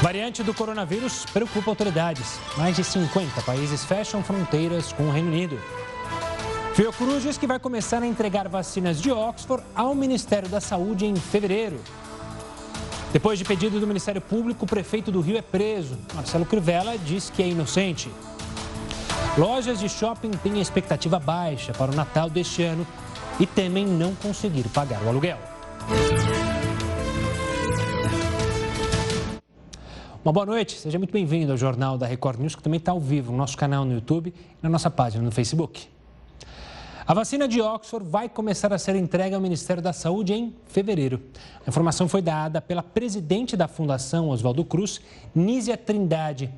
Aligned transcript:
Variante 0.00 0.44
do 0.44 0.54
coronavírus 0.54 1.26
preocupa 1.32 1.72
autoridades. 1.72 2.38
Mais 2.56 2.76
de 2.76 2.84
50 2.84 3.42
países 3.42 3.84
fecham 3.84 4.22
fronteiras 4.22 4.92
com 4.92 5.08
o 5.08 5.10
Reino 5.10 5.28
Unido. 5.28 5.58
Fiocruz 6.72 7.24
diz 7.24 7.36
que 7.36 7.48
vai 7.48 7.58
começar 7.58 8.00
a 8.00 8.06
entregar 8.06 8.48
vacinas 8.48 9.00
de 9.00 9.10
Oxford 9.10 9.64
ao 9.74 9.96
Ministério 9.96 10.48
da 10.48 10.60
Saúde 10.60 11.04
em 11.04 11.16
fevereiro. 11.16 11.80
Depois 13.12 13.40
de 13.40 13.44
pedido 13.44 13.80
do 13.80 13.88
Ministério 13.88 14.20
Público, 14.20 14.64
o 14.64 14.68
prefeito 14.68 15.10
do 15.10 15.20
Rio 15.20 15.36
é 15.36 15.42
preso. 15.42 15.98
Marcelo 16.14 16.46
Crivella 16.46 16.96
diz 16.96 17.28
que 17.28 17.42
é 17.42 17.48
inocente. 17.48 18.08
Lojas 19.36 19.80
de 19.80 19.88
shopping 19.88 20.30
têm 20.30 20.60
expectativa 20.60 21.18
baixa 21.18 21.72
para 21.72 21.90
o 21.90 21.94
Natal 21.94 22.30
deste 22.30 22.62
ano 22.62 22.86
e 23.40 23.46
temem 23.46 23.84
não 23.84 24.14
conseguir 24.14 24.68
pagar 24.68 25.02
o 25.02 25.08
aluguel. 25.08 25.57
Uma 30.28 30.32
boa 30.34 30.44
noite, 30.44 30.76
seja 30.76 30.98
muito 30.98 31.10
bem-vindo 31.10 31.52
ao 31.52 31.56
Jornal 31.56 31.96
da 31.96 32.06
Record 32.06 32.38
News, 32.38 32.54
que 32.54 32.62
também 32.62 32.76
está 32.76 32.92
ao 32.92 33.00
vivo 33.00 33.32
no 33.32 33.38
nosso 33.38 33.56
canal 33.56 33.82
no 33.86 33.94
YouTube 33.94 34.28
e 34.36 34.62
na 34.62 34.68
nossa 34.68 34.90
página 34.90 35.24
no 35.24 35.30
Facebook. 35.30 35.88
A 37.06 37.14
vacina 37.14 37.48
de 37.48 37.62
Oxford 37.62 38.06
vai 38.06 38.28
começar 38.28 38.70
a 38.70 38.76
ser 38.76 38.94
entregue 38.94 39.34
ao 39.34 39.40
Ministério 39.40 39.82
da 39.82 39.90
Saúde 39.90 40.34
em 40.34 40.54
fevereiro. 40.66 41.18
A 41.66 41.70
informação 41.70 42.06
foi 42.06 42.20
dada 42.20 42.60
pela 42.60 42.82
presidente 42.82 43.56
da 43.56 43.66
Fundação 43.66 44.28
Oswaldo 44.28 44.66
Cruz, 44.66 45.00
Nízia 45.34 45.78
Trindade. 45.78 46.52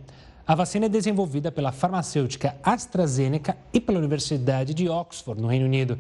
A 0.45 0.57
vacina 0.57 0.87
é 0.87 0.89
desenvolvida 0.89 1.53
pela 1.53 1.71
farmacêutica 1.71 2.57
AstraZeneca 2.65 3.57
e 3.73 3.81
pela 3.81 4.01
Universidade 4.01 4.75
de 4.75 4.89
Oxford, 4.89 5.41
no 5.41 5.47
Reino 5.47 5.67
Unido. 5.67 5.97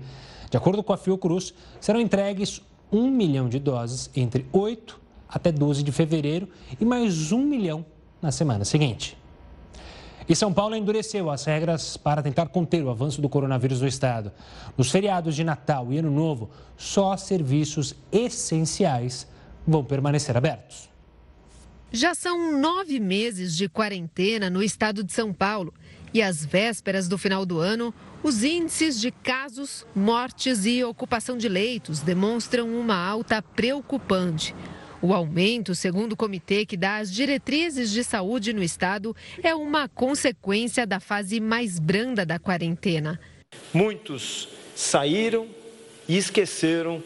De 0.50 0.56
acordo 0.56 0.82
com 0.82 0.92
a 0.92 0.96
Fiocruz, 0.96 1.54
serão 1.80 2.00
entregues 2.00 2.60
um 2.90 3.08
milhão 3.08 3.48
de 3.48 3.60
doses 3.60 4.10
entre 4.16 4.44
8 4.52 4.99
até 5.30 5.52
12 5.52 5.82
de 5.82 5.92
fevereiro 5.92 6.48
e 6.80 6.84
mais 6.84 7.32
um 7.32 7.42
milhão 7.42 7.84
na 8.20 8.32
semana 8.32 8.64
seguinte. 8.64 9.16
E 10.28 10.36
São 10.36 10.52
Paulo 10.52 10.76
endureceu 10.76 11.28
as 11.30 11.44
regras 11.44 11.96
para 11.96 12.22
tentar 12.22 12.46
conter 12.46 12.84
o 12.84 12.90
avanço 12.90 13.20
do 13.20 13.28
coronavírus 13.28 13.80
no 13.80 13.88
estado. 13.88 14.30
Nos 14.76 14.90
feriados 14.90 15.34
de 15.34 15.42
Natal 15.42 15.92
e 15.92 15.98
Ano 15.98 16.10
Novo, 16.10 16.50
só 16.76 17.16
serviços 17.16 17.96
essenciais 18.12 19.26
vão 19.66 19.84
permanecer 19.84 20.36
abertos. 20.36 20.88
Já 21.90 22.14
são 22.14 22.60
nove 22.60 23.00
meses 23.00 23.56
de 23.56 23.68
quarentena 23.68 24.48
no 24.48 24.62
estado 24.62 25.02
de 25.02 25.12
São 25.12 25.32
Paulo. 25.32 25.74
E 26.14 26.22
às 26.22 26.44
vésperas 26.44 27.08
do 27.08 27.18
final 27.18 27.44
do 27.44 27.58
ano, 27.58 27.92
os 28.22 28.44
índices 28.44 29.00
de 29.00 29.10
casos, 29.10 29.84
mortes 29.94 30.64
e 30.66 30.84
ocupação 30.84 31.36
de 31.36 31.48
leitos 31.48 32.00
demonstram 32.00 32.68
uma 32.68 32.96
alta 32.96 33.42
preocupante. 33.42 34.54
O 35.02 35.14
aumento, 35.14 35.74
segundo 35.74 36.12
o 36.12 36.16
comitê 36.16 36.66
que 36.66 36.76
dá 36.76 36.98
as 36.98 37.10
diretrizes 37.10 37.90
de 37.90 38.04
saúde 38.04 38.52
no 38.52 38.62
estado, 38.62 39.16
é 39.42 39.54
uma 39.54 39.88
consequência 39.88 40.86
da 40.86 41.00
fase 41.00 41.40
mais 41.40 41.78
branda 41.78 42.26
da 42.26 42.38
quarentena. 42.38 43.18
Muitos 43.72 44.48
saíram 44.76 45.48
e 46.06 46.16
esqueceram 46.18 47.02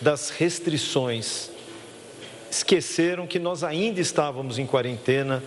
das 0.00 0.30
restrições. 0.30 1.50
Esqueceram 2.50 3.26
que 3.26 3.38
nós 3.38 3.62
ainda 3.62 4.00
estávamos 4.00 4.58
em 4.58 4.66
quarentena 4.66 5.42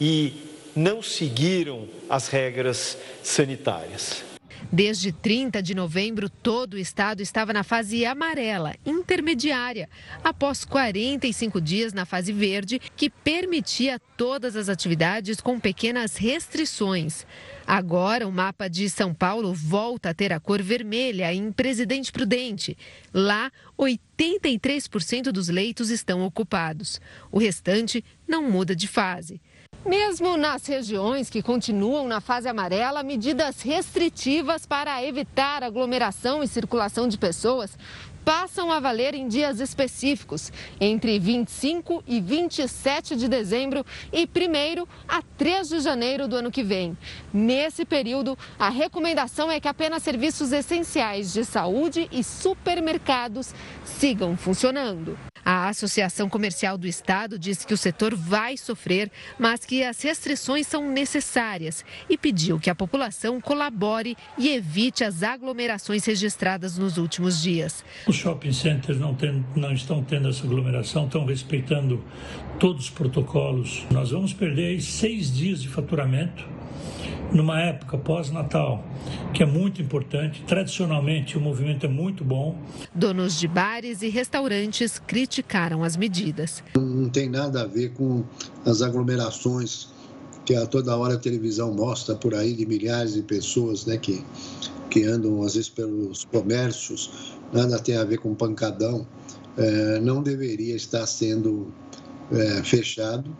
e 0.00 0.32
não 0.76 1.02
seguiram 1.02 1.88
as 2.08 2.28
regras 2.28 2.96
sanitárias. 3.22 4.29
Desde 4.72 5.12
30 5.12 5.62
de 5.62 5.74
novembro, 5.74 6.28
todo 6.28 6.74
o 6.74 6.78
estado 6.78 7.20
estava 7.20 7.52
na 7.52 7.62
fase 7.62 8.04
amarela, 8.04 8.74
intermediária, 8.84 9.88
após 10.22 10.64
45 10.64 11.60
dias 11.60 11.92
na 11.92 12.04
fase 12.04 12.32
verde, 12.32 12.80
que 12.96 13.10
permitia 13.10 14.00
todas 14.16 14.56
as 14.56 14.68
atividades 14.68 15.40
com 15.40 15.58
pequenas 15.58 16.16
restrições. 16.16 17.26
Agora, 17.66 18.26
o 18.26 18.32
mapa 18.32 18.68
de 18.68 18.90
São 18.90 19.14
Paulo 19.14 19.54
volta 19.54 20.10
a 20.10 20.14
ter 20.14 20.32
a 20.32 20.40
cor 20.40 20.60
vermelha 20.60 21.32
em 21.32 21.52
Presidente 21.52 22.10
Prudente. 22.10 22.76
Lá, 23.14 23.50
83% 23.78 25.30
dos 25.30 25.48
leitos 25.48 25.90
estão 25.90 26.24
ocupados. 26.24 27.00
O 27.30 27.38
restante 27.38 28.04
não 28.26 28.50
muda 28.50 28.74
de 28.74 28.88
fase. 28.88 29.40
Mesmo 29.84 30.36
nas 30.36 30.66
regiões 30.66 31.30
que 31.30 31.42
continuam 31.42 32.06
na 32.06 32.20
fase 32.20 32.46
amarela, 32.46 33.02
medidas 33.02 33.62
restritivas 33.62 34.66
para 34.66 35.02
evitar 35.02 35.62
aglomeração 35.62 36.42
e 36.42 36.48
circulação 36.48 37.08
de 37.08 37.16
pessoas 37.16 37.78
passam 38.22 38.70
a 38.70 38.78
valer 38.78 39.14
em 39.14 39.26
dias 39.26 39.58
específicos, 39.58 40.52
entre 40.78 41.18
25 41.18 42.04
e 42.06 42.20
27 42.20 43.16
de 43.16 43.26
dezembro 43.26 43.84
e 44.12 44.24
1 44.24 44.86
a 45.08 45.22
3 45.38 45.70
de 45.70 45.80
janeiro 45.80 46.28
do 46.28 46.36
ano 46.36 46.50
que 46.50 46.62
vem. 46.62 46.96
Nesse 47.32 47.86
período, 47.86 48.36
a 48.58 48.68
recomendação 48.68 49.50
é 49.50 49.58
que 49.58 49.66
apenas 49.66 50.02
serviços 50.02 50.52
essenciais 50.52 51.32
de 51.32 51.42
saúde 51.42 52.06
e 52.12 52.22
supermercados 52.22 53.54
sigam 53.82 54.36
funcionando. 54.36 55.29
A 55.52 55.68
Associação 55.68 56.28
Comercial 56.28 56.78
do 56.78 56.86
Estado 56.86 57.36
diz 57.36 57.64
que 57.64 57.74
o 57.74 57.76
setor 57.76 58.14
vai 58.14 58.56
sofrer, 58.56 59.10
mas 59.36 59.64
que 59.64 59.82
as 59.82 60.00
restrições 60.00 60.64
são 60.64 60.88
necessárias 60.88 61.84
e 62.08 62.16
pediu 62.16 62.60
que 62.60 62.70
a 62.70 62.74
população 62.74 63.40
colabore 63.40 64.16
e 64.38 64.50
evite 64.50 65.02
as 65.02 65.24
aglomerações 65.24 66.04
registradas 66.04 66.78
nos 66.78 66.98
últimos 66.98 67.42
dias. 67.42 67.84
Os 68.06 68.14
shopping 68.14 68.52
centers 68.52 69.00
não, 69.00 69.12
tem, 69.12 69.44
não 69.56 69.72
estão 69.72 70.04
tendo 70.04 70.28
essa 70.28 70.44
aglomeração, 70.44 71.06
estão 71.06 71.26
respeitando 71.26 72.00
todos 72.60 72.84
os 72.84 72.90
protocolos. 72.90 73.84
Nós 73.90 74.12
vamos 74.12 74.32
perder 74.32 74.80
seis 74.80 75.34
dias 75.36 75.60
de 75.60 75.68
faturamento 75.68 76.46
numa 77.32 77.60
época 77.60 77.96
pós-natal, 77.98 78.84
que 79.32 79.42
é 79.42 79.46
muito 79.46 79.80
importante. 79.80 80.42
Tradicionalmente, 80.46 81.36
o 81.36 81.40
movimento 81.40 81.86
é 81.86 81.88
muito 81.88 82.24
bom. 82.24 82.58
Donos 82.94 83.38
de 83.38 83.46
bares 83.46 84.02
e 84.02 84.08
restaurantes 84.08 84.98
criticaram 84.98 85.84
as 85.84 85.96
medidas. 85.96 86.62
Não 86.76 87.08
tem 87.08 87.28
nada 87.28 87.62
a 87.62 87.66
ver 87.66 87.92
com 87.92 88.24
as 88.64 88.82
aglomerações 88.82 89.88
que 90.44 90.54
a 90.54 90.66
toda 90.66 90.96
hora 90.96 91.14
a 91.14 91.18
televisão 91.18 91.72
mostra 91.72 92.14
por 92.14 92.34
aí 92.34 92.54
de 92.54 92.66
milhares 92.66 93.14
de 93.14 93.22
pessoas 93.22 93.86
né, 93.86 93.96
que, 93.96 94.24
que 94.88 95.04
andam, 95.04 95.42
às 95.42 95.54
vezes, 95.54 95.68
pelos 95.68 96.24
comércios. 96.24 97.34
Nada 97.52 97.78
tem 97.78 97.96
a 97.96 98.04
ver 98.04 98.18
com 98.18 98.34
pancadão. 98.34 99.06
É, 99.56 100.00
não 100.00 100.22
deveria 100.22 100.74
estar 100.74 101.06
sendo 101.06 101.72
é, 102.32 102.62
fechado 102.62 103.30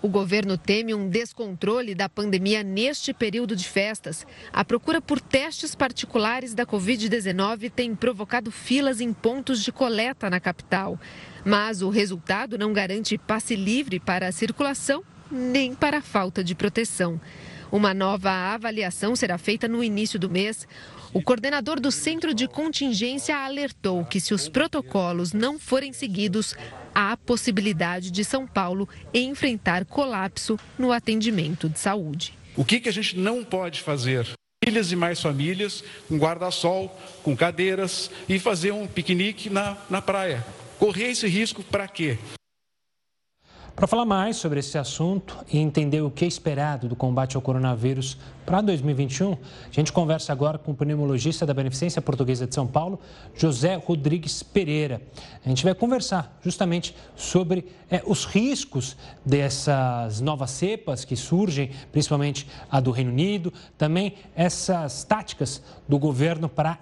o 0.00 0.08
governo 0.08 0.56
teme 0.56 0.94
um 0.94 1.08
descontrole 1.08 1.94
da 1.94 2.08
pandemia 2.08 2.62
neste 2.62 3.12
período 3.12 3.56
de 3.56 3.68
festas. 3.68 4.26
A 4.52 4.64
procura 4.64 5.00
por 5.00 5.20
testes 5.20 5.74
particulares 5.74 6.54
da 6.54 6.64
Covid-19 6.64 7.70
tem 7.70 7.94
provocado 7.96 8.50
filas 8.50 9.00
em 9.00 9.12
pontos 9.12 9.62
de 9.62 9.72
coleta 9.72 10.30
na 10.30 10.38
capital. 10.38 10.98
Mas 11.44 11.82
o 11.82 11.88
resultado 11.88 12.56
não 12.56 12.72
garante 12.72 13.18
passe 13.18 13.56
livre 13.56 13.98
para 13.98 14.28
a 14.28 14.32
circulação 14.32 15.02
nem 15.30 15.74
para 15.74 15.98
a 15.98 16.02
falta 16.02 16.42
de 16.42 16.54
proteção. 16.54 17.20
Uma 17.70 17.92
nova 17.92 18.30
avaliação 18.30 19.14
será 19.14 19.36
feita 19.36 19.68
no 19.68 19.84
início 19.84 20.18
do 20.18 20.30
mês. 20.30 20.66
O 21.12 21.20
coordenador 21.20 21.78
do 21.80 21.92
Centro 21.92 22.32
de 22.32 22.48
Contingência 22.48 23.36
alertou 23.36 24.04
que, 24.06 24.20
se 24.20 24.32
os 24.32 24.48
protocolos 24.48 25.34
não 25.34 25.58
forem 25.58 25.92
seguidos, 25.92 26.54
há 26.98 27.12
a 27.12 27.16
possibilidade 27.16 28.10
de 28.10 28.24
São 28.24 28.44
Paulo 28.44 28.88
enfrentar 29.14 29.84
colapso 29.84 30.58
no 30.76 30.90
atendimento 30.90 31.68
de 31.68 31.78
saúde. 31.78 32.34
O 32.56 32.64
que, 32.64 32.80
que 32.80 32.88
a 32.88 32.92
gente 32.92 33.16
não 33.16 33.44
pode 33.44 33.82
fazer? 33.82 34.26
Famílias 34.64 34.90
e 34.90 34.96
mais 34.96 35.22
famílias, 35.22 35.84
com 36.08 36.18
guarda-sol, 36.18 36.88
com 37.22 37.36
cadeiras 37.36 38.10
e 38.28 38.40
fazer 38.40 38.72
um 38.72 38.88
piquenique 38.88 39.48
na, 39.48 39.76
na 39.88 40.02
praia. 40.02 40.44
Correr 40.76 41.12
esse 41.12 41.28
risco 41.28 41.62
para 41.62 41.86
quê? 41.86 42.18
Para 43.78 43.86
falar 43.86 44.04
mais 44.04 44.36
sobre 44.36 44.58
esse 44.58 44.76
assunto 44.76 45.38
e 45.52 45.56
entender 45.56 46.00
o 46.00 46.10
que 46.10 46.24
é 46.24 46.28
esperado 46.28 46.88
do 46.88 46.96
combate 46.96 47.36
ao 47.36 47.42
coronavírus 47.42 48.18
para 48.44 48.60
2021, 48.60 49.34
a 49.34 49.36
gente 49.70 49.92
conversa 49.92 50.32
agora 50.32 50.58
com 50.58 50.72
o 50.72 50.74
pneumologista 50.74 51.46
da 51.46 51.54
Beneficência 51.54 52.02
Portuguesa 52.02 52.44
de 52.44 52.52
São 52.52 52.66
Paulo, 52.66 52.98
José 53.36 53.76
Rodrigues 53.76 54.42
Pereira. 54.42 55.00
A 55.46 55.48
gente 55.48 55.62
vai 55.62 55.76
conversar 55.76 56.36
justamente 56.42 56.92
sobre 57.14 57.68
é, 57.88 58.02
os 58.04 58.24
riscos 58.24 58.96
dessas 59.24 60.20
novas 60.20 60.50
cepas 60.50 61.04
que 61.04 61.14
surgem, 61.14 61.70
principalmente 61.92 62.48
a 62.68 62.80
do 62.80 62.90
Reino 62.90 63.12
Unido, 63.12 63.52
também 63.76 64.16
essas 64.34 65.04
táticas 65.04 65.62
do 65.86 66.00
governo 66.00 66.48
para 66.48 66.80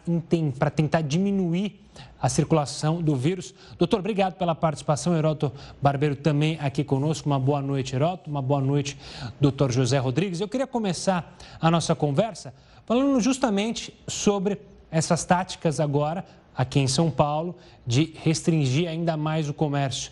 tentar 0.74 1.02
diminuir 1.02 1.78
a 2.20 2.28
circulação 2.28 3.02
do 3.02 3.14
vírus. 3.14 3.54
Doutor, 3.78 4.00
obrigado 4.00 4.34
pela 4.34 4.54
participação. 4.54 5.16
Heroto 5.16 5.52
Barbeiro 5.80 6.16
também 6.16 6.58
aqui 6.60 6.82
conosco. 6.82 7.28
Uma 7.28 7.38
boa 7.38 7.60
noite, 7.60 7.94
Heroto. 7.94 8.30
Uma 8.30 8.42
boa 8.42 8.60
noite, 8.60 8.98
doutor 9.40 9.70
José 9.70 9.98
Rodrigues. 9.98 10.40
Eu 10.40 10.48
queria 10.48 10.66
começar 10.66 11.36
a 11.60 11.70
nossa 11.70 11.94
conversa 11.94 12.54
falando 12.84 13.20
justamente 13.20 13.92
sobre 14.06 14.60
essas 14.90 15.24
táticas 15.24 15.80
agora 15.80 16.24
aqui 16.56 16.80
em 16.80 16.86
São 16.86 17.10
Paulo 17.10 17.54
de 17.86 18.14
restringir 18.22 18.88
ainda 18.88 19.16
mais 19.16 19.48
o 19.48 19.54
comércio. 19.54 20.10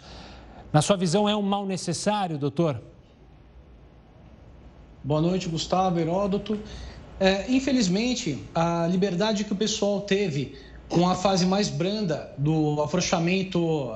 Na 0.73 0.83
sua 0.83 0.97
visão, 0.97 1.29
é 1.29 1.35
um 1.35 1.43
mal 1.43 1.65
necessário, 1.65 2.37
doutor? 2.37 2.81
Boa 5.03 5.21
noite, 5.21 5.49
Gustavo, 5.49 6.01
Heródoto. 6.01 6.59
É, 7.21 7.51
infelizmente, 7.51 8.43
a 8.55 8.87
liberdade 8.89 9.45
que 9.45 9.53
o 9.53 9.57
pessoal 9.57 10.01
teve 10.01 10.59
com 10.89 11.09
a 11.09 11.15
fase 11.15 11.47
mais 11.47 11.69
branda 11.69 12.33
do 12.37 12.83
afrouxamento 12.83 13.93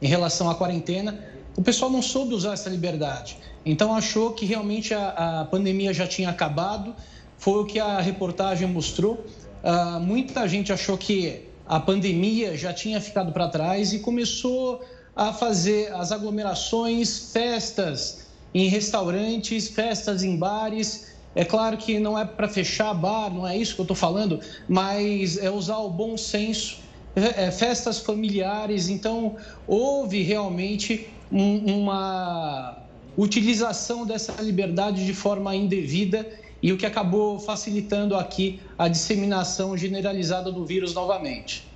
em 0.00 0.06
relação 0.06 0.50
à 0.50 0.54
quarentena, 0.54 1.18
o 1.56 1.62
pessoal 1.62 1.90
não 1.90 2.02
soube 2.02 2.34
usar 2.34 2.54
essa 2.54 2.68
liberdade. 2.68 3.36
Então, 3.64 3.94
achou 3.94 4.32
que 4.32 4.44
realmente 4.44 4.92
a, 4.92 5.40
a 5.40 5.44
pandemia 5.44 5.92
já 5.92 6.06
tinha 6.06 6.30
acabado, 6.30 6.94
foi 7.38 7.62
o 7.62 7.64
que 7.64 7.78
a 7.78 8.00
reportagem 8.00 8.66
mostrou. 8.68 9.24
Uh, 9.62 10.00
muita 10.00 10.48
gente 10.48 10.72
achou 10.72 10.98
que 10.98 11.48
a 11.66 11.78
pandemia 11.78 12.56
já 12.56 12.72
tinha 12.72 13.00
ficado 13.00 13.32
para 13.32 13.48
trás 13.48 13.92
e 13.92 14.00
começou 14.00 14.84
a 15.14 15.32
fazer 15.32 15.92
as 15.92 16.10
aglomerações, 16.10 17.30
festas 17.32 18.26
em 18.54 18.68
restaurantes, 18.68 19.68
festas 19.68 20.22
em 20.22 20.36
bares. 20.36 21.11
É 21.34 21.44
claro 21.44 21.76
que 21.76 21.98
não 21.98 22.18
é 22.18 22.24
para 22.24 22.48
fechar 22.48 22.92
bar, 22.92 23.32
não 23.32 23.46
é 23.46 23.56
isso 23.56 23.74
que 23.74 23.80
eu 23.80 23.84
estou 23.84 23.96
falando, 23.96 24.40
mas 24.68 25.38
é 25.38 25.50
usar 25.50 25.78
o 25.78 25.88
bom 25.88 26.16
senso, 26.16 26.80
é, 27.16 27.44
é, 27.44 27.50
festas 27.50 27.98
familiares. 27.98 28.88
Então, 28.88 29.36
houve 29.66 30.22
realmente 30.22 31.08
um, 31.30 31.80
uma 31.80 32.78
utilização 33.16 34.06
dessa 34.06 34.40
liberdade 34.42 35.06
de 35.06 35.14
forma 35.14 35.54
indevida 35.54 36.26
e 36.62 36.72
o 36.72 36.76
que 36.76 36.86
acabou 36.86 37.38
facilitando 37.38 38.14
aqui 38.14 38.60
a 38.78 38.86
disseminação 38.88 39.76
generalizada 39.76 40.52
do 40.52 40.64
vírus 40.64 40.94
novamente. 40.94 41.66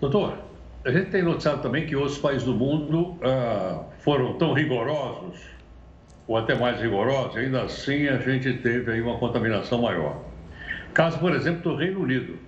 Doutor, 0.00 0.38
a 0.84 0.90
gente 0.92 1.10
tem 1.10 1.22
noticiado 1.22 1.62
também 1.62 1.86
que 1.86 1.96
outros 1.96 2.18
países 2.18 2.44
do 2.44 2.54
mundo 2.54 3.16
ah, 3.22 3.84
foram 4.00 4.34
tão 4.34 4.52
rigorosos, 4.52 5.38
ou 6.28 6.36
até 6.36 6.54
mais 6.54 6.78
rigorosos, 6.80 7.36
ainda 7.36 7.62
assim 7.62 8.06
a 8.06 8.18
gente 8.18 8.52
teve 8.58 8.92
aí 8.92 9.00
uma 9.00 9.18
contaminação 9.18 9.80
maior. 9.80 10.22
Caso, 10.92 11.18
por 11.18 11.34
exemplo, 11.34 11.72
do 11.72 11.76
Reino 11.76 12.00
Unido. 12.00 12.38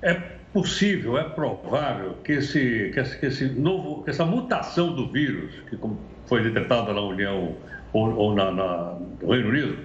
É 0.00 0.14
possível, 0.52 1.18
é 1.18 1.24
provável 1.24 2.14
que, 2.24 2.32
esse, 2.32 2.90
que, 2.92 3.00
esse, 3.00 3.18
que 3.18 3.26
esse 3.26 3.44
novo, 3.46 4.04
que 4.04 4.10
essa 4.10 4.24
mutação 4.24 4.94
do 4.94 5.08
vírus, 5.08 5.52
que 5.68 5.78
foi 6.26 6.42
detectada 6.42 6.92
na 6.92 7.00
União 7.00 7.56
ou, 7.92 8.14
ou 8.14 8.34
na, 8.34 8.50
na, 8.50 8.98
no 9.20 9.32
Reino 9.32 9.48
Unido, 9.48 9.78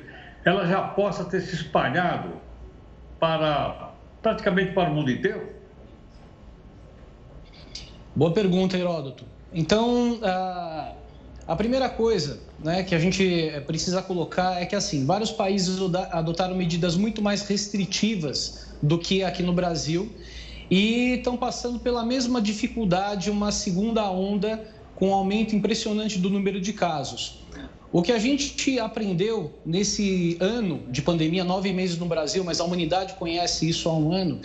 ela 0.46 0.66
já 0.68 0.82
possa 0.82 1.26
ter 1.26 1.42
se 1.42 1.56
espalhado 1.56 2.30
para 3.20 3.94
praticamente 4.22 4.74
para 4.74 4.90
o 4.90 4.94
mundo 4.94 5.10
inteiro? 5.10 5.50
Boa 8.16 8.32
pergunta, 8.32 8.78
Heródoto. 8.78 9.26
Então, 9.54 10.20
a, 10.24 10.94
a 11.48 11.56
primeira 11.56 11.88
coisa 11.88 12.42
né, 12.60 12.84
que 12.84 12.94
a 12.94 13.00
gente 13.00 13.52
precisa 13.66 14.02
colocar 14.02 14.62
é 14.62 14.66
que, 14.66 14.76
assim, 14.76 15.06
vários 15.06 15.32
países 15.32 15.80
adotaram 16.12 16.56
medidas 16.56 16.98
muito 16.98 17.22
mais 17.22 17.44
restritivas 17.44 18.68
do 18.82 18.98
que 18.98 19.24
aqui 19.24 19.42
no 19.42 19.54
Brasil 19.54 20.12
e 20.70 21.14
estão 21.14 21.38
passando 21.38 21.80
pela 21.80 22.06
mesma 22.06 22.42
dificuldade, 22.42 23.32
uma 23.32 23.52
segunda 23.52 24.12
onda 24.12 24.62
com 24.96 25.10
um 25.10 25.14
aumento 25.14 25.56
impressionante 25.56 26.20
do 26.20 26.30
número 26.30 26.60
de 26.60 26.74
casos. 26.74 27.40
O 27.94 28.02
que 28.02 28.12
a 28.12 28.20
gente 28.20 28.78
aprendeu 28.80 29.54
nesse 29.66 30.38
ano 30.42 30.84
de 30.90 31.02
pandemia, 31.02 31.46
nove 31.46 31.72
meses 31.72 31.98
no 31.98 32.06
Brasil, 32.06 32.44
mas 32.44 32.60
a 32.60 32.66
humanidade 32.66 33.14
conhece 33.14 33.70
isso 33.70 33.88
há 33.88 33.94
um 33.94 34.12
ano, 34.12 34.42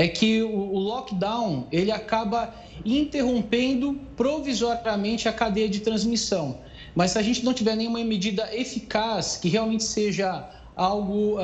é 0.00 0.08
que 0.08 0.42
o 0.42 0.78
lockdown 0.78 1.66
ele 1.70 1.92
acaba 1.92 2.54
interrompendo 2.86 4.00
provisoriamente 4.16 5.28
a 5.28 5.32
cadeia 5.32 5.68
de 5.68 5.80
transmissão. 5.80 6.56
Mas 6.94 7.10
se 7.10 7.18
a 7.18 7.22
gente 7.22 7.44
não 7.44 7.52
tiver 7.52 7.76
nenhuma 7.76 8.02
medida 8.02 8.48
eficaz 8.50 9.36
que 9.36 9.50
realmente 9.50 9.84
seja 9.84 10.48
algo 10.74 11.36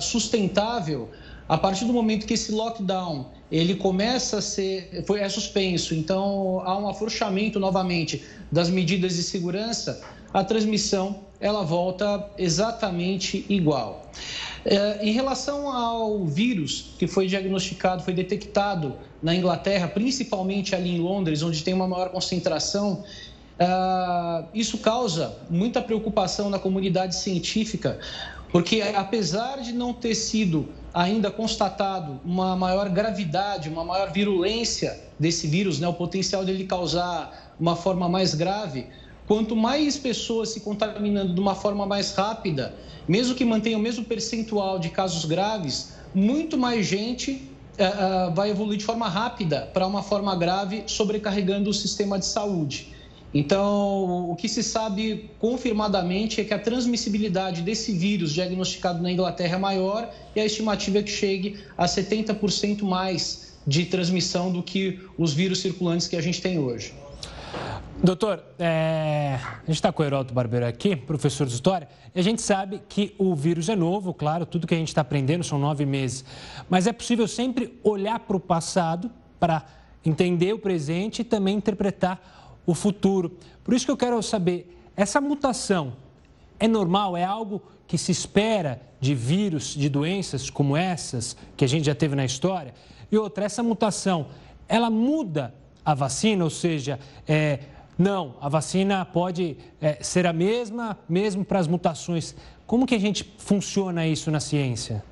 sustentável, 0.00 1.10
a 1.46 1.58
partir 1.58 1.84
do 1.84 1.92
momento 1.92 2.26
que 2.26 2.32
esse 2.32 2.50
lockdown 2.50 3.26
ele 3.52 3.74
começa 3.74 4.38
a 4.38 4.42
ser 4.42 5.04
foi 5.06 5.20
é 5.20 5.28
suspenso, 5.28 5.94
então 5.94 6.62
há 6.64 6.78
um 6.78 6.88
afrouxamento 6.88 7.60
novamente 7.60 8.24
das 8.50 8.70
medidas 8.70 9.16
de 9.16 9.22
segurança, 9.22 10.00
a 10.32 10.42
transmissão 10.42 11.27
ela 11.40 11.62
volta 11.62 12.28
exatamente 12.36 13.44
igual. 13.48 14.10
É, 14.64 15.04
em 15.04 15.12
relação 15.12 15.70
ao 15.70 16.24
vírus 16.24 16.94
que 16.98 17.06
foi 17.06 17.26
diagnosticado, 17.26 18.02
foi 18.02 18.12
detectado 18.12 18.96
na 19.22 19.34
Inglaterra, 19.34 19.88
principalmente 19.88 20.74
ali 20.74 20.96
em 20.96 21.00
Londres, 21.00 21.42
onde 21.42 21.62
tem 21.62 21.72
uma 21.72 21.86
maior 21.86 22.10
concentração, 22.10 23.04
é, 23.58 24.44
isso 24.52 24.78
causa 24.78 25.36
muita 25.48 25.80
preocupação 25.80 26.50
na 26.50 26.58
comunidade 26.58 27.14
científica, 27.14 27.98
porque 28.50 28.82
apesar 28.94 29.60
de 29.60 29.72
não 29.72 29.92
ter 29.92 30.14
sido 30.14 30.68
ainda 30.92 31.30
constatado 31.30 32.20
uma 32.24 32.56
maior 32.56 32.88
gravidade, 32.88 33.68
uma 33.68 33.84
maior 33.84 34.10
virulência 34.10 34.98
desse 35.18 35.46
vírus, 35.46 35.78
né, 35.78 35.86
o 35.86 35.94
potencial 35.94 36.44
dele 36.44 36.64
causar 36.64 37.54
uma 37.60 37.76
forma 37.76 38.08
mais 38.08 38.34
grave, 38.34 38.86
quanto 39.28 39.54
mais 39.54 39.98
pessoas 39.98 40.48
se 40.48 40.60
contaminando 40.60 41.34
de 41.34 41.40
uma 41.40 41.54
forma 41.54 41.84
mais 41.84 42.14
rápida, 42.14 42.74
mesmo 43.06 43.34
que 43.34 43.44
mantenha 43.44 43.76
o 43.76 43.80
mesmo 43.80 44.02
percentual 44.02 44.78
de 44.78 44.88
casos 44.88 45.26
graves, 45.26 45.92
muito 46.14 46.56
mais 46.56 46.86
gente 46.86 47.32
uh, 47.78 48.30
uh, 48.30 48.34
vai 48.34 48.50
evoluir 48.50 48.78
de 48.78 48.84
forma 48.86 49.06
rápida 49.06 49.68
para 49.74 49.86
uma 49.86 50.02
forma 50.02 50.34
grave, 50.34 50.84
sobrecarregando 50.86 51.68
o 51.68 51.74
sistema 51.74 52.18
de 52.18 52.24
saúde. 52.24 52.94
Então, 53.34 54.30
o 54.30 54.34
que 54.34 54.48
se 54.48 54.62
sabe 54.62 55.28
confirmadamente 55.38 56.40
é 56.40 56.44
que 56.44 56.54
a 56.54 56.58
transmissibilidade 56.58 57.60
desse 57.60 57.92
vírus 57.92 58.32
diagnosticado 58.32 59.02
na 59.02 59.12
Inglaterra 59.12 59.56
é 59.56 59.58
maior 59.58 60.10
e 60.34 60.40
a 60.40 60.46
estimativa 60.46 61.00
é 61.00 61.02
que 61.02 61.10
chegue 61.10 61.58
a 61.76 61.84
70% 61.84 62.82
mais 62.82 63.58
de 63.66 63.84
transmissão 63.84 64.50
do 64.50 64.62
que 64.62 64.98
os 65.18 65.34
vírus 65.34 65.60
circulantes 65.60 66.08
que 66.08 66.16
a 66.16 66.22
gente 66.22 66.40
tem 66.40 66.58
hoje. 66.58 66.94
Doutor, 68.02 68.44
é... 68.60 69.40
a 69.42 69.66
gente 69.66 69.74
está 69.74 69.90
com 69.90 70.04
o 70.04 70.06
Heródoto 70.06 70.32
Barbeiro 70.32 70.64
aqui, 70.64 70.94
professor 70.94 71.48
de 71.48 71.54
História, 71.54 71.88
e 72.14 72.20
a 72.20 72.22
gente 72.22 72.40
sabe 72.40 72.80
que 72.88 73.12
o 73.18 73.34
vírus 73.34 73.68
é 73.68 73.74
novo, 73.74 74.14
claro, 74.14 74.46
tudo 74.46 74.68
que 74.68 74.74
a 74.74 74.78
gente 74.78 74.88
está 74.88 75.00
aprendendo 75.00 75.42
são 75.42 75.58
nove 75.58 75.84
meses, 75.84 76.24
mas 76.70 76.86
é 76.86 76.92
possível 76.92 77.26
sempre 77.26 77.76
olhar 77.82 78.20
para 78.20 78.36
o 78.36 78.40
passado 78.40 79.10
para 79.40 79.66
entender 80.04 80.52
o 80.52 80.60
presente 80.60 81.22
e 81.22 81.24
também 81.24 81.56
interpretar 81.56 82.60
o 82.64 82.72
futuro. 82.72 83.36
Por 83.64 83.74
isso 83.74 83.84
que 83.84 83.90
eu 83.90 83.96
quero 83.96 84.22
saber, 84.22 84.78
essa 84.96 85.20
mutação 85.20 85.94
é 86.60 86.68
normal? 86.68 87.16
É 87.16 87.24
algo 87.24 87.60
que 87.88 87.98
se 87.98 88.12
espera 88.12 88.80
de 89.00 89.12
vírus, 89.12 89.74
de 89.74 89.88
doenças 89.88 90.48
como 90.50 90.76
essas 90.76 91.36
que 91.56 91.64
a 91.64 91.68
gente 91.68 91.86
já 91.86 91.96
teve 91.96 92.14
na 92.14 92.24
história? 92.24 92.74
E 93.10 93.18
outra, 93.18 93.44
essa 93.44 93.62
mutação, 93.62 94.28
ela 94.68 94.88
muda 94.88 95.52
a 95.84 95.94
vacina, 95.94 96.44
ou 96.44 96.50
seja, 96.50 97.00
é, 97.26 97.60
não, 97.98 98.36
a 98.40 98.48
vacina 98.48 99.04
pode 99.04 99.56
é, 99.80 99.98
ser 100.00 100.24
a 100.24 100.32
mesma, 100.32 100.96
mesmo 101.08 101.44
para 101.44 101.58
as 101.58 101.66
mutações. 101.66 102.34
Como 102.64 102.86
que 102.86 102.94
a 102.94 103.00
gente 103.00 103.28
funciona 103.38 104.06
isso 104.06 104.30
na 104.30 104.38
ciência? 104.38 105.02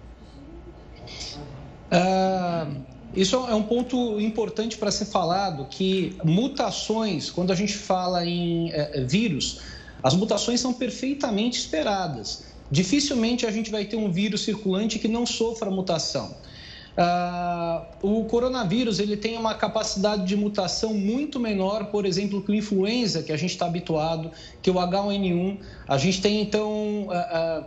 Uh, 1.91 2.81
isso 3.13 3.35
é 3.35 3.55
um 3.55 3.63
ponto 3.63 4.21
importante 4.21 4.77
para 4.77 4.93
ser 4.93 5.07
falado, 5.07 5.67
que 5.69 6.17
mutações, 6.23 7.29
quando 7.29 7.51
a 7.51 7.57
gente 7.57 7.75
fala 7.75 8.25
em 8.25 8.71
é, 8.71 9.01
vírus, 9.01 9.63
as 10.03 10.15
mutações 10.15 10.61
são 10.61 10.73
perfeitamente 10.73 11.59
esperadas. 11.59 12.45
Dificilmente 12.71 13.47
a 13.47 13.51
gente 13.51 13.71
vai 13.71 13.85
ter 13.85 13.97
um 13.97 14.13
vírus 14.13 14.43
circulante 14.43 14.99
que 14.99 15.09
não 15.09 15.27
sofra 15.27 15.71
mutação. 15.71 16.37
Uh, 16.97 17.85
o 18.01 18.25
coronavírus 18.25 18.99
ele 18.99 19.19
tem 19.19 19.37
uma 19.37 19.55
capacidade 19.55 20.25
de 20.25 20.35
mutação 20.35 20.95
muito 20.95 21.39
menor, 21.39 21.87
por 21.87 22.07
exemplo, 22.07 22.41
que 22.41 22.51
o 22.51 22.55
influenza, 22.55 23.23
que 23.23 23.31
a 23.31 23.37
gente 23.37 23.51
está 23.51 23.67
habituado, 23.67 24.31
que 24.63 24.71
o 24.71 24.75
H1N1. 24.75 25.59
A 25.87 25.99
gente 25.99 26.23
tem, 26.23 26.41
então, 26.41 27.09
uh, 27.09 27.11
uh, 27.11 27.65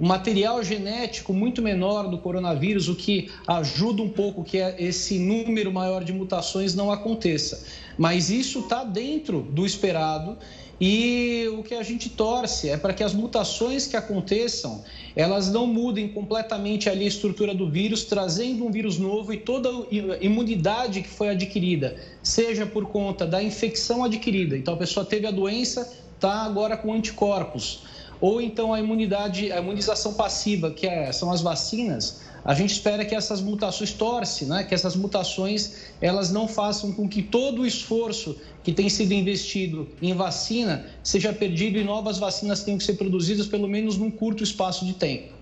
um 0.00 0.06
material 0.08 0.64
genético 0.64 1.32
muito 1.32 1.62
menor 1.62 2.08
do 2.08 2.18
coronavírus, 2.18 2.88
o 2.88 2.96
que 2.96 3.30
ajuda 3.46 4.02
um 4.02 4.08
pouco 4.08 4.42
que 4.42 4.56
esse 4.56 5.16
número 5.16 5.72
maior 5.72 6.02
de 6.02 6.12
mutações 6.12 6.74
não 6.74 6.90
aconteça. 6.90 7.64
Mas 7.96 8.30
isso 8.30 8.60
está 8.60 8.82
dentro 8.82 9.42
do 9.42 9.64
esperado 9.64 10.36
e 10.84 11.46
o 11.56 11.62
que 11.62 11.76
a 11.76 11.82
gente 11.84 12.10
torce 12.10 12.68
é 12.68 12.76
para 12.76 12.92
que 12.92 13.04
as 13.04 13.14
mutações 13.14 13.86
que 13.86 13.96
aconteçam, 13.96 14.82
elas 15.14 15.48
não 15.48 15.64
mudem 15.64 16.08
completamente 16.08 16.90
ali 16.90 17.04
a 17.04 17.08
estrutura 17.08 17.54
do 17.54 17.70
vírus, 17.70 18.02
trazendo 18.02 18.66
um 18.66 18.70
vírus 18.72 18.98
novo 18.98 19.32
e 19.32 19.36
toda 19.36 19.68
a 19.68 20.16
imunidade 20.20 21.00
que 21.00 21.08
foi 21.08 21.28
adquirida, 21.28 21.94
seja 22.20 22.66
por 22.66 22.86
conta 22.86 23.24
da 23.24 23.40
infecção 23.40 24.02
adquirida. 24.02 24.56
Então 24.56 24.74
a 24.74 24.76
pessoa 24.76 25.06
teve 25.06 25.24
a 25.24 25.30
doença, 25.30 25.88
está 26.16 26.42
agora 26.42 26.76
com 26.76 26.92
anticorpos 26.92 27.84
ou 28.20 28.40
então 28.40 28.74
a 28.74 28.80
imunidade, 28.80 29.52
a 29.52 29.58
imunização 29.58 30.14
passiva, 30.14 30.70
que 30.70 30.86
é, 30.86 31.12
são 31.12 31.30
as 31.30 31.40
vacinas, 31.40 32.22
a 32.44 32.54
gente 32.54 32.72
espera 32.72 33.04
que 33.04 33.14
essas 33.14 33.40
mutações 33.40 33.92
torce, 33.92 34.46
né? 34.46 34.64
que 34.64 34.74
essas 34.74 34.96
mutações 34.96 35.92
elas 36.00 36.32
não 36.32 36.48
façam 36.48 36.92
com 36.92 37.08
que 37.08 37.22
todo 37.22 37.62
o 37.62 37.66
esforço 37.66 38.40
que 38.64 38.72
tem 38.72 38.88
sido 38.88 39.12
investido 39.12 39.88
em 40.00 40.12
vacina 40.12 40.84
seja 41.02 41.32
perdido 41.32 41.78
e 41.78 41.84
novas 41.84 42.18
vacinas 42.18 42.64
tenham 42.64 42.78
que 42.78 42.84
ser 42.84 42.94
produzidas 42.94 43.46
pelo 43.46 43.68
menos 43.68 43.96
num 43.96 44.10
curto 44.10 44.42
espaço 44.42 44.84
de 44.84 44.94
tempo. 44.94 45.32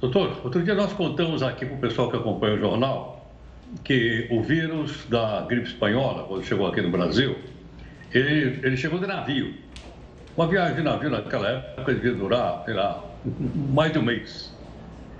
Doutor, 0.00 0.40
outro 0.44 0.62
dia 0.62 0.74
nós 0.74 0.92
contamos 0.92 1.42
aqui 1.42 1.66
para 1.66 1.74
o 1.74 1.80
pessoal 1.80 2.08
que 2.08 2.16
acompanha 2.16 2.54
o 2.54 2.58
jornal 2.58 3.16
que 3.84 4.28
o 4.30 4.40
vírus 4.42 5.04
da 5.10 5.42
gripe 5.42 5.68
espanhola, 5.68 6.24
quando 6.24 6.42
chegou 6.42 6.66
aqui 6.68 6.80
no 6.80 6.90
Brasil, 6.90 7.36
ele, 8.14 8.60
ele 8.62 8.76
chegou 8.76 8.98
de 8.98 9.06
navio. 9.06 9.54
Uma 10.36 10.46
viagem 10.46 10.76
de 10.76 10.82
navio 10.82 11.10
naquela 11.10 11.48
época 11.48 11.92
devia 11.92 12.14
durar, 12.14 12.62
sei 12.64 12.74
lá, 12.74 13.04
mais 13.70 13.92
de 13.92 13.98
um 13.98 14.02
mês 14.02 14.56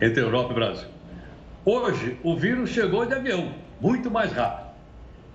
entre 0.00 0.22
Europa 0.22 0.52
e 0.52 0.54
Brasil. 0.54 0.88
Hoje, 1.64 2.16
o 2.22 2.36
vírus 2.36 2.70
chegou 2.70 3.04
de 3.04 3.14
avião, 3.14 3.52
muito 3.80 4.10
mais 4.10 4.32
rápido. 4.32 4.68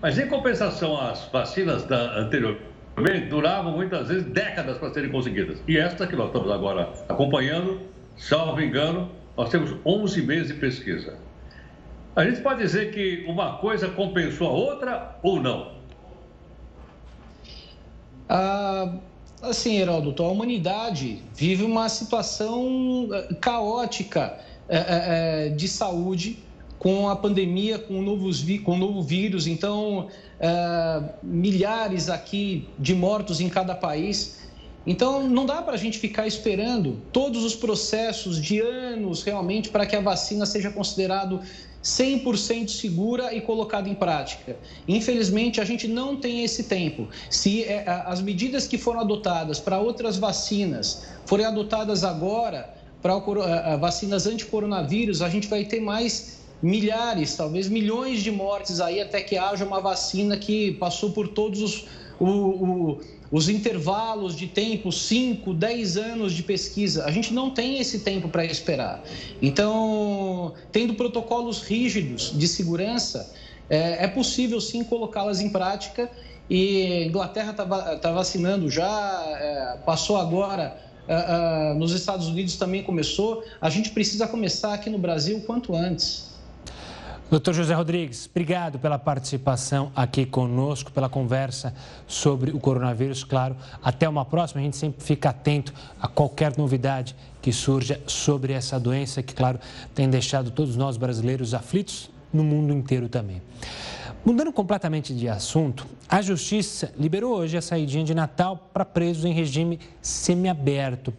Mas, 0.01 0.17
em 0.17 0.27
compensação, 0.27 0.99
as 0.99 1.29
vacinas 1.31 1.83
da, 1.83 2.19
anteriormente 2.19 3.27
duravam 3.29 3.71
muitas 3.71 4.07
vezes 4.07 4.23
décadas 4.25 4.77
para 4.77 4.93
serem 4.93 5.11
conseguidas. 5.11 5.61
E 5.67 5.77
esta 5.77 6.07
que 6.07 6.15
nós 6.15 6.27
estamos 6.27 6.51
agora 6.51 6.91
acompanhando, 7.07 7.81
salvo 8.17 8.61
engano, 8.61 9.09
nós 9.37 9.49
temos 9.49 9.75
11 9.85 10.21
meses 10.23 10.47
de 10.47 10.53
pesquisa. 10.55 11.17
A 12.15 12.23
gente 12.25 12.41
pode 12.41 12.61
dizer 12.61 12.91
que 12.91 13.25
uma 13.27 13.57
coisa 13.57 13.89
compensou 13.89 14.47
a 14.47 14.51
outra 14.51 15.15
ou 15.23 15.41
não? 15.41 15.73
Ah, 18.29 18.93
assim, 19.41 19.79
Heródoto, 19.79 20.23
a 20.23 20.27
humanidade 20.27 21.23
vive 21.35 21.63
uma 21.63 21.89
situação 21.89 23.09
eh, 23.11 23.33
caótica 23.41 24.39
é, 24.69 24.77
é, 24.77 25.47
é, 25.47 25.49
de 25.49 25.67
saúde 25.67 26.37
com 26.79 27.07
a 27.09 27.15
pandemia, 27.15 27.79
com, 27.79 28.01
novos, 28.01 28.43
com 28.63 28.73
o 28.73 28.77
novo 28.77 29.01
vírus. 29.01 29.47
Então, 29.47 30.07
é, 30.39 31.01
milhares 31.21 32.09
aqui 32.09 32.67
de 32.77 32.93
mortos 32.93 33.39
em 33.39 33.49
cada 33.49 33.73
país. 33.75 34.41
Então, 34.85 35.29
não 35.29 35.45
dá 35.45 35.61
para 35.61 35.73
a 35.73 35.77
gente 35.77 35.97
ficar 35.97 36.27
esperando 36.27 36.99
todos 37.11 37.43
os 37.43 37.55
processos 37.55 38.41
de 38.41 38.59
anos 38.59 39.23
realmente 39.23 39.69
para 39.69 39.85
que 39.85 39.95
a 39.95 40.01
vacina 40.01 40.45
seja 40.45 40.69
considerado 40.71 41.39
100% 41.83 42.69
segura 42.69 43.33
e 43.33 43.41
colocada 43.41 43.89
em 43.89 43.95
prática. 43.95 44.55
Infelizmente, 44.87 45.59
a 45.59 45.65
gente 45.65 45.87
não 45.87 46.15
tem 46.15 46.43
esse 46.43 46.63
tempo. 46.63 47.09
Se 47.29 47.63
é, 47.63 47.83
as 48.05 48.21
medidas 48.21 48.65
que 48.67 48.77
foram 48.77 49.01
adotadas 49.01 49.59
para 49.59 49.79
outras 49.79 50.17
vacinas 50.17 51.05
forem 51.25 51.45
adotadas 51.45 52.03
agora, 52.03 52.73
para 53.03 53.75
vacinas 53.75 54.25
anti-coronavírus, 54.25 55.21
a 55.21 55.27
gente 55.27 55.47
vai 55.49 55.65
ter 55.65 55.81
mais 55.81 56.39
milhares, 56.61 57.35
talvez 57.35 57.67
milhões 57.67 58.23
de 58.23 58.31
mortes 58.31 58.79
aí 58.79 59.01
até 59.01 59.21
que 59.21 59.37
haja 59.37 59.65
uma 59.65 59.81
vacina 59.81 60.37
que 60.37 60.71
passou 60.75 61.11
por 61.11 61.27
todos 61.27 61.61
os, 61.61 61.85
o, 62.17 62.25
o, 62.25 62.99
os 63.29 63.49
intervalos 63.49 64.33
de 64.33 64.47
tempo, 64.47 64.89
5, 64.89 65.53
10 65.53 65.97
anos 65.97 66.31
de 66.31 66.41
pesquisa. 66.41 67.03
A 67.03 67.11
gente 67.11 67.33
não 67.33 67.49
tem 67.49 67.79
esse 67.79 67.99
tempo 67.99 68.29
para 68.29 68.45
esperar. 68.45 69.03
Então, 69.41 70.53
tendo 70.71 70.93
protocolos 70.93 71.61
rígidos 71.61 72.31
de 72.33 72.47
segurança, 72.47 73.33
é, 73.69 74.05
é 74.05 74.07
possível 74.07 74.61
sim 74.61 74.81
colocá-las 74.85 75.41
em 75.41 75.49
prática. 75.49 76.09
E 76.49 77.05
Inglaterra 77.05 77.51
está 77.51 77.97
tá 77.97 78.11
vacinando 78.11 78.69
já, 78.69 79.23
é, 79.27 79.77
passou 79.85 80.15
agora 80.15 80.92
uh, 81.07 81.73
nos 81.77 81.91
Estados 81.91 82.27
Unidos 82.27 82.55
também 82.55 82.83
começou. 82.83 83.43
A 83.59 83.69
gente 83.69 83.91
precisa 83.91 84.27
começar 84.27 84.73
aqui 84.73 84.89
no 84.89 84.97
Brasil 84.97 85.41
quanto 85.41 85.75
antes. 85.75 86.33
Doutor 87.29 87.53
José 87.53 87.73
Rodrigues, 87.73 88.29
obrigado 88.29 88.77
pela 88.77 88.99
participação 88.99 89.91
aqui 89.95 90.23
conosco, 90.23 90.91
pela 90.91 91.09
conversa 91.09 91.73
sobre 92.05 92.51
o 92.51 92.59
coronavírus. 92.59 93.23
Claro, 93.23 93.55
até 93.81 94.07
uma 94.07 94.23
próxima. 94.23 94.61
A 94.61 94.63
gente 94.63 94.77
sempre 94.77 95.03
fica 95.03 95.29
atento 95.29 95.73
a 95.99 96.07
qualquer 96.07 96.55
novidade 96.57 97.15
que 97.41 97.51
surja 97.51 97.99
sobre 98.05 98.53
essa 98.53 98.79
doença 98.79 99.23
que, 99.23 99.33
claro, 99.33 99.59
tem 99.95 100.07
deixado 100.07 100.51
todos 100.51 100.75
nós 100.75 100.95
brasileiros 100.95 101.55
aflitos 101.55 102.11
no 102.31 102.43
mundo 102.43 102.71
inteiro 102.71 103.09
também. 103.09 103.41
Mudando 104.25 104.53
completamente 104.53 105.13
de 105.13 105.27
assunto, 105.27 105.85
a 106.07 106.21
Justiça 106.21 106.93
liberou 106.97 107.35
hoje 107.35 107.57
a 107.57 107.61
saidinha 107.61 108.05
de 108.05 108.15
Natal 108.15 108.69
para 108.73 108.85
presos 108.85 109.25
em 109.25 109.33
regime 109.33 109.81
semiaberto. 110.01 111.13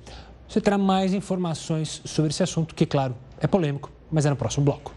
Você 0.49 0.59
terá 0.59 0.79
mais 0.79 1.13
informações 1.13 2.01
sobre 2.07 2.31
esse 2.31 2.43
assunto, 2.43 2.75
que, 2.75 2.87
claro, 2.87 3.15
é 3.39 3.47
polêmico, 3.47 3.93
mas 4.11 4.25
é 4.25 4.31
no 4.31 4.37
próximo 4.37 4.65
bloco. 4.65 4.95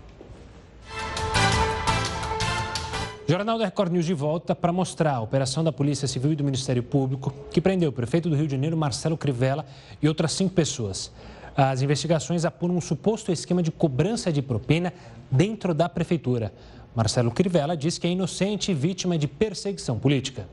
Jornal 3.27 3.57
da 3.57 3.65
Record 3.65 3.91
News 3.91 4.05
de 4.05 4.13
volta 4.13 4.55
para 4.55 4.71
mostrar 4.71 5.15
a 5.15 5.21
operação 5.21 5.61
da 5.61 5.73
Polícia 5.73 6.07
Civil 6.07 6.31
e 6.31 6.35
do 6.37 6.45
Ministério 6.45 6.81
Público, 6.81 7.33
que 7.51 7.59
prendeu 7.59 7.89
o 7.89 7.93
prefeito 7.93 8.29
do 8.29 8.37
Rio 8.37 8.47
de 8.47 8.53
Janeiro, 8.53 8.77
Marcelo 8.77 9.17
Crivella, 9.17 9.65
e 10.01 10.07
outras 10.07 10.31
cinco 10.31 10.53
pessoas. 10.53 11.11
As 11.57 11.81
investigações 11.81 12.45
apuram 12.45 12.77
um 12.77 12.81
suposto 12.81 13.31
esquema 13.31 13.61
de 13.61 13.71
cobrança 13.71 14.31
de 14.31 14.41
propina 14.41 14.93
dentro 15.29 15.73
da 15.73 15.89
prefeitura. 15.89 16.53
Marcelo 16.97 17.29
Crivella 17.29 17.77
diz 17.77 17.99
que 17.99 18.07
é 18.07 18.09
inocente 18.09 18.71
e 18.71 18.73
vítima 18.73 19.19
de 19.19 19.27
perseguição 19.27 19.99
política. 19.99 20.49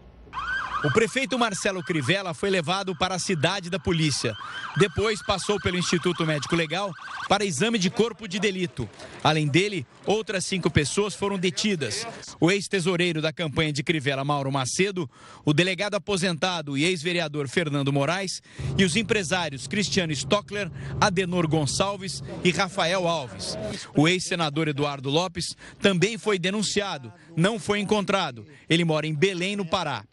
O 0.84 0.90
prefeito 0.90 1.38
Marcelo 1.38 1.82
Crivella 1.82 2.34
foi 2.34 2.50
levado 2.50 2.94
para 2.94 3.14
a 3.14 3.18
cidade 3.18 3.70
da 3.70 3.78
polícia. 3.78 4.36
Depois 4.76 5.22
passou 5.22 5.58
pelo 5.58 5.78
Instituto 5.78 6.26
Médico 6.26 6.54
Legal 6.54 6.92
para 7.26 7.42
exame 7.42 7.78
de 7.78 7.88
corpo 7.88 8.28
de 8.28 8.38
delito. 8.38 8.86
Além 9.22 9.48
dele, 9.48 9.86
outras 10.04 10.44
cinco 10.44 10.70
pessoas 10.70 11.14
foram 11.14 11.38
detidas. 11.38 12.06
O 12.38 12.50
ex-tesoureiro 12.50 13.22
da 13.22 13.32
campanha 13.32 13.72
de 13.72 13.82
Crivella, 13.82 14.22
Mauro 14.26 14.52
Macedo, 14.52 15.10
o 15.42 15.54
delegado 15.54 15.94
aposentado 15.94 16.76
e 16.76 16.84
ex-vereador 16.84 17.48
Fernando 17.48 17.90
Moraes 17.90 18.42
e 18.76 18.84
os 18.84 18.94
empresários 18.94 19.66
Cristiano 19.66 20.12
Stockler, 20.12 20.70
Adenor 21.00 21.48
Gonçalves 21.48 22.22
e 22.44 22.50
Rafael 22.50 23.08
Alves. 23.08 23.56
O 23.96 24.06
ex-senador 24.06 24.68
Eduardo 24.68 25.08
Lopes 25.08 25.56
também 25.80 26.18
foi 26.18 26.38
denunciado, 26.38 27.10
não 27.36 27.58
foi 27.58 27.80
encontrado. 27.80 28.46
Ele 28.68 28.84
mora 28.84 29.06
em 29.06 29.14
Belém, 29.14 29.56
no 29.56 29.64
Pará. 29.64 30.04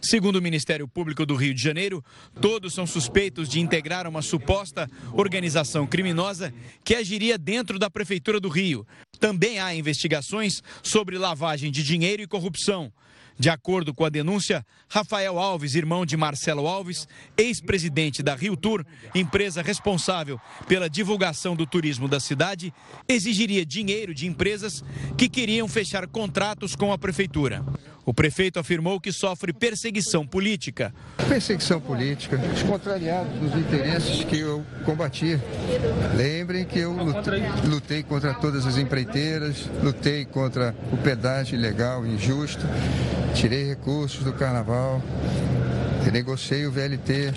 Segundo 0.00 0.36
o 0.36 0.42
Ministério 0.42 0.86
Público 0.86 1.24
do 1.24 1.34
Rio 1.34 1.54
de 1.54 1.62
Janeiro, 1.62 2.04
todos 2.40 2.74
são 2.74 2.86
suspeitos 2.86 3.48
de 3.48 3.60
integrar 3.60 4.06
uma 4.06 4.22
suposta 4.22 4.90
organização 5.12 5.86
criminosa 5.86 6.52
que 6.82 6.94
agiria 6.94 7.38
dentro 7.38 7.78
da 7.78 7.90
Prefeitura 7.90 8.38
do 8.38 8.48
Rio. 8.48 8.86
Também 9.18 9.58
há 9.58 9.74
investigações 9.74 10.62
sobre 10.82 11.18
lavagem 11.18 11.70
de 11.70 11.82
dinheiro 11.82 12.22
e 12.22 12.26
corrupção. 12.26 12.92
De 13.38 13.50
acordo 13.50 13.92
com 13.92 14.04
a 14.04 14.08
denúncia, 14.08 14.64
Rafael 14.88 15.38
Alves, 15.38 15.74
irmão 15.74 16.06
de 16.06 16.16
Marcelo 16.16 16.68
Alves, 16.68 17.08
ex-presidente 17.36 18.22
da 18.22 18.34
Rio 18.34 18.56
Tour, 18.56 18.84
empresa 19.14 19.60
responsável 19.60 20.40
pela 20.68 20.88
divulgação 20.88 21.56
do 21.56 21.66
turismo 21.66 22.06
da 22.06 22.20
cidade, 22.20 22.72
exigiria 23.08 23.66
dinheiro 23.66 24.14
de 24.14 24.26
empresas 24.26 24.84
que 25.18 25.28
queriam 25.28 25.66
fechar 25.66 26.06
contratos 26.06 26.76
com 26.76 26.92
a 26.92 26.98
prefeitura. 26.98 27.64
O 28.06 28.12
prefeito 28.12 28.58
afirmou 28.58 29.00
que 29.00 29.10
sofre 29.10 29.52
perseguição 29.52 30.26
política. 30.26 30.94
Perseguição 31.28 31.80
política, 31.80 32.38
os 32.54 32.62
contrariados 32.62 33.32
dos 33.38 33.54
interesses 33.54 34.24
que 34.24 34.38
eu 34.38 34.64
combati. 34.84 35.40
Lembrem 36.14 36.64
que 36.64 36.80
eu 36.80 36.92
lutei, 37.64 38.02
contra 38.02 38.34
todas 38.34 38.66
as 38.66 38.76
empreiteiras, 38.76 39.68
lutei 39.82 40.24
contra 40.24 40.74
o 40.92 40.96
pedágio 40.98 41.58
ilegal, 41.58 42.06
injusto, 42.06 42.66
tirei 43.34 43.68
recursos 43.68 44.22
do 44.22 44.32
carnaval, 44.34 45.02
negociei 46.12 46.66
o 46.66 46.70
VLT. 46.70 47.32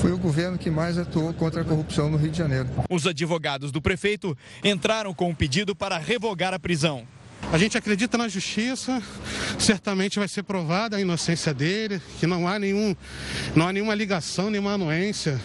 Foi 0.00 0.12
o 0.12 0.18
governo 0.18 0.58
que 0.58 0.70
mais 0.70 0.98
atuou 0.98 1.32
contra 1.32 1.62
a 1.62 1.64
corrupção 1.64 2.10
no 2.10 2.16
Rio 2.16 2.30
de 2.30 2.38
Janeiro. 2.38 2.68
Os 2.88 3.06
advogados 3.06 3.72
do 3.72 3.80
prefeito 3.80 4.36
entraram 4.62 5.12
com 5.14 5.30
um 5.30 5.34
pedido 5.34 5.74
para 5.74 5.98
revogar 5.98 6.52
a 6.52 6.58
prisão. 6.58 7.06
A 7.50 7.58
gente 7.58 7.76
acredita 7.76 8.16
na 8.16 8.28
justiça, 8.28 9.02
certamente 9.58 10.18
vai 10.18 10.28
ser 10.28 10.42
provada 10.42 10.96
a 10.96 11.00
inocência 11.00 11.52
dele, 11.52 12.00
que 12.18 12.26
não 12.26 12.46
há, 12.46 12.58
nenhum, 12.58 12.94
não 13.54 13.68
há 13.68 13.72
nenhuma 13.72 13.94
ligação, 13.94 14.50
nenhuma 14.50 14.72
anuência 14.72 15.40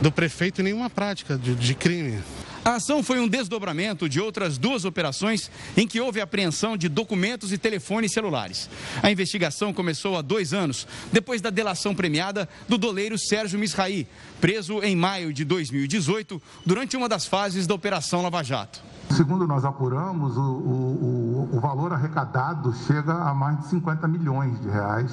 do 0.00 0.12
prefeito, 0.12 0.62
nenhuma 0.62 0.88
prática 0.88 1.36
de, 1.36 1.54
de 1.54 1.74
crime. 1.74 2.22
A 2.62 2.74
ação 2.74 3.02
foi 3.02 3.18
um 3.18 3.26
desdobramento 3.26 4.06
de 4.06 4.20
outras 4.20 4.58
duas 4.58 4.84
operações 4.84 5.50
em 5.74 5.86
que 5.86 5.98
houve 5.98 6.20
apreensão 6.20 6.76
de 6.76 6.90
documentos 6.90 7.52
e 7.52 7.58
telefones 7.58 8.12
celulares. 8.12 8.68
A 9.02 9.10
investigação 9.10 9.72
começou 9.72 10.18
há 10.18 10.22
dois 10.22 10.52
anos, 10.52 10.86
depois 11.10 11.40
da 11.40 11.48
delação 11.48 11.94
premiada 11.94 12.46
do 12.68 12.76
doleiro 12.76 13.18
Sérgio 13.18 13.58
Misraí, 13.58 14.06
preso 14.42 14.82
em 14.82 14.94
maio 14.94 15.32
de 15.32 15.42
2018, 15.42 16.40
durante 16.66 16.98
uma 16.98 17.08
das 17.08 17.24
fases 17.24 17.66
da 17.66 17.74
Operação 17.74 18.20
Lava 18.20 18.42
Jato. 18.42 18.82
Segundo 19.10 19.46
nós 19.46 19.64
apuramos, 19.64 20.36
o, 20.36 20.40
o, 20.40 21.48
o, 21.52 21.60
valor 21.60 21.92
arrecadado 21.92 22.72
chega 22.86 23.12
a 23.12 23.34
mais 23.34 23.58
de 23.60 23.66
50 23.68 24.06
milhões 24.06 24.60
de 24.60 24.68
reais 24.68 25.10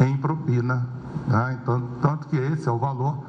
em 0.00 0.16
propina. 0.16 0.88
Né? 1.26 1.58
Então, 1.60 1.80
tanto 2.00 2.28
que 2.28 2.36
esse 2.36 2.68
é 2.68 2.72
o 2.72 2.78
valor 2.78 3.22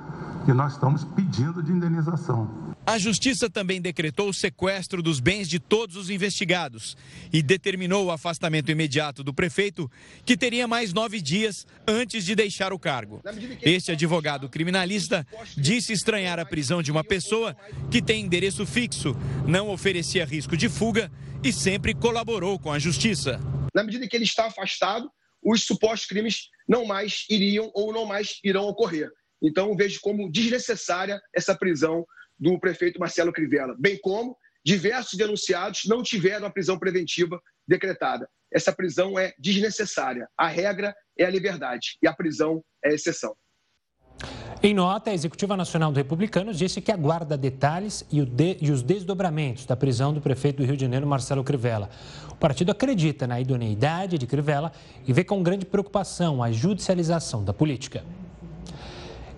que 0.46 0.54
nós 0.54 0.74
estamos 0.74 1.04
pedindo 1.04 1.62
de 1.62 1.72
indenização. 1.72 2.75
A 2.88 3.00
justiça 3.00 3.50
também 3.50 3.82
decretou 3.82 4.30
o 4.30 4.34
sequestro 4.34 5.02
dos 5.02 5.20
bens 5.20 5.50
de 5.50 5.58
todos 5.60 5.96
os 5.96 6.12
investigados 6.12 6.96
e 7.34 7.42
determinou 7.42 8.06
o 8.06 8.12
afastamento 8.12 8.70
imediato 8.70 9.24
do 9.24 9.34
prefeito, 9.34 9.90
que 10.24 10.38
teria 10.38 10.68
mais 10.68 10.94
nove 10.94 11.20
dias 11.20 11.66
antes 11.88 12.24
de 12.24 12.36
deixar 12.36 12.72
o 12.72 12.78
cargo. 12.78 13.24
Este 13.64 13.92
advogado 13.92 14.48
criminalista 14.48 15.26
disse 15.58 15.94
estranhar 15.94 16.40
a 16.40 16.46
prisão 16.46 16.84
de 16.84 16.92
uma 16.92 17.04
pessoa 17.04 17.58
que 17.90 18.04
tem 18.04 18.22
endereço 18.22 18.68
fixo, 18.68 19.16
não 19.48 19.70
oferecia 19.70 20.24
risco 20.24 20.56
de 20.56 20.70
fuga 20.70 21.12
e 21.44 21.52
sempre 21.52 21.96
colaborou 21.96 22.60
com 22.60 22.72
a 22.72 22.78
justiça. 22.78 23.40
Na 23.74 23.84
medida 23.84 24.08
que 24.08 24.16
ele 24.16 24.26
está 24.26 24.46
afastado, 24.46 25.10
os 25.44 25.66
supostos 25.66 26.08
crimes 26.08 26.50
não 26.68 26.86
mais 26.86 27.26
iriam 27.32 27.72
ou 27.74 27.92
não 27.92 28.06
mais 28.06 28.40
irão 28.44 28.66
ocorrer. 28.66 29.10
Então, 29.42 29.76
vejo 29.76 30.00
como 30.02 30.32
desnecessária 30.32 31.20
essa 31.34 31.56
prisão 31.56 32.06
do 32.40 32.60
prefeito 32.60 33.00
Marcelo 33.00 33.32
Crivella, 33.32 33.76
bem 33.78 33.98
como 34.02 34.38
diversos 34.66 35.18
denunciados 35.18 35.82
não 35.86 36.02
tiveram 36.02 36.48
a 36.48 36.52
prisão 36.52 36.78
preventiva 36.78 37.40
decretada. 37.68 38.28
Essa 38.52 38.72
prisão 38.72 39.18
é 39.18 39.34
desnecessária. 39.38 40.28
A 40.38 40.48
regra 40.48 40.96
é 41.18 41.26
a 41.26 41.30
liberdade 41.30 41.98
e 42.02 42.08
a 42.08 42.14
prisão 42.14 42.64
é 42.84 42.90
a 42.90 42.94
exceção. 42.94 43.36
Em 44.64 44.74
nota, 44.74 45.12
a 45.12 45.14
Executiva 45.14 45.56
Nacional 45.56 45.92
do 45.92 45.98
Republicanos 45.98 46.58
disse 46.58 46.82
que 46.82 46.92
aguarda 46.92 47.38
detalhes 47.38 48.06
e, 48.12 48.24
de, 48.26 48.58
e, 48.62 48.72
os 48.72 48.82
desdobramentos 48.82 49.66
da 49.66 49.76
prisão 49.76 50.14
do 50.14 50.22
prefeito 50.22 50.58
do 50.58 50.66
Rio 50.66 50.76
de 50.76 50.82
Janeiro, 50.82 51.06
Marcelo 51.06 51.44
Crivella. 51.44 51.90
O 52.32 52.36
partido 52.36 52.72
acredita 52.72 53.28
na 53.28 53.40
idoneidade 53.40 54.18
de 54.18 54.26
Crivella 54.26 54.72
e 55.06 55.14
vê 55.14 55.24
com 55.24 55.44
grande 55.44 55.66
preocupação 55.66 56.42
a 56.42 56.52
judicialização 56.52 57.44
da 57.44 57.54
política. 57.54 58.04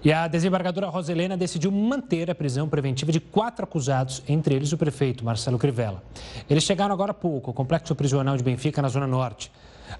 E 0.03 0.13
a 0.13 0.27
desembargadora 0.27 0.89
Roselena 0.89 1.35
decidiu 1.35 1.71
manter 1.71 2.29
a 2.29 2.35
prisão 2.35 2.69
preventiva 2.69 3.11
de 3.11 3.19
quatro 3.19 3.63
acusados, 3.63 4.21
entre 4.27 4.53
eles 4.53 4.71
o 4.71 4.77
prefeito 4.77 5.25
Marcelo 5.25 5.57
Crivella. 5.57 6.03
Eles 6.49 6.63
chegaram 6.63 6.93
agora 6.93 7.11
há 7.11 7.15
pouco 7.15 7.49
ao 7.49 7.53
complexo 7.53 7.95
prisional 7.95 8.37
de 8.37 8.43
Benfica, 8.43 8.81
na 8.81 8.89
Zona 8.89 9.07
Norte. 9.07 9.51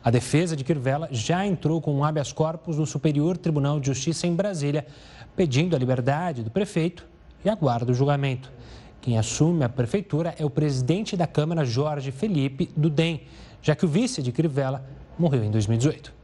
A 0.03 0.11
defesa 0.11 0.55
de 0.55 0.63
Crivella 0.63 1.07
já 1.11 1.45
entrou 1.45 1.81
com 1.81 1.95
um 1.95 2.03
habeas 2.03 2.31
corpus 2.31 2.77
no 2.77 2.85
Superior 2.85 3.37
Tribunal 3.37 3.79
de 3.79 3.87
Justiça 3.87 4.27
em 4.27 4.35
Brasília, 4.35 4.85
pedindo 5.35 5.75
a 5.75 5.79
liberdade 5.79 6.43
do 6.43 6.51
prefeito 6.51 7.05
e 7.43 7.49
aguarda 7.49 7.91
o 7.91 7.95
julgamento. 7.95 8.51
Quem 9.01 9.17
assume 9.17 9.63
a 9.63 9.69
prefeitura 9.69 10.35
é 10.37 10.45
o 10.45 10.49
presidente 10.49 11.15
da 11.15 11.25
Câmara, 11.25 11.65
Jorge 11.65 12.11
Felipe 12.11 12.69
do 12.75 12.89
DEM, 12.89 13.21
já 13.61 13.75
que 13.75 13.85
o 13.85 13.87
vice 13.87 14.21
de 14.21 14.31
Crivella 14.31 14.85
morreu 15.17 15.43
em 15.43 15.51
2018. 15.51 16.16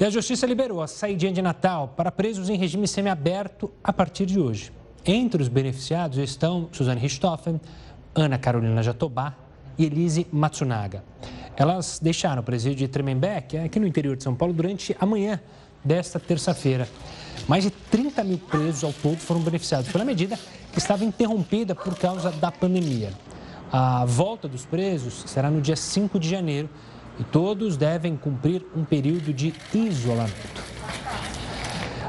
E 0.00 0.04
a 0.04 0.10
Justiça 0.10 0.46
liberou 0.46 0.80
a 0.80 0.86
saída 0.86 1.28
de 1.32 1.42
Natal 1.42 1.92
para 1.96 2.12
presos 2.12 2.48
em 2.48 2.56
regime 2.56 2.86
semiaberto 2.86 3.68
a 3.82 3.92
partir 3.92 4.26
de 4.26 4.38
hoje. 4.38 4.70
Entre 5.04 5.42
os 5.42 5.48
beneficiados 5.48 6.18
estão 6.18 6.68
Suzane 6.70 7.00
Richthofen, 7.00 7.60
Ana 8.14 8.38
Carolina 8.38 8.80
Jatobá 8.80 9.34
e 9.76 9.86
Elise 9.86 10.24
Matsunaga. 10.30 11.02
Elas 11.56 11.98
deixaram 12.00 12.42
o 12.42 12.44
presídio 12.44 12.78
de 12.78 12.86
Tremembé, 12.86 13.40
que 13.40 13.56
é 13.56 13.64
aqui 13.64 13.80
no 13.80 13.88
interior 13.88 14.16
de 14.16 14.22
São 14.22 14.36
Paulo, 14.36 14.54
durante 14.54 14.96
a 15.00 15.04
manhã 15.04 15.40
desta 15.84 16.20
terça-feira. 16.20 16.88
Mais 17.48 17.64
de 17.64 17.70
30 17.70 18.22
mil 18.22 18.38
presos 18.38 18.84
ao 18.84 18.92
todo 18.92 19.16
foram 19.16 19.40
beneficiados 19.40 19.90
pela 19.90 20.04
medida 20.04 20.38
que 20.70 20.78
estava 20.78 21.04
interrompida 21.04 21.74
por 21.74 21.98
causa 21.98 22.30
da 22.30 22.52
pandemia. 22.52 23.12
A 23.72 24.04
volta 24.04 24.46
dos 24.46 24.64
presos 24.64 25.24
será 25.26 25.50
no 25.50 25.60
dia 25.60 25.74
5 25.74 26.20
de 26.20 26.28
janeiro 26.28 26.70
e 27.18 27.24
todos 27.24 27.76
devem 27.76 28.16
cumprir 28.16 28.64
um 28.74 28.84
período 28.84 29.32
de 29.32 29.52
isolamento. 29.74 30.68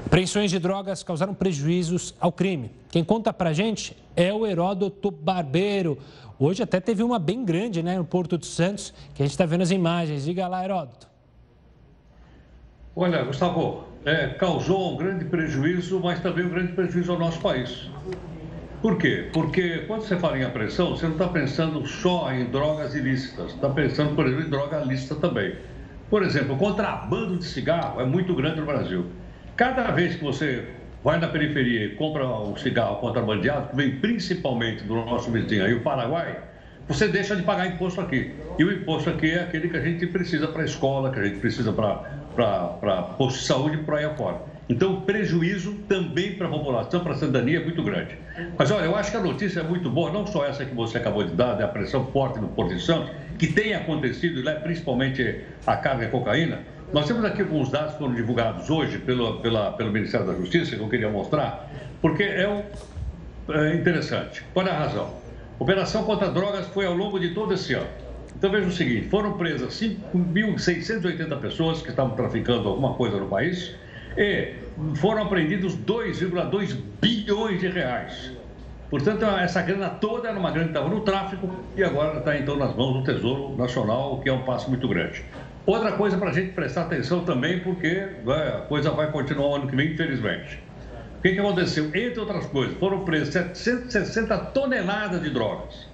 Apreensões 0.05 0.49
de 0.49 0.57
drogas 0.57 1.03
causaram 1.03 1.33
prejuízos 1.33 2.15
ao 2.19 2.31
crime. 2.31 2.71
Quem 2.89 3.03
conta 3.03 3.31
pra 3.31 3.53
gente 3.53 3.95
é 4.15 4.33
o 4.33 4.45
Heródoto 4.45 5.11
Barbeiro. 5.11 5.97
Hoje 6.39 6.63
até 6.63 6.79
teve 6.79 7.03
uma 7.03 7.19
bem 7.19 7.45
grande 7.45 7.83
né, 7.83 7.97
no 7.97 8.05
Porto 8.05 8.37
de 8.37 8.47
Santos, 8.47 8.93
que 9.13 9.21
a 9.21 9.25
gente 9.25 9.33
está 9.33 9.45
vendo 9.45 9.61
as 9.61 9.71
imagens. 9.71 10.25
Diga 10.25 10.47
lá, 10.47 10.63
Heródoto. 10.63 11.07
Olha, 12.95 13.23
Gustavo, 13.23 13.83
é, 14.03 14.29
causou 14.29 14.93
um 14.93 14.97
grande 14.97 15.25
prejuízo, 15.25 15.99
mas 15.99 16.19
também 16.21 16.45
um 16.45 16.49
grande 16.49 16.73
prejuízo 16.73 17.11
ao 17.11 17.19
nosso 17.19 17.39
país. 17.39 17.89
Por 18.81 18.97
quê? 18.97 19.29
Porque 19.33 19.79
quando 19.87 20.03
você 20.03 20.15
fala 20.15 20.37
em 20.37 20.43
apreensão, 20.43 20.91
você 20.91 21.05
não 21.05 21.13
está 21.13 21.27
pensando 21.27 21.85
só 21.85 22.31
em 22.31 22.45
drogas 22.45 22.95
ilícitas, 22.95 23.51
está 23.51 23.69
pensando, 23.69 24.15
por 24.15 24.25
exemplo, 24.25 24.45
em 24.45 24.49
droga 24.49 24.79
lícita 24.79 25.15
também. 25.15 25.55
Por 26.09 26.23
exemplo, 26.23 26.55
o 26.55 26.57
contrabando 26.57 27.37
de 27.37 27.43
cigarro 27.43 27.99
é 27.99 28.05
muito 28.05 28.33
grande 28.33 28.61
no 28.61 28.65
Brasil. 28.65 29.05
Cada 29.57 29.91
vez 29.91 30.15
que 30.15 30.23
você 30.23 30.65
vai 31.03 31.19
na 31.19 31.27
periferia 31.27 31.85
e 31.85 31.95
compra 31.95 32.25
um 32.25 32.55
cigarro 32.55 32.95
contrabandeado, 32.97 33.69
que 33.69 33.75
vem 33.75 33.97
principalmente 33.97 34.83
do 34.85 34.95
nosso 34.95 35.29
vizinho 35.29 35.65
aí, 35.65 35.73
o 35.73 35.81
Paraguai, 35.81 36.39
você 36.87 37.07
deixa 37.07 37.35
de 37.35 37.43
pagar 37.43 37.67
imposto 37.67 37.99
aqui. 37.99 38.33
E 38.57 38.63
o 38.63 38.71
imposto 38.71 39.09
aqui 39.09 39.31
é 39.31 39.43
aquele 39.43 39.67
que 39.67 39.77
a 39.77 39.81
gente 39.81 40.07
precisa 40.07 40.47
para 40.47 40.61
a 40.61 40.65
escola, 40.65 41.11
que 41.11 41.19
a 41.19 41.23
gente 41.23 41.39
precisa 41.39 41.73
para 41.73 43.01
posto 43.17 43.39
de 43.39 43.45
saúde 43.45 43.75
e 43.75 43.83
por 43.83 43.95
aí 43.95 44.05
afora. 44.05 44.37
Então, 44.69 44.93
o 44.93 45.01
prejuízo 45.01 45.73
também 45.87 46.35
para 46.35 46.45
a 46.45 46.49
população, 46.49 46.99
para 46.99 47.13
a 47.13 47.15
cidadania, 47.15 47.59
é 47.59 47.63
muito 47.63 47.81
grande. 47.81 48.15
Mas 48.55 48.69
olha, 48.69 48.85
eu 48.85 48.95
acho 48.95 49.09
que 49.09 49.17
a 49.17 49.19
notícia 49.19 49.61
é 49.61 49.63
muito 49.63 49.89
boa, 49.89 50.11
não 50.11 50.27
só 50.27 50.45
essa 50.45 50.63
que 50.63 50.75
você 50.75 50.99
acabou 50.99 51.23
de 51.23 51.33
dar, 51.33 51.55
da 51.55 51.67
pressão 51.67 52.05
forte 52.11 52.39
no 52.39 52.49
Porto 52.49 52.75
de 52.75 52.81
Santos, 52.81 53.09
que 53.39 53.47
tem 53.47 53.73
acontecido, 53.73 54.43
né, 54.43 54.53
principalmente 54.53 55.41
a 55.65 55.75
carga 55.75 56.05
de 56.05 56.11
cocaína. 56.11 56.59
Nós 56.93 57.07
temos 57.07 57.25
aqui 57.25 57.41
alguns 57.41 57.71
dados 57.71 57.93
que 57.93 57.97
foram 57.97 58.13
divulgados 58.13 58.69
hoje 58.69 58.99
pelo, 58.99 59.39
pela, 59.39 59.71
pelo 59.71 59.91
Ministério 59.91 60.27
da 60.27 60.33
Justiça, 60.33 60.75
que 60.75 60.81
eu 60.81 60.87
queria 60.87 61.09
mostrar, 61.09 61.67
porque 61.99 62.21
é, 62.21 62.47
um, 62.47 62.61
é 63.51 63.73
interessante. 63.73 64.43
Qual 64.53 64.67
é 64.67 64.69
a 64.69 64.77
razão? 64.77 65.15
Operação 65.57 66.03
contra 66.03 66.29
drogas 66.29 66.67
foi 66.67 66.85
ao 66.85 66.93
longo 66.93 67.19
de 67.19 67.33
todo 67.33 67.55
esse 67.55 67.73
ano. 67.73 67.89
Então 68.35 68.51
veja 68.51 68.67
o 68.67 68.71
seguinte: 68.71 69.09
foram 69.09 69.33
presas 69.33 69.73
5.680 69.81 71.39
pessoas 71.39 71.81
que 71.81 71.89
estavam 71.89 72.15
traficando 72.15 72.69
alguma 72.69 72.93
coisa 72.93 73.17
no 73.17 73.27
país 73.27 73.75
e 74.19 74.53
foram 74.95 75.23
apreendidos 75.23 75.77
2,2 75.77 76.75
bilhões 77.01 77.61
de 77.61 77.69
reais. 77.69 78.33
Portanto, 78.89 79.23
essa 79.23 79.61
grana 79.61 79.89
toda 79.89 80.27
era 80.27 80.37
uma 80.37 80.51
grana 80.51 80.65
que 80.65 80.77
estava 80.77 80.89
no 80.93 81.01
tráfico 81.01 81.49
e 81.77 81.83
agora 81.83 82.19
está 82.19 82.37
então 82.37 82.57
nas 82.57 82.75
mãos 82.75 82.93
do 82.95 83.03
Tesouro 83.03 83.55
Nacional, 83.55 84.15
o 84.15 84.21
que 84.21 84.27
é 84.27 84.33
um 84.33 84.41
passo 84.41 84.67
muito 84.69 84.87
grande. 84.89 85.23
Outra 85.65 85.93
coisa 85.93 86.17
para 86.17 86.31
a 86.31 86.33
gente 86.33 86.51
prestar 86.51 86.81
atenção 86.81 87.23
também, 87.23 87.59
porque 87.59 88.09
a 88.27 88.61
coisa 88.67 88.91
vai 88.91 89.09
continuar 89.09 89.57
ano 89.57 89.67
que 89.67 89.75
vem, 89.75 89.93
infelizmente. 89.93 90.59
O 91.19 91.21
que, 91.21 91.33
que 91.33 91.39
aconteceu? 91.39 91.85
Entre 91.93 92.19
outras 92.19 92.45
coisas, 92.47 92.75
foram 92.77 93.05
presos 93.05 93.29
760 93.29 94.37
toneladas 94.37 95.21
de 95.21 95.29
drogas, 95.29 95.87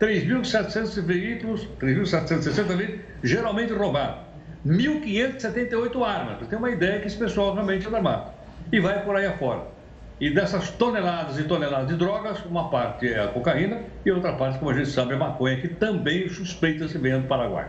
3.700 0.00 1.02
veículos, 1.02 1.66
3.760 1.80 2.76
veículos, 2.76 3.00
geralmente 3.22 3.72
roubados. 3.72 4.25
1.578 4.66 6.02
armas. 6.04 6.38
Você 6.40 6.46
tem 6.46 6.58
uma 6.58 6.70
ideia 6.70 6.98
que 7.00 7.06
esse 7.06 7.16
pessoal 7.16 7.54
realmente 7.54 7.86
anda 7.86 7.98
armado. 7.98 8.32
E 8.72 8.80
vai 8.80 9.04
por 9.04 9.14
aí 9.14 9.24
afora. 9.24 9.62
E 10.20 10.30
dessas 10.30 10.70
toneladas 10.70 11.38
e 11.38 11.44
toneladas 11.44 11.88
de 11.88 11.94
drogas, 11.94 12.44
uma 12.46 12.68
parte 12.68 13.06
é 13.06 13.22
a 13.22 13.28
cocaína 13.28 13.82
e 14.04 14.10
outra 14.10 14.32
parte, 14.32 14.58
como 14.58 14.70
a 14.70 14.74
gente 14.74 14.88
sabe, 14.88 15.12
é 15.12 15.14
a 15.16 15.18
maconha, 15.18 15.56
que 15.58 15.68
também 15.68 16.28
suspeita-se 16.28 16.98
vem 16.98 17.20
do 17.20 17.28
Paraguai. 17.28 17.68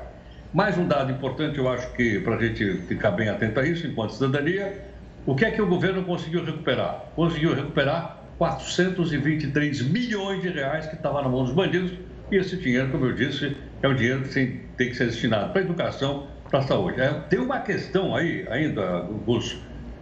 Mais 0.53 0.77
um 0.77 0.87
dado 0.87 1.11
importante, 1.11 1.59
eu 1.59 1.69
acho 1.69 1.91
que 1.93 2.19
para 2.21 2.35
a 2.35 2.41
gente 2.41 2.81
ficar 2.87 3.11
bem 3.11 3.29
atento 3.29 3.59
a 3.59 3.67
isso, 3.67 3.85
enquanto 3.85 4.13
cidadania, 4.13 4.81
o 5.25 5.35
que 5.35 5.45
é 5.45 5.51
que 5.51 5.61
o 5.61 5.67
governo 5.67 6.03
conseguiu 6.03 6.43
recuperar? 6.43 7.03
Conseguiu 7.15 7.53
recuperar 7.53 8.23
423 8.37 9.81
milhões 9.83 10.41
de 10.41 10.49
reais 10.49 10.87
que 10.87 10.95
estavam 10.95 11.21
na 11.21 11.29
mão 11.29 11.43
dos 11.43 11.53
bandidos, 11.53 11.91
e 12.31 12.37
esse 12.37 12.55
dinheiro, 12.55 12.89
como 12.89 13.05
eu 13.05 13.13
disse, 13.13 13.55
é 13.83 13.87
o 13.87 13.93
dinheiro 13.93 14.23
que 14.23 14.33
tem 14.77 14.89
que 14.89 14.95
ser 14.95 15.07
destinado 15.07 15.51
para 15.51 15.61
educação, 15.61 16.27
para 16.49 16.59
a 16.59 16.61
saúde. 16.63 17.01
É, 17.01 17.11
tem 17.29 17.39
uma 17.39 17.59
questão 17.59 18.15
aí 18.15 18.45
ainda, 18.49 19.01
Gus, 19.25 19.57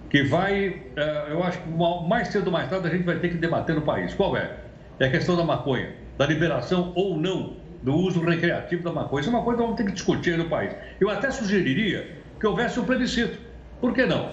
que 0.10 0.24
vai, 0.24 0.82
é, 0.96 1.26
eu 1.30 1.44
acho 1.44 1.60
que 1.60 1.70
mais 1.70 2.30
cedo 2.30 2.48
ou 2.48 2.54
mais 2.54 2.70
tarde 2.70 2.88
a 2.88 2.92
gente 2.92 3.04
vai 3.04 3.20
ter 3.20 3.30
que 3.30 3.38
debater 3.38 3.76
no 3.76 3.82
país. 3.82 4.14
Qual 4.14 4.36
é? 4.38 4.58
É 5.00 5.06
a 5.06 5.12
questão 5.12 5.36
da 5.36 5.44
maconha, 5.44 5.94
da 6.18 6.26
liberação 6.26 6.94
ou 6.96 7.18
não 7.18 7.58
do 7.82 7.94
uso 7.96 8.22
recreativo 8.22 8.84
da 8.84 8.92
maconha. 8.92 9.22
Isso 9.22 9.30
é 9.30 9.34
uma 9.34 9.44
coisa 9.44 9.58
que 9.58 9.64
vamos 9.64 9.78
ter 9.78 9.86
que 9.86 9.92
discutir 9.92 10.38
no 10.38 10.46
país. 10.46 10.74
Eu 11.00 11.10
até 11.10 11.30
sugeriria 11.30 12.18
que 12.40 12.48
houvesse 12.48 12.80
um 12.80 12.86
plebiscito. 12.86 13.38
Por 13.80 13.94
que 13.94 14.06
não? 14.06 14.32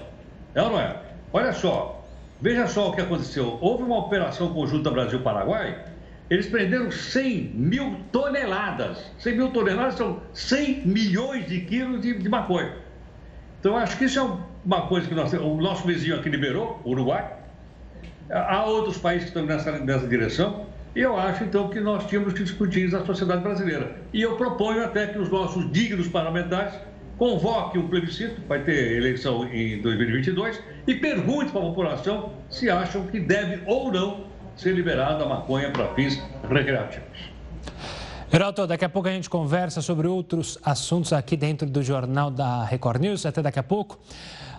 É 0.55 0.63
ou 0.63 0.71
não 0.71 0.81
é? 0.81 0.97
Olha 1.33 1.53
só, 1.53 2.05
veja 2.41 2.67
só 2.67 2.91
o 2.91 2.93
que 2.95 3.01
aconteceu. 3.01 3.59
Houve 3.61 3.83
uma 3.83 3.99
operação 3.99 4.53
conjunta 4.55 4.91
Brasil-Paraguai 4.91 5.92
eles 6.33 6.47
prenderam 6.47 6.91
100 6.91 7.53
mil 7.55 7.97
toneladas. 8.11 9.05
100 9.19 9.37
mil 9.37 9.51
toneladas 9.51 9.97
são 9.97 10.23
100 10.33 10.87
milhões 10.87 11.47
de 11.47 11.61
quilos 11.61 12.01
de, 12.01 12.15
de 12.15 12.27
maconha. 12.27 12.73
Então, 13.61 13.77
acho 13.77 13.99
que 13.99 14.07
isso 14.07 14.19
é 14.19 14.39
uma 14.65 14.87
coisa 14.87 15.07
que 15.07 15.15
nós, 15.15 15.31
o 15.35 15.57
nosso 15.57 15.87
vizinho 15.87 16.17
aqui 16.17 16.31
liberou, 16.31 16.81
o 16.85 16.93
Uruguai. 16.93 17.37
Há 18.31 18.65
outros 18.65 18.97
países 18.97 19.25
que 19.25 19.39
estão 19.39 19.45
nessa, 19.45 19.79
nessa 19.81 20.07
direção. 20.07 20.65
E 20.97 21.01
eu 21.01 21.19
acho, 21.19 21.45
então, 21.45 21.69
que 21.69 21.81
nós 21.81 22.07
tínhamos 22.07 22.33
que 22.33 22.43
discutir 22.43 22.87
isso 22.87 22.99
na 22.99 23.05
sociedade 23.05 23.43
brasileira. 23.43 23.95
E 24.11 24.23
eu 24.23 24.35
proponho 24.37 24.83
até 24.83 25.09
que 25.09 25.19
os 25.19 25.29
nossos 25.29 25.71
dignos 25.71 26.09
parlamentares 26.09 26.73
convoque 27.19 27.77
um 27.77 27.89
plebiscito, 27.89 28.41
vai 28.49 28.65
ter 28.65 28.97
eleição 28.97 29.47
em 29.53 29.83
2022, 29.83 30.63
e 30.87 30.95
pergunte 30.95 31.53
para 31.53 31.61
a 31.61 31.65
população 31.65 32.33
se 32.49 32.71
acham 32.71 33.07
que 33.09 33.21
deve 33.21 33.61
ou 33.67 33.93
não 33.93 34.32
ser 34.57 34.73
liberada 34.75 35.25
a 35.25 35.29
maconha 35.29 35.71
para 35.71 35.95
fins 35.95 36.21
recreativos. 36.49 37.33
Geraldo, 38.31 38.67
daqui 38.67 38.85
a 38.85 38.89
pouco 38.89 39.09
a 39.09 39.13
gente 39.13 39.29
conversa 39.29 39.83
sobre 39.83 40.07
outros 40.07 40.59
assuntos 40.65 41.13
aqui 41.13 41.37
dentro 41.37 41.69
do 41.69 41.83
Jornal 41.83 42.31
da 42.31 42.65
Record 42.65 43.01
News. 43.03 43.27
Até 43.27 43.43
daqui 43.43 43.59
a 43.59 43.63
pouco. 43.63 43.99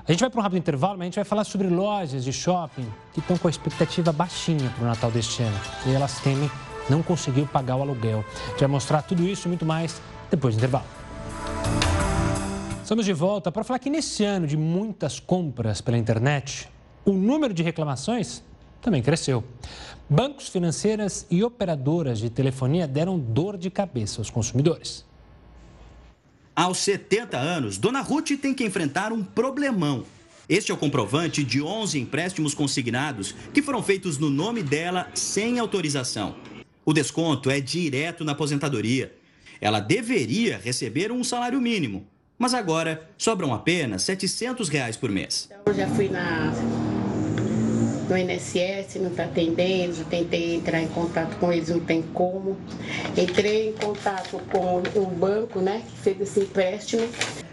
A 0.07 0.11
gente 0.11 0.19
vai 0.19 0.29
para 0.29 0.39
um 0.39 0.43
rápido 0.43 0.59
intervalo, 0.59 0.93
mas 0.93 1.01
a 1.01 1.05
gente 1.05 1.15
vai 1.15 1.23
falar 1.23 1.43
sobre 1.43 1.67
lojas 1.69 2.23
de 2.23 2.31
shopping 2.31 2.85
que 3.13 3.19
estão 3.19 3.37
com 3.37 3.47
a 3.47 3.49
expectativa 3.49 4.11
baixinha 4.11 4.69
para 4.75 4.83
o 4.83 4.85
Natal 4.85 5.09
deste 5.09 5.41
ano. 5.41 5.59
E 5.87 5.93
elas 5.93 6.19
temem 6.19 6.51
não 6.89 7.01
conseguir 7.01 7.47
pagar 7.47 7.77
o 7.77 7.81
aluguel. 7.81 8.23
A 8.45 8.49
gente 8.49 8.59
vai 8.59 8.67
mostrar 8.67 9.01
tudo 9.01 9.23
isso 9.23 9.47
e 9.47 9.49
muito 9.49 9.65
mais 9.65 10.01
depois 10.29 10.55
do 10.55 10.59
intervalo. 10.59 10.85
Estamos 12.83 13.05
de 13.05 13.13
volta 13.13 13.51
para 13.51 13.63
falar 13.63 13.79
que 13.79 13.89
nesse 13.89 14.23
ano 14.25 14.45
de 14.45 14.57
muitas 14.57 15.19
compras 15.19 15.79
pela 15.81 15.97
internet, 15.97 16.69
o 17.05 17.13
número 17.13 17.53
de 17.53 17.63
reclamações 17.63 18.43
também 18.83 19.01
cresceu. 19.01 19.43
Bancos, 20.09 20.49
financeiras 20.49 21.25
e 21.31 21.43
operadoras 21.43 22.19
de 22.19 22.29
telefonia 22.29 22.85
deram 22.85 23.17
dor 23.17 23.57
de 23.57 23.71
cabeça 23.71 24.19
aos 24.21 24.29
consumidores. 24.29 25.05
Aos 26.55 26.77
70 26.79 27.37
anos, 27.37 27.77
Dona 27.79 28.01
Ruth 28.01 28.31
tem 28.39 28.53
que 28.53 28.63
enfrentar 28.63 29.11
um 29.11 29.23
problemão. 29.23 30.05
Este 30.47 30.71
é 30.71 30.73
o 30.73 30.77
comprovante 30.77 31.43
de 31.43 31.61
11 31.61 31.97
empréstimos 31.97 32.53
consignados 32.53 33.33
que 33.53 33.61
foram 33.61 33.81
feitos 33.81 34.19
no 34.19 34.29
nome 34.29 34.61
dela 34.61 35.09
sem 35.15 35.57
autorização. 35.57 36.35
O 36.85 36.93
desconto 36.93 37.49
é 37.49 37.61
direto 37.61 38.25
na 38.25 38.33
aposentadoria. 38.33 39.15
Ela 39.61 39.79
deveria 39.79 40.59
receber 40.61 41.11
um 41.11 41.23
salário 41.23 41.61
mínimo, 41.61 42.05
mas 42.37 42.53
agora 42.53 43.09
sobram 43.17 43.53
apenas 43.53 44.03
700 44.03 44.67
reais 44.67 44.97
por 44.97 45.09
mês. 45.09 45.49
Eu 45.65 45.73
já 45.73 45.87
fui 45.87 46.09
na, 46.09 46.51
no 48.13 48.17
INSS, 48.17 48.95
não 48.99 49.09
está 49.09 49.23
atendendo, 49.23 49.95
já 49.95 50.03
tentei 50.03 50.55
entrar 50.55 50.81
em 50.81 50.87
contato 50.87 51.35
com 51.37 51.51
eles, 51.51 51.69
não 51.69 51.79
tem 51.79 52.01
como. 52.01 52.55
Entrei 53.17 53.69
em 53.69 53.73
contato 53.73 54.39
com 54.51 54.83
o 54.95 55.05
banco, 55.07 55.59
né, 55.59 55.81
que 55.89 55.97
fez 55.97 56.21
esse 56.21 56.39
empréstimo. 56.41 57.07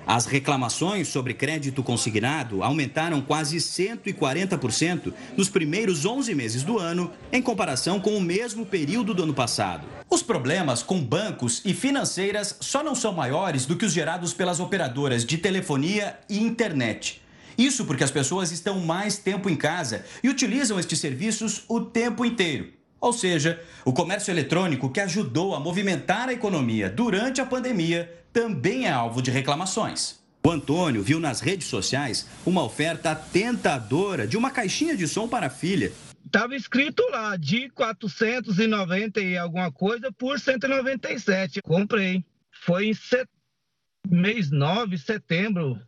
As 0.07 0.27
reclamações 0.27 1.09
sobre 1.09 1.35
crédito 1.35 1.83
consignado 1.83 2.63
aumentaram 2.63 3.21
quase 3.23 3.57
140% 3.59 5.13
nos 5.37 5.49
primeiros 5.49 6.05
11 6.05 6.35
meses 6.35 6.63
do 6.63 6.79
ano, 6.79 7.11
em 7.33 7.41
comparação 7.41 8.01
com 8.01 8.17
o 8.17 8.21
mesmo 8.21 8.67
período 8.67 9.15
do 9.15 9.23
ano 9.23 9.35
passado. 9.35 9.87
Os 10.11 10.23
problemas 10.23 10.83
com 10.83 11.01
bancos 11.01 11.63
e 11.65 11.73
financeiras 11.73 12.57
só 12.61 12.83
não 12.83 12.95
são 12.95 13.13
maiores 13.13 13.67
do 13.67 13.77
que 13.77 13.85
os 13.85 13.93
gerados 13.93 14.35
pelas 14.35 14.59
operadoras 14.59 15.25
de 15.25 15.39
telefonia 15.39 16.19
e 16.29 16.41
internet. 16.41 17.20
Isso 17.61 17.85
porque 17.85 18.03
as 18.03 18.11
pessoas 18.11 18.51
estão 18.51 18.81
mais 18.81 19.19
tempo 19.19 19.51
em 19.51 19.55
casa 19.55 20.03
e 20.23 20.31
utilizam 20.31 20.81
estes 20.81 20.99
serviços 20.99 21.63
o 21.69 21.79
tempo 21.79 22.25
inteiro. 22.25 22.73
Ou 22.99 23.13
seja, 23.13 23.63
o 23.85 23.93
comércio 23.93 24.33
eletrônico 24.33 24.89
que 24.89 24.99
ajudou 24.99 25.55
a 25.55 25.61
movimentar 25.61 26.31
a 26.31 26.33
economia 26.33 26.89
durante 26.89 27.39
a 27.39 27.45
pandemia 27.45 28.25
também 28.33 28.87
é 28.87 28.91
alvo 28.91 29.21
de 29.21 29.31
reclamações. 29.31 30.19
O 30.43 30.51
Antônio 30.51 31.03
viu 31.03 31.21
nas 31.21 31.43
redes 31.43 31.67
sociais 31.67 32.27
uma 32.47 32.65
oferta 32.65 33.15
tentadora 33.15 34.27
de 34.27 34.39
uma 34.39 34.51
caixinha 34.51 34.97
de 34.97 35.07
som 35.07 35.29
para 35.29 35.49
a 35.49 35.51
filha. 35.51 35.93
Estava 36.25 36.57
escrito 36.57 37.03
lá 37.11 37.37
de 37.37 37.69
490 37.71 39.21
e 39.21 39.37
alguma 39.37 39.71
coisa 39.71 40.11
por 40.11 40.41
197. 40.41 41.61
Comprei. 41.61 42.25
Foi 42.65 42.87
em 42.87 42.95
set... 42.95 43.29
mês 44.09 44.51
9, 44.51 44.97
setembro. 44.97 45.79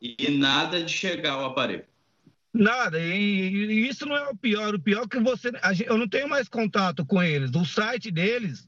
E 0.00 0.30
nada 0.30 0.82
de 0.82 0.92
chegar 0.92 1.38
o 1.38 1.46
aparelho. 1.46 1.84
Nada, 2.52 2.98
e, 2.98 3.88
isso 3.88 4.06
não 4.06 4.16
é 4.16 4.28
o 4.28 4.36
pior. 4.36 4.74
O 4.74 4.80
pior 4.80 5.04
é 5.04 5.08
que 5.08 5.20
você. 5.20 5.50
Eu 5.86 5.98
não 5.98 6.08
tenho 6.08 6.28
mais 6.28 6.48
contato 6.48 7.04
com 7.04 7.22
eles. 7.22 7.50
O 7.54 7.64
site 7.64 8.10
deles 8.10 8.66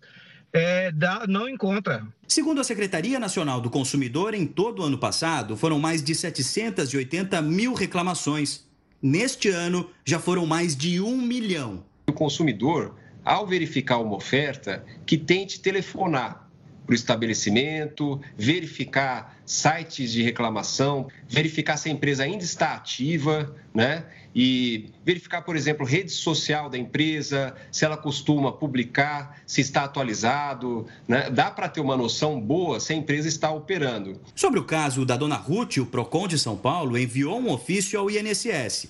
é, 0.53 0.93
dá, 0.93 1.27
não 1.27 1.49
encontra. 1.49 2.07
Segundo 2.29 2.61
a 2.61 2.65
Secretaria 2.65 3.19
Nacional 3.19 3.61
do 3.61 3.71
Consumidor, 3.71 4.35
em 4.35 4.47
todo 4.47 4.81
o 4.81 4.85
ano 4.85 4.99
passado 4.99 5.57
foram 5.57 5.79
mais 5.79 6.03
de 6.03 6.15
780 6.15 7.41
mil 7.43 7.75
reclamações. 7.75 8.69
Neste 9.03 9.49
ano, 9.49 9.91
já 10.05 10.19
foram 10.19 10.45
mais 10.45 10.77
de 10.77 11.01
um 11.01 11.17
milhão. 11.17 11.85
O 12.07 12.13
consumidor, 12.13 12.97
ao 13.25 13.47
verificar 13.47 13.99
uma 13.99 14.15
oferta, 14.15 14.85
que 15.07 15.17
tente 15.17 15.61
telefonar 15.61 16.50
para 16.91 16.95
o 16.95 16.97
estabelecimento, 16.97 18.21
verificar 18.37 19.39
sites 19.47 20.11
de 20.11 20.23
reclamação, 20.23 21.07
verificar 21.29 21.77
se 21.77 21.89
a 21.89 21.93
empresa 21.93 22.25
ainda 22.25 22.43
está 22.43 22.75
ativa, 22.75 23.55
né? 23.73 24.05
E 24.35 24.91
verificar, 25.05 25.43
por 25.43 25.55
exemplo, 25.55 25.87
rede 25.87 26.11
social 26.11 26.69
da 26.69 26.77
empresa, 26.77 27.55
se 27.71 27.85
ela 27.85 27.97
costuma 27.97 28.51
publicar, 28.51 29.41
se 29.47 29.61
está 29.61 29.85
atualizado, 29.85 30.85
né? 31.07 31.31
Dá 31.31 31.49
para 31.49 31.69
ter 31.69 31.81
uma 31.81 31.97
noção 31.97 32.41
boa 32.41 32.81
se 32.81 32.93
a 32.93 32.97
empresa 32.97 33.29
está 33.29 33.53
operando. 33.53 34.21
Sobre 34.35 34.59
o 34.59 34.65
caso 34.65 35.07
da 35.07 35.17
dona 35.17 35.37
Ruth, 35.37 35.77
o 35.77 35.87
Procon 35.87 36.27
de 36.27 36.39
São 36.41 36.57
Paulo 36.57 36.99
enviou 36.99 37.39
um 37.39 37.53
ofício 37.53 38.01
ao 38.01 38.11
INSS 38.11 38.89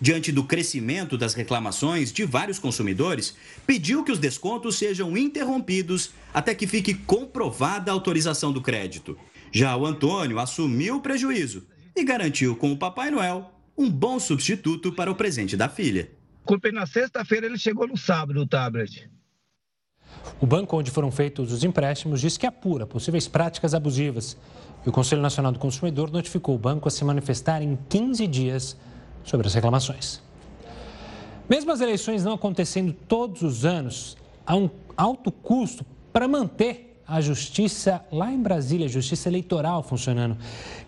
diante 0.00 0.30
do 0.30 0.44
crescimento 0.44 1.16
das 1.16 1.34
reclamações 1.34 2.12
de 2.12 2.24
vários 2.24 2.58
consumidores, 2.58 3.34
pediu 3.66 4.04
que 4.04 4.12
os 4.12 4.18
descontos 4.18 4.76
sejam 4.76 5.16
interrompidos 5.16 6.10
até 6.36 6.54
que 6.54 6.66
fique 6.66 6.92
comprovada 6.92 7.90
a 7.90 7.94
autorização 7.94 8.52
do 8.52 8.60
crédito. 8.60 9.16
Já 9.50 9.74
o 9.74 9.86
Antônio 9.86 10.38
assumiu 10.38 10.96
o 10.96 11.00
prejuízo 11.00 11.66
e 11.96 12.04
garantiu 12.04 12.54
com 12.54 12.70
o 12.70 12.76
Papai 12.76 13.10
Noel 13.10 13.50
um 13.74 13.90
bom 13.90 14.20
substituto 14.20 14.92
para 14.92 15.10
o 15.10 15.14
presente 15.14 15.56
da 15.56 15.66
filha. 15.66 16.10
Comprei 16.44 16.74
na 16.74 16.84
sexta-feira, 16.84 17.46
ele 17.46 17.56
chegou 17.56 17.88
no 17.88 17.96
sábado 17.96 18.38
o 18.38 18.46
tablet. 18.46 19.08
O 20.38 20.44
banco 20.44 20.76
onde 20.76 20.90
foram 20.90 21.10
feitos 21.10 21.52
os 21.52 21.64
empréstimos 21.64 22.20
diz 22.20 22.36
que 22.36 22.44
apura 22.44 22.86
possíveis 22.86 23.26
práticas 23.26 23.72
abusivas. 23.72 24.36
E 24.84 24.90
o 24.90 24.92
Conselho 24.92 25.22
Nacional 25.22 25.52
do 25.52 25.58
Consumidor 25.58 26.10
notificou 26.10 26.54
o 26.54 26.58
banco 26.58 26.86
a 26.86 26.90
se 26.90 27.02
manifestar 27.02 27.62
em 27.62 27.78
15 27.88 28.26
dias 28.26 28.76
sobre 29.24 29.46
as 29.46 29.54
reclamações. 29.54 30.22
Mesmo 31.48 31.72
as 31.72 31.80
eleições 31.80 32.24
não 32.24 32.34
acontecendo 32.34 32.92
todos 32.92 33.40
os 33.40 33.64
anos, 33.64 34.18
há 34.44 34.54
um 34.54 34.68
alto 34.94 35.32
custo 35.32 35.95
para 36.16 36.26
manter 36.26 37.02
a 37.06 37.20
justiça 37.20 38.02
lá 38.10 38.32
em 38.32 38.40
Brasília, 38.40 38.86
a 38.86 38.88
justiça 38.88 39.28
eleitoral 39.28 39.82
funcionando. 39.82 40.34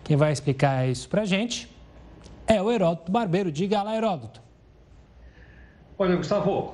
Quem 0.03 0.17
vai 0.17 0.31
explicar 0.31 0.89
isso 0.89 1.07
para 1.07 1.21
a 1.21 1.25
gente 1.25 1.69
é 2.47 2.59
o 2.59 2.71
Heródoto 2.71 3.11
Barbeiro. 3.11 3.51
Diga 3.51 3.83
lá, 3.83 3.95
Heródoto. 3.95 4.41
Olha, 5.99 6.15
Gustavo, 6.15 6.73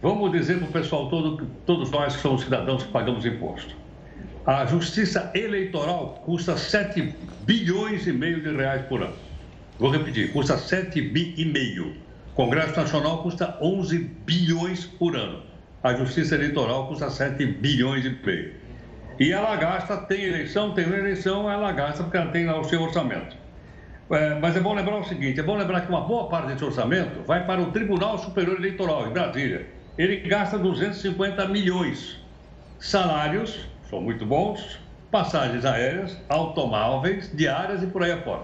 vamos 0.00 0.30
dizer 0.30 0.58
para 0.58 0.68
o 0.68 0.70
pessoal 0.70 1.10
todo, 1.10 1.48
todos 1.66 1.90
nós 1.90 2.14
que 2.14 2.22
somos 2.22 2.42
cidadãos 2.42 2.84
que 2.84 2.92
pagamos 2.92 3.26
imposto. 3.26 3.74
A 4.46 4.64
justiça 4.66 5.32
eleitoral 5.34 6.22
custa 6.24 6.56
7 6.56 7.12
bilhões 7.40 8.06
e 8.06 8.12
meio 8.12 8.40
de 8.40 8.56
reais 8.56 8.86
por 8.86 9.02
ano. 9.02 9.16
Vou 9.80 9.90
repetir, 9.90 10.32
custa 10.32 10.56
7 10.56 11.00
bi 11.00 11.34
e 11.36 11.44
meio. 11.44 11.96
Congresso 12.36 12.76
Nacional 12.76 13.24
custa 13.24 13.58
11 13.60 13.98
bilhões 13.98 14.86
por 14.86 15.16
ano. 15.16 15.55
A 15.86 15.94
Justiça 15.94 16.34
Eleitoral 16.34 16.88
custa 16.88 17.08
7 17.08 17.46
bilhões 17.46 18.04
e 18.04 18.10
meio. 18.26 18.54
E 19.20 19.32
ela 19.32 19.54
gasta, 19.54 19.96
tem 19.98 20.24
eleição, 20.24 20.74
tem 20.74 20.84
eleição, 20.84 21.48
ela 21.48 21.70
gasta 21.70 22.02
porque 22.02 22.16
ela 22.16 22.32
tem 22.32 22.44
lá 22.44 22.58
o 22.58 22.64
seu 22.64 22.82
orçamento. 22.82 23.36
É, 24.10 24.34
mas 24.40 24.56
é 24.56 24.60
bom 24.60 24.74
lembrar 24.74 24.98
o 24.98 25.04
seguinte, 25.04 25.38
é 25.38 25.44
bom 25.44 25.56
lembrar 25.56 25.82
que 25.82 25.88
uma 25.88 26.00
boa 26.00 26.28
parte 26.28 26.48
desse 26.48 26.64
orçamento 26.64 27.22
vai 27.22 27.46
para 27.46 27.60
o 27.62 27.70
Tribunal 27.70 28.18
Superior 28.18 28.56
Eleitoral, 28.56 29.06
em 29.06 29.10
Brasília. 29.10 29.64
Ele 29.96 30.16
gasta 30.28 30.58
250 30.58 31.46
milhões. 31.46 32.20
Salários, 32.80 33.68
são 33.88 34.00
muito 34.00 34.26
bons, 34.26 34.80
passagens 35.12 35.64
aéreas, 35.64 36.20
automóveis, 36.28 37.30
diárias 37.32 37.84
e 37.84 37.86
por 37.86 38.02
aí 38.02 38.10
afora. 38.10 38.42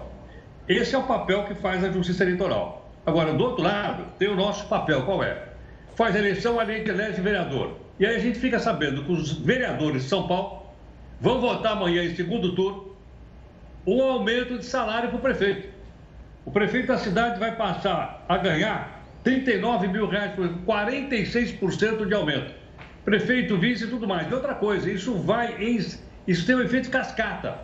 Esse 0.65 0.95
é 0.95 0.97
o 0.97 1.03
papel 1.03 1.43
que 1.43 1.55
faz 1.55 1.83
a 1.83 1.91
Justiça 1.91 2.23
Eleitoral. 2.23 2.89
Agora, 3.05 3.33
do 3.33 3.43
outro 3.43 3.61
lado, 3.61 4.05
tem 4.17 4.29
o 4.29 4.35
nosso 4.35 4.65
papel, 4.67 5.03
qual 5.03 5.21
é? 5.21 5.52
Faz 5.95 6.15
a 6.15 6.19
eleição, 6.19 6.59
a 6.59 6.63
lei 6.63 6.83
que 6.83 6.89
elege 6.89 7.21
vereador. 7.21 7.77
E 7.99 8.05
aí 8.05 8.15
a 8.15 8.19
gente 8.19 8.39
fica 8.39 8.59
sabendo 8.59 9.03
que 9.03 9.11
os 9.11 9.31
vereadores 9.33 10.03
de 10.03 10.09
São 10.09 10.27
Paulo 10.27 10.63
vão 11.21 11.39
votar 11.39 11.73
amanhã, 11.73 12.03
em 12.03 12.15
segundo 12.15 12.55
turno, 12.55 12.95
um 13.85 14.01
aumento 14.01 14.57
de 14.57 14.65
salário 14.65 15.09
para 15.09 15.17
o 15.17 15.21
prefeito. 15.21 15.69
O 16.45 16.51
prefeito 16.51 16.87
da 16.87 16.97
cidade 16.97 17.39
vai 17.39 17.55
passar 17.55 18.25
a 18.27 18.37
ganhar 18.37 19.03
39 19.23 19.87
mil 19.87 20.07
reais 20.07 20.33
por 20.33 20.49
46% 20.49 22.05
de 22.05 22.13
aumento. 22.13 22.53
Prefeito, 23.05 23.57
vice 23.57 23.85
e 23.85 23.87
tudo 23.87 24.07
mais. 24.07 24.29
E 24.29 24.33
outra 24.33 24.55
coisa, 24.55 24.91
isso 24.91 25.13
vai 25.15 25.55
em, 25.61 25.77
isso 26.27 26.45
tem 26.45 26.55
um 26.55 26.61
efeito 26.61 26.89
cascata. 26.89 27.57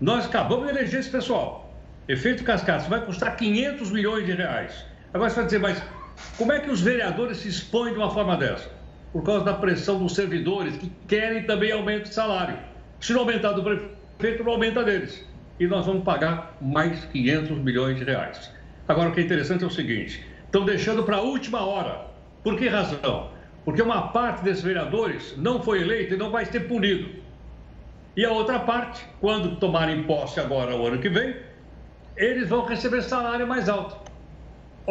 Nós 0.00 0.26
acabamos 0.26 0.66
de 0.66 0.70
eleger 0.70 1.00
esse 1.00 1.10
pessoal. 1.10 1.72
Efeito 2.06 2.44
cascata, 2.44 2.88
vai 2.88 3.04
custar 3.04 3.36
500 3.36 3.90
milhões 3.90 4.26
de 4.26 4.32
reais. 4.32 4.84
Agora 5.12 5.30
você 5.30 5.36
vai 5.36 5.44
dizer, 5.46 5.58
mas 5.58 5.82
como 6.36 6.52
é 6.52 6.60
que 6.60 6.70
os 6.70 6.80
vereadores 6.80 7.38
se 7.38 7.48
expõem 7.48 7.92
de 7.92 7.98
uma 7.98 8.10
forma 8.10 8.36
dessa? 8.36 8.70
Por 9.12 9.22
causa 9.22 9.44
da 9.44 9.54
pressão 9.54 9.98
dos 9.98 10.14
servidores 10.14 10.76
que 10.76 10.92
querem 11.06 11.44
também 11.44 11.72
aumento 11.72 12.04
de 12.04 12.14
salário. 12.14 12.58
Se 13.00 13.12
não 13.12 13.20
aumentar 13.20 13.52
do 13.52 13.62
prefeito, 13.62 14.44
não 14.44 14.52
aumenta 14.52 14.84
deles. 14.84 15.24
E 15.58 15.66
nós 15.66 15.86
vamos 15.86 16.04
pagar 16.04 16.56
mais 16.60 17.04
500 17.06 17.58
milhões 17.58 17.96
de 17.96 18.04
reais. 18.04 18.50
Agora, 18.86 19.08
o 19.08 19.12
que 19.12 19.20
é 19.20 19.24
interessante 19.24 19.64
é 19.64 19.66
o 19.66 19.70
seguinte: 19.70 20.24
estão 20.44 20.64
deixando 20.64 21.02
para 21.02 21.16
a 21.16 21.20
última 21.20 21.64
hora. 21.64 22.06
Por 22.44 22.56
que 22.56 22.68
razão? 22.68 23.30
Porque 23.64 23.82
uma 23.82 24.08
parte 24.08 24.42
desses 24.44 24.62
vereadores 24.62 25.34
não 25.36 25.62
foi 25.62 25.82
eleita 25.82 26.14
e 26.14 26.16
não 26.16 26.30
vai 26.30 26.44
ser 26.44 26.60
punido. 26.60 27.08
E 28.16 28.24
a 28.24 28.30
outra 28.32 28.58
parte, 28.60 29.04
quando 29.20 29.56
tomarem 29.56 30.04
posse 30.04 30.40
agora, 30.40 30.74
o 30.74 30.86
ano 30.86 30.98
que 30.98 31.08
vem, 31.08 31.36
eles 32.16 32.48
vão 32.48 32.64
receber 32.64 33.02
salário 33.02 33.46
mais 33.46 33.68
alto. 33.68 34.07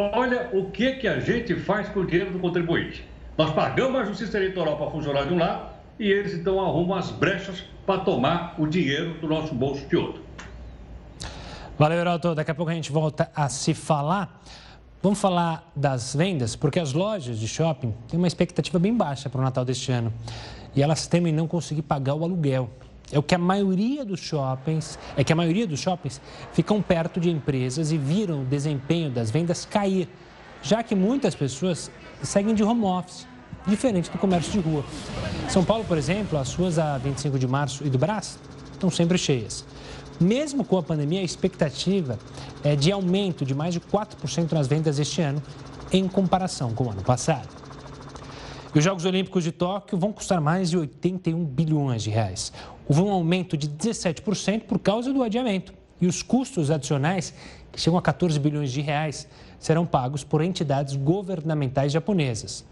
Olha 0.00 0.48
o 0.52 0.70
que, 0.70 0.92
que 0.92 1.08
a 1.08 1.18
gente 1.18 1.56
faz 1.56 1.88
com 1.88 1.98
o 1.98 2.06
dinheiro 2.06 2.30
do 2.30 2.38
contribuinte. 2.38 3.04
Nós 3.36 3.50
pagamos 3.50 4.00
a 4.00 4.04
justiça 4.04 4.36
eleitoral 4.36 4.76
para 4.76 4.88
funcionar 4.92 5.26
de 5.26 5.34
um 5.34 5.38
lado 5.38 5.72
e 5.98 6.08
eles 6.08 6.34
então 6.34 6.64
arrumam 6.64 6.96
as 6.96 7.10
brechas 7.10 7.64
para 7.84 8.02
tomar 8.02 8.54
o 8.58 8.64
dinheiro 8.68 9.14
do 9.14 9.26
nosso 9.26 9.52
bolso 9.52 9.84
de 9.88 9.96
outro. 9.96 10.22
Valeu, 11.76 11.98
Heraldo. 11.98 12.32
Daqui 12.36 12.48
a 12.48 12.54
pouco 12.54 12.70
a 12.70 12.74
gente 12.74 12.92
volta 12.92 13.28
a 13.34 13.48
se 13.48 13.74
falar. 13.74 14.40
Vamos 15.02 15.20
falar 15.20 15.68
das 15.74 16.14
vendas, 16.14 16.54
porque 16.54 16.78
as 16.78 16.92
lojas 16.92 17.36
de 17.36 17.48
shopping 17.48 17.92
têm 18.06 18.18
uma 18.18 18.28
expectativa 18.28 18.78
bem 18.78 18.96
baixa 18.96 19.28
para 19.28 19.40
o 19.40 19.42
Natal 19.42 19.64
deste 19.64 19.90
ano. 19.90 20.12
E 20.76 20.82
elas 20.82 21.08
temem 21.08 21.32
não 21.32 21.48
conseguir 21.48 21.82
pagar 21.82 22.14
o 22.14 22.22
aluguel. 22.22 22.70
É 23.10 23.18
o 23.18 23.22
que 23.22 23.34
a 23.34 23.38
maioria 23.38 24.04
dos 24.04 24.20
shoppings, 24.20 24.98
é 25.16 25.24
que 25.24 25.32
a 25.32 25.36
maioria 25.36 25.66
dos 25.66 25.80
shoppings 25.80 26.20
ficam 26.52 26.82
perto 26.82 27.18
de 27.18 27.30
empresas 27.30 27.90
e 27.90 27.96
viram 27.96 28.42
o 28.42 28.44
desempenho 28.44 29.10
das 29.10 29.30
vendas 29.30 29.64
cair, 29.64 30.08
já 30.62 30.82
que 30.82 30.94
muitas 30.94 31.34
pessoas 31.34 31.90
seguem 32.22 32.54
de 32.54 32.62
home 32.62 32.84
office, 32.84 33.26
diferente 33.66 34.10
do 34.10 34.18
comércio 34.18 34.52
de 34.52 34.60
rua. 34.60 34.84
São 35.48 35.64
Paulo, 35.64 35.84
por 35.84 35.96
exemplo, 35.96 36.38
as 36.38 36.54
ruas 36.54 36.78
a 36.78 36.98
25 36.98 37.38
de 37.38 37.46
março 37.46 37.86
e 37.86 37.90
do 37.90 37.98
Brás 37.98 38.38
estão 38.72 38.90
sempre 38.90 39.16
cheias. 39.16 39.64
Mesmo 40.20 40.64
com 40.64 40.76
a 40.76 40.82
pandemia, 40.82 41.20
a 41.20 41.24
expectativa 41.24 42.18
é 42.64 42.74
de 42.74 42.90
aumento 42.90 43.44
de 43.44 43.54
mais 43.54 43.72
de 43.72 43.80
4% 43.80 44.52
nas 44.52 44.66
vendas 44.66 44.98
este 44.98 45.22
ano, 45.22 45.42
em 45.92 46.06
comparação 46.08 46.74
com 46.74 46.84
o 46.84 46.90
ano 46.90 47.02
passado. 47.02 47.48
E 48.74 48.78
os 48.78 48.84
Jogos 48.84 49.04
Olímpicos 49.04 49.44
de 49.44 49.52
Tóquio 49.52 49.98
vão 49.98 50.12
custar 50.12 50.40
mais 50.40 50.70
de 50.70 50.76
81 50.76 51.44
bilhões 51.44 52.02
de 52.02 52.10
reais. 52.10 52.52
Houve 52.86 53.02
um 53.02 53.10
aumento 53.10 53.56
de 53.56 53.68
17% 53.68 54.62
por 54.62 54.78
causa 54.78 55.12
do 55.12 55.22
adiamento. 55.22 55.72
E 56.00 56.06
os 56.06 56.22
custos 56.22 56.70
adicionais, 56.70 57.34
que 57.72 57.80
chegam 57.80 57.98
a 57.98 58.02
14 58.02 58.38
bilhões 58.38 58.70
de 58.70 58.80
reais, 58.80 59.26
serão 59.58 59.84
pagos 59.84 60.22
por 60.22 60.40
entidades 60.42 60.94
governamentais 60.94 61.90
japonesas. 61.90 62.64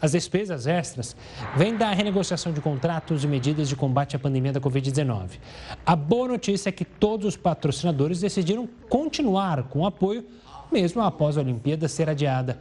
As 0.00 0.12
despesas 0.12 0.66
extras 0.66 1.16
vêm 1.56 1.76
da 1.76 1.90
renegociação 1.92 2.52
de 2.52 2.60
contratos 2.60 3.24
e 3.24 3.26
medidas 3.26 3.68
de 3.68 3.76
combate 3.76 4.14
à 4.14 4.18
pandemia 4.18 4.52
da 4.52 4.60
Covid-19. 4.60 5.38
A 5.84 5.96
boa 5.96 6.28
notícia 6.28 6.68
é 6.68 6.72
que 6.72 6.84
todos 6.84 7.26
os 7.26 7.36
patrocinadores 7.36 8.20
decidiram 8.20 8.68
continuar 8.90 9.62
com 9.64 9.80
o 9.80 9.86
apoio, 9.86 10.26
mesmo 10.70 11.00
após 11.00 11.38
a 11.38 11.40
Olimpíada 11.40 11.88
ser 11.88 12.10
adiada. 12.10 12.58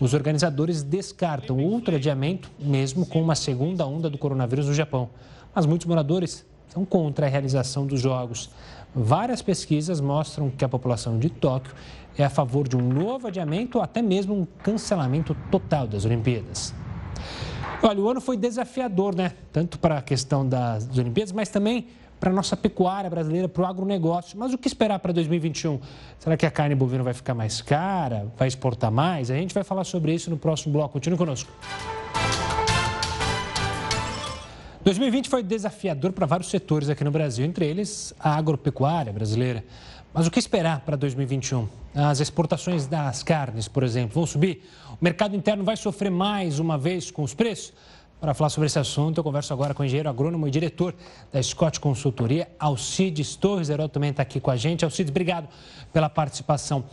Os 0.00 0.14
organizadores 0.14 0.82
descartam 0.82 1.58
outro 1.58 1.96
adiamento, 1.96 2.50
mesmo 2.58 3.04
com 3.04 3.20
uma 3.20 3.34
segunda 3.34 3.84
onda 3.86 4.08
do 4.08 4.16
coronavírus 4.16 4.66
no 4.66 4.74
Japão. 4.74 5.10
Mas 5.52 5.66
muitos 5.66 5.86
moradores 5.86 6.46
são 6.68 6.84
contra 6.84 7.26
a 7.26 7.28
realização 7.28 7.86
dos 7.86 8.00
Jogos. 8.00 8.50
Várias 8.94 9.42
pesquisas 9.42 10.00
mostram 10.00 10.50
que 10.50 10.64
a 10.64 10.68
população 10.68 11.18
de 11.18 11.28
Tóquio 11.28 11.74
é 12.16 12.24
a 12.24 12.30
favor 12.30 12.68
de 12.68 12.76
um 12.76 12.80
novo 12.80 13.26
adiamento 13.26 13.78
ou 13.78 13.84
até 13.84 14.00
mesmo 14.00 14.34
um 14.34 14.46
cancelamento 14.62 15.36
total 15.50 15.86
das 15.86 16.04
Olimpíadas. 16.04 16.72
Olha, 17.82 18.00
o 18.00 18.08
ano 18.08 18.20
foi 18.20 18.36
desafiador, 18.36 19.14
né? 19.14 19.32
Tanto 19.52 19.78
para 19.78 19.98
a 19.98 20.02
questão 20.02 20.46
das 20.48 20.88
Olimpíadas, 20.96 21.32
mas 21.32 21.48
também 21.48 21.86
para 22.18 22.30
a 22.30 22.32
nossa 22.32 22.56
pecuária 22.56 23.08
brasileira, 23.08 23.48
para 23.48 23.62
o 23.62 23.66
agronegócio. 23.66 24.38
Mas 24.38 24.52
o 24.52 24.58
que 24.58 24.66
esperar 24.66 24.98
para 24.98 25.12
2021? 25.12 25.80
Será 26.18 26.36
que 26.36 26.46
a 26.46 26.50
carne 26.50 26.74
bovina 26.74 27.02
vai 27.02 27.14
ficar 27.14 27.34
mais 27.34 27.62
cara? 27.62 28.26
Vai 28.36 28.48
exportar 28.48 28.90
mais? 28.90 29.30
A 29.30 29.34
gente 29.34 29.54
vai 29.54 29.64
falar 29.64 29.84
sobre 29.84 30.12
isso 30.12 30.30
no 30.30 30.36
próximo 30.36 30.72
bloco. 30.72 30.94
Continue 30.94 31.18
conosco. 31.18 31.50
2020 34.84 35.28
foi 35.28 35.42
desafiador 35.42 36.12
para 36.12 36.24
vários 36.24 36.48
setores 36.48 36.88
aqui 36.88 37.04
no 37.04 37.10
Brasil, 37.10 37.44
entre 37.44 37.66
eles 37.66 38.14
a 38.18 38.34
agropecuária 38.36 39.12
brasileira. 39.12 39.62
Mas 40.14 40.26
o 40.26 40.30
que 40.30 40.38
esperar 40.38 40.80
para 40.80 40.96
2021? 40.96 41.68
As 41.94 42.20
exportações 42.20 42.86
das 42.86 43.22
carnes, 43.22 43.68
por 43.68 43.82
exemplo, 43.82 44.14
vão 44.14 44.26
subir? 44.26 44.66
O 45.00 45.04
mercado 45.04 45.36
interno 45.36 45.62
vai 45.62 45.76
sofrer 45.76 46.10
mais 46.10 46.58
uma 46.58 46.78
vez 46.78 47.10
com 47.10 47.22
os 47.22 47.34
preços? 47.34 47.74
Para 48.20 48.34
falar 48.34 48.50
sobre 48.50 48.66
esse 48.66 48.78
assunto, 48.80 49.18
eu 49.18 49.24
converso 49.24 49.52
agora 49.52 49.72
com 49.72 49.82
o 49.82 49.86
engenheiro 49.86 50.08
agrônomo 50.08 50.48
e 50.48 50.50
diretor 50.50 50.92
da 51.32 51.40
Scott 51.40 51.78
Consultoria, 51.78 52.50
Alcides 52.58 53.36
Torres. 53.36 53.68
Herói 53.68 53.88
também 53.88 54.10
está 54.10 54.22
aqui 54.22 54.40
com 54.40 54.50
a 54.50 54.56
gente. 54.56 54.84
Alcides, 54.84 55.10
obrigado 55.10 55.48
pela 55.92 56.08
participação 56.08 56.84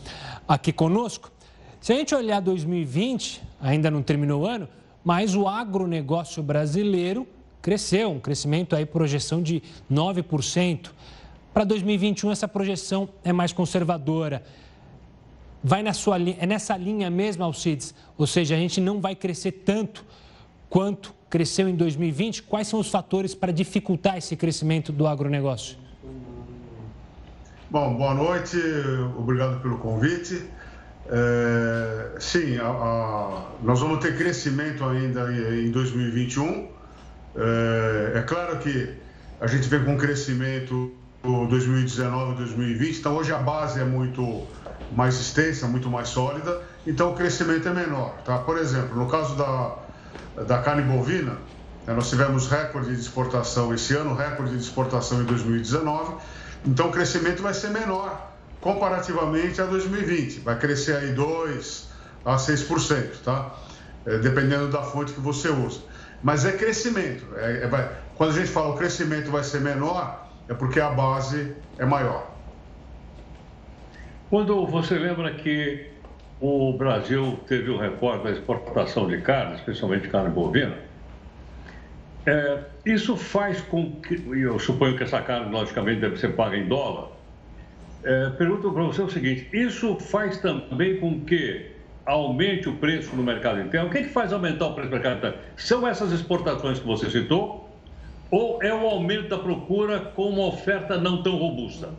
aqui 0.46 0.72
conosco. 0.72 1.32
Se 1.80 1.92
a 1.92 1.96
gente 1.96 2.14
olhar 2.14 2.38
2020, 2.38 3.42
ainda 3.60 3.90
não 3.90 4.02
terminou 4.02 4.42
o 4.42 4.46
ano, 4.46 4.68
mas 5.02 5.34
o 5.34 5.48
agronegócio 5.48 6.44
brasileiro 6.44 7.26
cresceu, 7.60 8.12
um 8.12 8.20
crescimento 8.20 8.76
aí, 8.76 8.86
projeção 8.86 9.42
de 9.42 9.60
9%. 9.90 10.90
Para 11.52 11.64
2021, 11.64 12.30
essa 12.30 12.46
projeção 12.46 13.08
é 13.24 13.32
mais 13.32 13.52
conservadora. 13.52 14.44
Vai 15.62 15.82
na 15.82 15.92
sua 15.92 16.20
é 16.20 16.46
nessa 16.46 16.76
linha 16.76 17.10
mesmo, 17.10 17.42
Alcides? 17.42 17.96
Ou 18.16 18.28
seja, 18.28 18.54
a 18.54 18.58
gente 18.58 18.80
não 18.80 19.00
vai 19.00 19.16
crescer 19.16 19.50
tanto 19.50 20.04
quanto 20.68 21.15
cresceu 21.28 21.68
em 21.68 21.74
2020. 21.74 22.42
Quais 22.44 22.68
são 22.68 22.80
os 22.80 22.90
fatores 22.90 23.34
para 23.34 23.52
dificultar 23.52 24.16
esse 24.16 24.36
crescimento 24.36 24.92
do 24.92 25.06
agronegócio? 25.06 25.76
Bom, 27.68 27.96
boa 27.96 28.14
noite, 28.14 28.56
obrigado 29.18 29.60
pelo 29.60 29.78
convite. 29.78 30.44
É, 31.08 32.18
sim, 32.18 32.58
a, 32.58 32.66
a, 32.68 33.46
nós 33.62 33.80
vamos 33.80 33.98
ter 33.98 34.16
crescimento 34.16 34.84
ainda 34.84 35.32
em 35.32 35.70
2021. 35.70 36.68
É, 37.36 38.12
é 38.18 38.22
claro 38.22 38.58
que 38.58 38.94
a 39.40 39.46
gente 39.46 39.68
vem 39.68 39.84
com 39.84 39.96
crescimento 39.96 40.92
2019 41.22 42.32
e 42.32 42.36
2020, 42.36 42.98
então 42.98 43.16
hoje 43.16 43.32
a 43.32 43.38
base 43.38 43.80
é 43.80 43.84
muito 43.84 44.46
mais 44.94 45.20
extensa, 45.20 45.66
muito 45.66 45.90
mais 45.90 46.08
sólida, 46.08 46.62
então 46.86 47.10
o 47.10 47.14
crescimento 47.14 47.68
é 47.68 47.74
menor. 47.74 48.14
Tá? 48.24 48.38
Por 48.38 48.56
exemplo, 48.58 48.96
no 48.96 49.08
caso 49.08 49.34
da, 49.36 49.74
da 50.44 50.58
carne 50.58 50.82
bovina, 50.82 51.38
né, 51.86 51.94
nós 51.94 52.08
tivemos 52.10 52.48
recorde 52.48 52.94
de 52.94 53.00
exportação 53.00 53.72
esse 53.72 53.94
ano, 53.94 54.14
recorde 54.14 54.52
de 54.52 54.62
exportação 54.62 55.22
em 55.22 55.24
2019, 55.24 56.14
então 56.64 56.88
o 56.88 56.92
crescimento 56.92 57.42
vai 57.42 57.54
ser 57.54 57.70
menor 57.70 58.32
comparativamente 58.60 59.60
a 59.60 59.64
2020, 59.64 60.40
vai 60.40 60.58
crescer 60.58 60.96
aí 60.96 61.12
2 61.12 61.88
a 62.24 62.36
6%, 62.36 63.22
tá? 63.22 63.54
É, 64.04 64.18
dependendo 64.18 64.68
da 64.68 64.82
fonte 64.82 65.12
que 65.12 65.20
você 65.20 65.48
usa. 65.48 65.80
Mas 66.22 66.44
é 66.44 66.52
crescimento. 66.52 67.24
É, 67.36 67.64
é, 67.64 67.68
vai, 67.68 67.90
quando 68.16 68.30
a 68.30 68.32
gente 68.34 68.48
fala 68.48 68.70
o 68.70 68.76
crescimento 68.76 69.30
vai 69.30 69.44
ser 69.44 69.60
menor, 69.60 70.28
é 70.48 70.54
porque 70.54 70.80
a 70.80 70.90
base 70.90 71.54
é 71.78 71.84
maior. 71.84 72.30
Quando 74.28 74.66
você 74.66 74.98
lembra 74.98 75.32
que 75.34 75.92
o 76.40 76.72
Brasil 76.72 77.38
teve 77.46 77.70
um 77.70 77.78
recorde 77.78 78.24
da 78.24 78.30
exportação 78.30 79.08
de 79.08 79.20
carne, 79.20 79.54
especialmente 79.56 80.08
carne 80.08 80.30
bovina, 80.30 80.76
é, 82.26 82.58
isso 82.84 83.16
faz 83.16 83.60
com 83.60 83.92
que, 84.00 84.14
eu 84.32 84.58
suponho 84.58 84.96
que 84.96 85.04
essa 85.04 85.20
carne, 85.22 85.50
logicamente, 85.52 86.00
deve 86.00 86.16
ser 86.16 86.34
paga 86.34 86.56
em 86.56 86.66
dólar. 86.66 87.10
É, 88.02 88.30
pergunto 88.30 88.72
para 88.72 88.82
você 88.82 89.02
o 89.02 89.08
seguinte: 89.08 89.48
isso 89.52 89.96
faz 89.98 90.38
também 90.38 90.98
com 90.98 91.20
que 91.20 91.70
aumente 92.04 92.68
o 92.68 92.74
preço 92.76 93.14
no 93.14 93.22
mercado 93.22 93.60
interno? 93.60 93.88
O 93.88 93.90
que, 93.90 93.98
é 93.98 94.02
que 94.02 94.08
faz 94.08 94.32
aumentar 94.32 94.66
o 94.66 94.74
preço 94.74 94.90
no 94.90 94.94
mercado 94.94 95.18
interno? 95.18 95.36
São 95.56 95.86
essas 95.86 96.12
exportações 96.12 96.80
que 96.80 96.86
você 96.86 97.08
citou 97.10 97.68
ou 98.30 98.60
é 98.62 98.74
o 98.74 98.86
aumento 98.86 99.28
da 99.28 99.38
procura 99.38 100.00
com 100.00 100.30
uma 100.30 100.46
oferta 100.46 100.98
não 100.98 101.22
tão 101.22 101.36
robusta? 101.36 101.90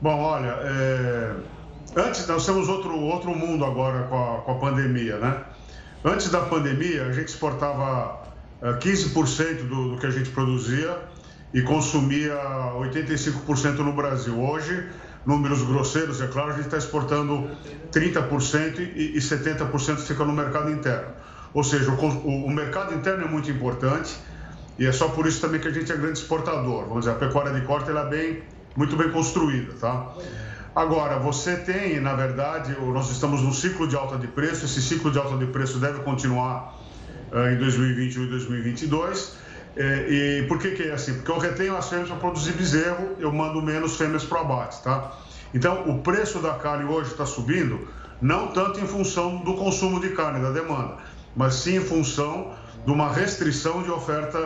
Bom, 0.00 0.18
olha, 0.18 0.54
é... 0.60 1.34
antes 1.96 2.26
nós 2.26 2.44
temos 2.44 2.68
outro, 2.68 2.98
outro 2.98 3.34
mundo 3.34 3.64
agora 3.64 4.04
com 4.04 4.16
a, 4.16 4.38
com 4.42 4.52
a 4.52 4.54
pandemia, 4.54 5.18
né? 5.18 5.42
Antes 6.04 6.30
da 6.30 6.40
pandemia, 6.40 7.06
a 7.06 7.12
gente 7.12 7.28
exportava 7.28 8.22
15% 8.60 9.40
é, 9.40 9.54
do, 9.54 9.90
do 9.90 9.98
que 9.98 10.06
a 10.06 10.10
gente 10.10 10.30
produzia 10.30 10.98
e 11.54 11.62
consumia 11.62 12.34
85% 12.80 13.78
no 13.78 13.92
Brasil. 13.92 14.40
Hoje, 14.40 14.88
números 15.24 15.62
grosseiros, 15.62 16.20
é 16.20 16.26
claro, 16.26 16.50
a 16.50 16.54
gente 16.54 16.64
está 16.64 16.78
exportando 16.78 17.48
30% 17.92 18.78
e, 18.78 19.16
e 19.16 19.18
70% 19.18 19.98
fica 19.98 20.24
no 20.24 20.32
mercado 20.32 20.70
interno. 20.70 21.12
Ou 21.54 21.62
seja, 21.62 21.90
o, 21.90 22.46
o, 22.46 22.50
mercado 22.50 22.94
interno 22.94 23.24
é 23.24 23.28
muito 23.28 23.50
importante 23.50 24.16
e 24.78 24.86
é 24.86 24.92
só 24.92 25.08
por 25.08 25.26
isso 25.26 25.40
também 25.40 25.60
que 25.60 25.68
a 25.68 25.70
gente 25.70 25.92
é 25.92 25.96
grande 25.96 26.18
exportador. 26.18 26.86
Vamos 26.86 27.00
dizer, 27.00 27.12
a 27.12 27.14
pecuária 27.14 27.52
de 27.52 27.60
corte 27.66 27.90
ela 27.90 28.06
é 28.06 28.08
bem, 28.08 28.42
muito 28.74 28.96
bem 28.96 29.10
construída, 29.10 29.74
tá? 29.78 30.14
Agora, 30.74 31.18
você 31.18 31.56
tem, 31.56 32.00
na 32.00 32.14
verdade, 32.14 32.74
nós 32.80 33.10
estamos 33.10 33.42
num 33.42 33.52
ciclo 33.52 33.86
de 33.86 33.94
alta 33.94 34.16
de 34.16 34.26
preço, 34.26 34.64
esse 34.64 34.80
ciclo 34.80 35.10
de 35.10 35.18
alta 35.18 35.36
de 35.36 35.46
preço 35.46 35.78
deve 35.78 36.00
continuar 36.00 36.78
uh, 37.30 37.48
em 37.52 37.58
2021 37.58 38.24
e 38.24 38.26
2022, 38.28 39.42
É, 39.74 40.06
e 40.42 40.46
por 40.48 40.58
que, 40.58 40.72
que 40.72 40.82
é 40.82 40.92
assim? 40.92 41.14
Porque 41.14 41.30
eu 41.30 41.38
retenho 41.38 41.74
as 41.74 41.88
fêmeas 41.88 42.08
para 42.08 42.18
produzir 42.18 42.52
bezerro, 42.52 43.16
eu 43.18 43.32
mando 43.32 43.62
menos 43.62 43.96
fêmeas 43.96 44.22
para 44.22 44.38
o 44.38 44.40
abate, 44.42 44.82
tá? 44.82 45.12
Então, 45.54 45.88
o 45.88 46.02
preço 46.02 46.40
da 46.40 46.52
carne 46.54 46.84
hoje 46.84 47.12
está 47.12 47.24
subindo, 47.24 47.88
não 48.20 48.48
tanto 48.48 48.80
em 48.80 48.86
função 48.86 49.38
do 49.38 49.54
consumo 49.54 49.98
de 49.98 50.10
carne, 50.10 50.42
da 50.42 50.50
demanda, 50.50 50.96
mas 51.34 51.54
sim 51.54 51.76
em 51.76 51.80
função 51.80 52.52
de 52.84 52.92
uma 52.92 53.10
restrição 53.10 53.82
de 53.82 53.90
oferta, 53.90 54.38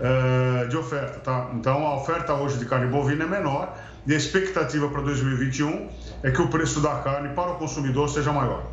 é, 0.00 0.66
de 0.66 0.76
oferta, 0.78 1.18
tá? 1.20 1.50
Então, 1.52 1.86
a 1.86 1.96
oferta 1.96 2.32
hoje 2.32 2.56
de 2.58 2.64
carne 2.64 2.86
bovina 2.86 3.24
é 3.24 3.26
menor 3.26 3.76
e 4.06 4.14
a 4.14 4.16
expectativa 4.16 4.88
para 4.88 5.02
2021 5.02 5.88
é 6.22 6.30
que 6.30 6.40
o 6.40 6.48
preço 6.48 6.80
da 6.80 6.98
carne 7.00 7.34
para 7.34 7.52
o 7.52 7.56
consumidor 7.56 8.08
seja 8.08 8.32
maior. 8.32 8.64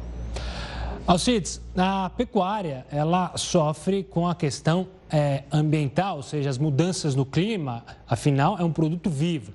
Alcides, 1.05 1.61
a 1.77 2.09
pecuária 2.09 2.85
ela 2.91 3.31
sofre 3.37 4.03
com 4.03 4.27
a 4.27 4.35
questão 4.35 4.87
é, 5.09 5.43
ambiental, 5.51 6.17
ou 6.17 6.23
seja, 6.23 6.49
as 6.49 6.57
mudanças 6.57 7.15
no 7.15 7.25
clima, 7.25 7.85
afinal 8.07 8.57
é 8.59 8.63
um 8.63 8.71
produto 8.71 9.09
vivo. 9.09 9.53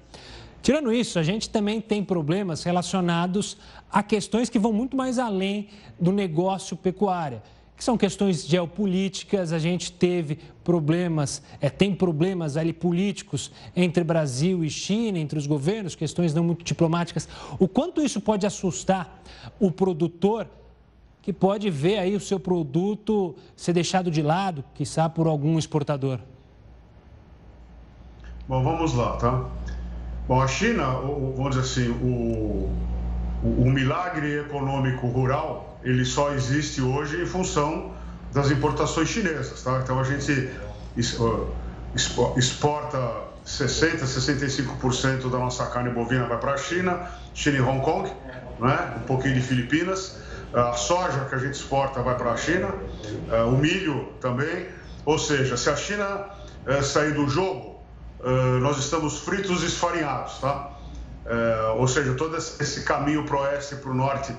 Tirando 0.62 0.92
isso, 0.92 1.18
a 1.18 1.22
gente 1.22 1.50
também 1.50 1.80
tem 1.80 2.04
problemas 2.04 2.62
relacionados 2.62 3.58
a 3.90 4.02
questões 4.02 4.48
que 4.48 4.58
vão 4.58 4.72
muito 4.72 4.96
mais 4.96 5.18
além 5.18 5.68
do 6.00 6.12
negócio 6.12 6.76
pecuária, 6.76 7.42
que 7.83 7.85
são 7.85 7.99
questões 7.99 8.47
geopolíticas. 8.47 9.53
A 9.53 9.59
gente 9.59 9.90
teve 9.90 10.38
problemas, 10.62 11.42
é, 11.61 11.68
tem 11.68 11.92
problemas 11.92 12.57
ali 12.57 12.73
políticos 12.73 13.51
entre 13.75 14.05
Brasil 14.05 14.64
e 14.64 14.71
China, 14.71 15.18
entre 15.18 15.37
os 15.37 15.49
governos, 15.49 15.97
questões 15.97 16.33
não 16.33 16.45
muito 16.45 16.62
diplomáticas. 16.64 17.29
O 17.59 17.66
quanto 17.66 18.01
isso 18.01 18.21
pode 18.21 18.47
assustar 18.47 19.21
o 19.59 19.71
produtor? 19.71 20.47
que 21.25 21.33
pode 21.33 21.71
ver 21.71 22.01
aí 22.01 22.16
o 22.16 22.21
seu 22.21 22.40
produto 22.40 23.37
ser 23.55 23.73
deixado 23.73 24.11
de 24.11 24.21
lado, 24.21 24.64
quiçá 24.75 25.09
por 25.09 25.29
algum 25.29 25.57
exportador? 25.57 26.18
Bom, 28.49 28.61
vamos 28.61 28.92
lá, 28.95 29.12
tá? 29.18 29.49
Bom, 30.27 30.42
a 30.42 30.49
China, 30.49 30.85
vamos 30.95 31.51
dizer 31.51 31.61
assim, 31.61 31.90
o, 31.92 32.68
o, 33.45 33.62
o 33.62 33.71
milagre 33.71 34.40
econômico 34.40 35.07
rural, 35.07 35.71
ele 35.85 36.05
só 36.05 36.33
existe 36.33 36.81
hoje 36.81 37.23
em 37.23 37.27
função 37.27 37.92
das 38.33 38.51
importações 38.51 39.09
chinesas, 39.09 39.62
tá? 39.62 39.81
Então 39.83 39.99
a 39.99 40.05
gente 40.05 40.51
exporta 42.37 43.33
60, 43.45 44.05
65% 44.05 45.31
da 45.31 45.38
nossa 45.38 45.66
carne 45.66 45.90
bovina 45.90 46.27
vai 46.27 46.38
para 46.38 46.53
a 46.53 46.57
China, 46.57 47.09
China 47.35 47.59
e 47.59 47.61
Hong 47.61 47.81
Kong, 47.83 48.11
né? 48.61 48.95
um 48.97 49.07
pouquinho 49.07 49.35
de 49.35 49.40
Filipinas, 49.40 50.18
a 50.55 50.75
soja 50.75 51.25
que 51.29 51.35
a 51.35 51.38
gente 51.38 51.55
exporta 51.55 52.03
vai 52.03 52.14
para 52.16 52.33
a 52.33 52.37
China, 52.37 52.68
é, 53.31 53.42
o 53.42 53.53
milho 53.53 54.12
também. 54.21 54.66
Ou 55.05 55.18
seja, 55.18 55.57
se 55.57 55.68
a 55.71 55.77
China 55.77 56.27
é, 56.66 56.83
sair 56.83 57.14
do 57.14 57.27
jogo, 57.29 57.81
é, 58.23 58.31
nós 58.61 58.79
estamos 58.79 59.21
fritos 59.21 59.62
e 59.62 59.66
esfarinhados, 59.66 60.38
tá? 60.38 60.68
Ou 61.77 61.87
seja, 61.87 62.14
todo 62.14 62.37
esse 62.37 62.83
caminho 62.83 63.25
para 63.25 63.37
o 63.37 63.40
oeste 63.42 63.75
e 63.75 63.77
para 63.77 63.90
o 63.92 63.95
norte 63.95 64.35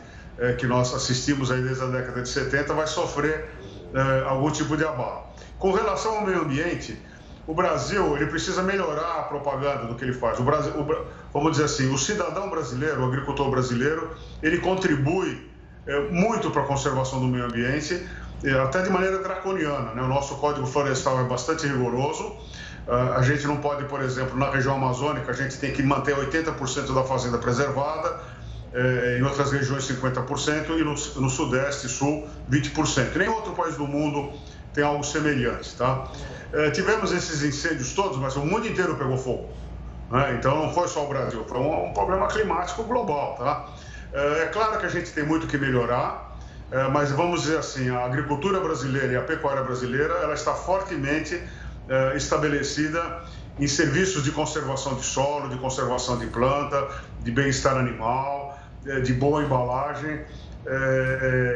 que 0.58 0.65
nós 0.65 0.93
assistimos 0.93 1.52
aí 1.52 1.62
desde 1.62 1.84
a 1.84 1.88
década 1.88 2.22
de 2.22 2.30
70 2.30 2.74
vai 2.74 2.88
sofrer 2.88 3.50
algum 4.26 4.50
tipo 4.50 4.76
de 4.76 4.84
abalo. 4.84 5.24
Com 5.60 5.72
relação 5.72 6.17
ao 6.17 6.26
meio 6.26 6.41
ambiente, 6.41 6.98
o 7.46 7.54
Brasil 7.54 8.15
ele 8.15 8.28
precisa 8.28 8.63
melhorar 8.63 9.19
a 9.19 9.24
propaganda 9.24 9.86
do 9.86 9.96
que 9.96 10.04
ele 10.04 10.13
faz. 10.13 10.39
O 10.39 10.43
Brasil, 10.43 10.72
o, 10.72 11.06
vamos 11.34 11.52
dizer 11.52 11.65
assim, 11.65 11.93
o 11.93 11.98
cidadão 11.98 12.50
brasileiro, 12.50 13.02
o 13.02 13.06
agricultor 13.06 13.50
brasileiro, 13.50 14.12
ele 14.41 14.60
contribui 14.60 15.52
é, 15.86 16.00
muito 16.10 16.50
para 16.52 16.63
a 16.63 16.65
conservação 16.65 17.19
do 17.19 17.28
meio 17.28 17.46
ambiente, 17.46 18.06
até 18.62 18.82
de 18.82 18.89
maneira 18.89 19.19
draconiana. 19.19 19.93
Né? 19.93 20.02
O 20.02 20.08
nosso 20.08 20.36
Código 20.36 20.65
Florestal 20.65 21.19
é 21.19 21.24
bastante 21.24 21.65
rigoroso. 21.65 22.36
Ah, 22.88 23.15
a 23.17 23.22
gente 23.22 23.48
não 23.48 23.58
pode, 23.58 23.86
por 23.86 24.02
exemplo, 24.02 24.38
na 24.38 24.50
região 24.50 24.76
amazônica, 24.76 25.32
a 25.32 25.34
gente 25.34 25.58
tem 25.58 25.72
que 25.72 25.82
manter 25.82 26.15
80% 26.15 26.93
da 26.93 27.04
fazenda 27.04 27.38
preservada, 27.38 28.10
é, 28.10 28.33
em 29.20 29.22
outras 29.22 29.52
regiões 29.52 29.88
50% 29.88 30.70
e 30.70 30.84
no, 30.84 31.22
no 31.22 31.30
Sudeste 31.30 31.86
e 31.86 31.90
Sul 31.90 32.28
20%. 32.50 33.16
Nem 33.16 33.30
outro 33.30 33.54
país 33.54 33.76
do 33.76 33.86
mundo 33.86 34.34
tem 34.74 34.84
algo 34.84 35.04
semelhante. 35.04 35.76
Tá? 35.76 36.08
É, 36.52 36.72
tivemos 36.72 37.12
esses 37.12 37.44
incêndios 37.44 37.94
todos, 37.94 38.18
mas 38.18 38.36
o 38.36 38.42
mundo 38.42 38.68
inteiro 38.68 38.96
pegou 38.96 39.18
fogo. 39.18 39.50
Né? 40.10 40.36
Então 40.38 40.66
não 40.66 40.74
foi 40.74 40.88
só 40.88 41.06
o 41.06 41.08
Brasil, 41.08 41.46
foi 41.48 41.60
um, 41.60 41.90
um 41.90 41.94
problema 41.94 42.28
climático 42.28 42.84
global. 42.84 43.36
Tá? 43.38 43.68
É, 44.12 44.44
é 44.44 44.46
claro 44.48 44.80
que 44.80 44.86
a 44.86 44.90
gente 44.90 45.12
tem 45.12 45.24
muito 45.24 45.48
que 45.48 45.58
melhorar, 45.58 46.38
é, 46.72 46.88
mas 46.90 47.12
vamos 47.12 47.44
dizer 47.44 47.60
assim, 47.60 47.90
a 47.90 48.06
agricultura 48.06 48.60
brasileira 48.60 49.14
e 49.14 49.16
a 49.16 49.22
pecuária 49.22 49.64
brasileira, 49.64 50.14
ela 50.16 50.34
está 50.34 50.54
fortemente 50.54 51.42
estabelecida 52.16 53.24
em 53.60 53.68
serviços 53.68 54.24
de 54.24 54.32
conservação 54.32 54.96
de 54.96 55.04
solo, 55.04 55.50
de 55.50 55.58
conservação 55.58 56.18
de 56.18 56.28
planta, 56.28 56.88
de 57.20 57.30
bem-estar 57.30 57.76
animal, 57.76 58.43
de 59.04 59.13
boa 59.13 59.43
embalagem. 59.43 60.22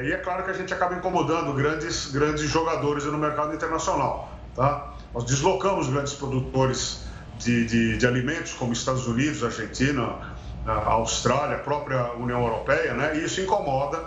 e 0.03 0.11
é 0.11 0.17
claro 0.17 0.43
que 0.43 0.51
a 0.51 0.53
gente 0.53 0.73
acaba 0.73 0.95
incomodando 0.95 1.53
grandes, 1.53 2.11
grandes 2.11 2.43
jogadores 2.49 3.05
no 3.05 3.17
mercado 3.17 3.53
internacional. 3.53 4.31
Tá? 4.55 4.93
Nós 5.13 5.25
deslocamos 5.25 5.87
grandes 5.87 6.13
produtores 6.13 7.05
de, 7.37 7.65
de, 7.65 7.97
de 7.97 8.07
alimentos, 8.07 8.53
como 8.53 8.73
Estados 8.73 9.07
Unidos, 9.07 9.43
Argentina, 9.43 10.35
Austrália, 10.65 11.57
própria 11.59 12.13
União 12.13 12.41
Europeia, 12.41 12.93
né? 12.93 13.17
E 13.17 13.23
isso 13.23 13.39
incomoda. 13.39 14.03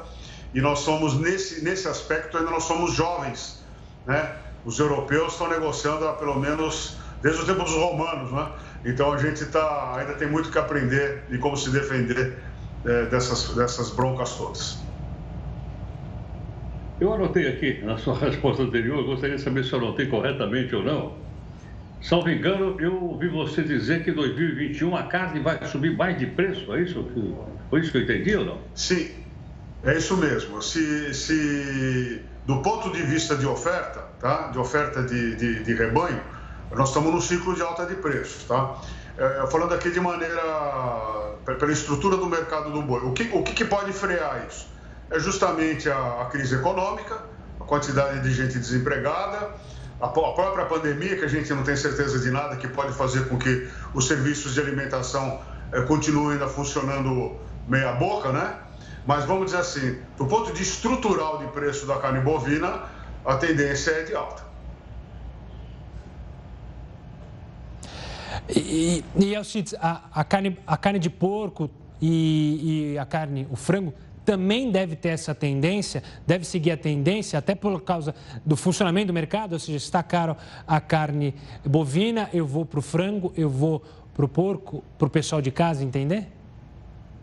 E 0.53 0.61
nós 0.61 0.81
somos, 0.81 1.19
nesse, 1.19 1.63
nesse 1.65 1.89
aspecto, 1.89 2.37
ainda 2.37 2.51
nós 2.51 2.65
somos 2.65 2.93
jovens, 2.93 3.65
né? 4.07 4.37
Os 4.65 4.79
europeus 4.79 5.33
estão 5.33 5.49
negociando 5.49 6.07
há 6.07 6.13
pelo 6.13 6.39
menos 6.39 6.97
desde 7.23 7.43
o 7.43 7.47
tempo 7.47 7.63
dos 7.63 7.75
romanos, 7.75 8.31
né? 8.33 8.51
Então 8.85 9.13
a 9.13 9.19
gente 9.19 9.45
tá, 9.47 9.95
ainda 9.97 10.15
tem 10.15 10.29
muito 10.29 10.51
que 10.51 10.59
aprender 10.59 11.23
e 11.31 11.39
como 11.39 11.57
se 11.57 11.71
defender 11.71 12.37
é, 12.85 13.07
dessas, 13.07 13.55
dessas 13.55 13.91
broncas 13.91 14.37
todas. 14.37 14.79
Eu 17.01 17.15
anotei 17.15 17.49
aqui 17.49 17.83
na 17.85 17.97
sua 17.97 18.17
resposta 18.21 18.63
anterior, 18.63 19.05
gostaria 19.05 19.37
de 19.37 19.43
saber 19.43 19.65
se 19.65 19.73
eu 19.73 19.79
anotei 19.79 20.07
corretamente 20.07 20.75
ou 20.75 20.83
não 20.83 21.31
Salvo 22.03 22.31
engano, 22.31 22.81
eu 22.81 22.95
ouvi 23.05 23.29
você 23.29 23.63
dizer 23.63 24.03
que 24.03 24.11
em 24.11 24.15
2021 24.15 24.97
a 24.97 25.03
carne 25.03 25.41
vai 25.41 25.63
subir 25.67 25.95
mais 25.95 26.19
de 26.19 26.27
preço, 26.27 26.73
é 26.75 26.83
isso? 26.83 27.03
Que, 27.05 27.35
foi 27.69 27.81
isso 27.81 27.93
que 27.93 27.99
eu 27.99 28.03
entendi 28.03 28.35
ou 28.37 28.45
não? 28.47 28.59
Sim, 28.75 29.11
é 29.85 29.99
isso 29.99 30.17
mesmo. 30.17 30.63
Se, 30.63 31.13
se 31.13 32.23
do 32.47 32.63
ponto 32.63 32.91
de 32.91 33.03
vista 33.03 33.37
de 33.37 33.45
oferta, 33.45 34.01
tá? 34.19 34.49
de 34.49 34.59
oferta 34.59 35.03
de, 35.03 35.37
de, 35.37 35.63
de 35.63 35.75
rebanho, 35.75 36.21
nós 36.75 36.89
estamos 36.89 37.13
no 37.13 37.21
ciclo 37.21 37.55
de 37.55 37.61
alta 37.61 37.85
de 37.85 37.97
preços. 37.97 38.45
Tá? 38.45 38.81
É, 39.19 39.47
falando 39.51 39.75
aqui 39.75 39.91
de 39.91 40.01
maneira, 40.01 40.43
pela 41.59 41.73
estrutura 41.73 42.17
do 42.17 42.27
mercado 42.27 42.71
do 42.71 42.83
boi, 42.83 43.01
o 43.01 43.13
que, 43.13 43.31
o 43.33 43.43
que 43.43 43.65
pode 43.65 43.93
frear 43.93 44.47
isso? 44.49 44.69
É 45.11 45.19
justamente 45.19 45.91
a, 45.91 46.23
a 46.23 46.25
crise 46.27 46.55
econômica, 46.55 47.19
a 47.61 47.65
quantidade 47.65 48.21
de 48.21 48.33
gente 48.33 48.59
desempregada, 48.59 49.51
a 50.01 50.09
própria 50.09 50.65
pandemia, 50.65 51.17
que 51.17 51.25
a 51.25 51.29
gente 51.29 51.53
não 51.53 51.63
tem 51.63 51.77
certeza 51.77 52.19
de 52.19 52.31
nada, 52.31 52.57
que 52.57 52.67
pode 52.69 52.93
fazer 52.95 53.29
com 53.29 53.37
que 53.37 53.69
os 53.93 54.07
serviços 54.07 54.55
de 54.55 54.61
alimentação 54.61 55.41
eh, 55.73 55.83
continuem 55.83 56.33
ainda 56.33 56.49
funcionando 56.49 57.37
meia 57.69 57.93
boca, 57.93 58.33
né? 58.33 58.55
Mas 59.07 59.25
vamos 59.27 59.47
dizer 59.47 59.59
assim, 59.59 59.99
do 60.17 60.27
ponto 60.27 60.53
de 60.53 60.63
estrutural 60.63 61.39
de 61.39 61.49
preço 61.49 61.87
da 61.87 61.99
carne 61.99 62.21
bovina, 62.21 62.83
a 63.25 63.37
tendência 63.37 63.91
é 63.91 64.03
de 64.05 64.15
alta. 64.15 64.50
E, 68.55 69.05
e 69.17 69.35
a, 69.37 70.03
a, 70.13 70.25
carne, 70.25 70.57
a 70.67 70.77
carne 70.77 70.99
de 70.99 71.11
porco 71.11 71.71
e, 72.01 72.93
e 72.93 72.99
a 72.99 73.05
carne, 73.05 73.47
o 73.51 73.57
frango, 73.57 73.95
também 74.25 74.71
deve 74.71 74.97
ter 74.97 75.09
essa 75.09 75.35
tendência, 75.35 76.03
deve 76.27 76.45
seguir 76.45 76.73
a 76.73 76.77
tendência, 76.77 77.39
até 77.39 77.55
por 77.55 77.81
causa 77.83 78.15
do 78.45 78.57
funcionamento 78.57 79.09
do 79.09 79.13
mercado, 79.13 79.55
ou 79.55 79.59
seja, 79.59 79.79
se 79.79 79.87
está 79.87 80.03
caro 80.03 80.37
a 80.67 80.81
carne 80.81 81.35
bovina, 81.65 82.29
eu 82.33 82.47
vou 82.47 82.65
para 82.65 82.79
o 82.79 82.83
frango, 82.83 83.33
eu 83.37 83.49
vou 83.49 83.83
para 84.15 84.25
o 84.25 84.29
porco, 84.29 84.85
para 84.99 85.07
o 85.07 85.11
pessoal 85.11 85.41
de 85.41 85.51
casa 85.51 85.83
entender? 85.83 86.29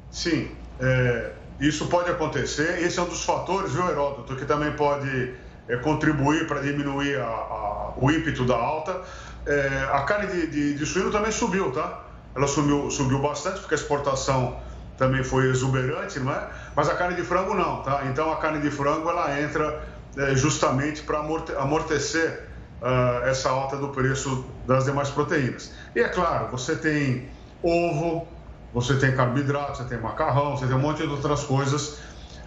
Sim, 0.10 0.50
é, 0.80 1.32
isso 1.60 1.88
pode 1.88 2.10
acontecer. 2.10 2.82
Esse 2.82 3.00
é 3.00 3.02
um 3.02 3.08
dos 3.08 3.24
fatores, 3.24 3.74
viu, 3.74 3.88
Heródoto, 3.90 4.36
que 4.36 4.46
também 4.46 4.72
pode 4.74 5.34
é, 5.68 5.78
contribuir 5.78 6.48
para 6.48 6.62
diminuir 6.62 7.20
a, 7.20 7.26
a, 7.26 7.94
o 7.98 8.12
ímpeto 8.12 8.46
da 8.46 8.56
alta. 8.56 9.02
É, 9.46 9.90
a 9.92 10.02
carne 10.02 10.28
de, 10.28 10.48
de, 10.48 10.74
de, 10.76 10.86
suíno 10.86 11.12
também 11.12 11.32
subiu, 11.32 11.72
tá? 11.72 12.04
Ela 12.36 12.48
subiu, 12.48 12.92
subiu 12.92 13.20
bastante, 13.20 13.60
porque 13.60 13.74
a 13.74 13.78
exportação 13.78 14.58
também 14.98 15.24
foi 15.24 15.50
exuberante, 15.50 16.20
não 16.20 16.32
é? 16.32 16.48
Mas 16.76 16.90
a 16.90 16.96
carne 16.96 17.16
de 17.16 17.24
frango 17.24 17.54
não, 17.54 17.82
tá? 17.82 18.04
Então 18.06 18.32
a 18.32 18.38
carne 18.38 18.60
de 18.60 18.70
frango 18.70 19.10
ela 19.10 19.40
entra 19.40 19.84
é, 20.18 20.36
justamente 20.36 21.04
para 21.04 21.20
amortecer 21.20 22.48
uh, 22.82 23.26
essa 23.28 23.50
alta 23.50 23.78
do 23.78 23.90
preço 23.90 24.46
das 24.66 24.86
demais 24.86 25.10
proteínas. 25.10 25.72
E 25.96 26.00
é 26.00 26.08
claro, 26.08 26.50
você 26.52 26.76
tem 26.76 27.30
ovo, 27.62 28.28
você 28.74 28.96
tem 28.96 29.16
carboidrato, 29.16 29.78
você 29.78 29.84
tem 29.86 30.00
macarrão, 30.00 30.58
você 30.58 30.68
tem 30.68 30.76
um 30.76 30.80
monte 30.80 31.04
de 31.04 31.10
outras 31.10 31.44
coisas. 31.44 32.00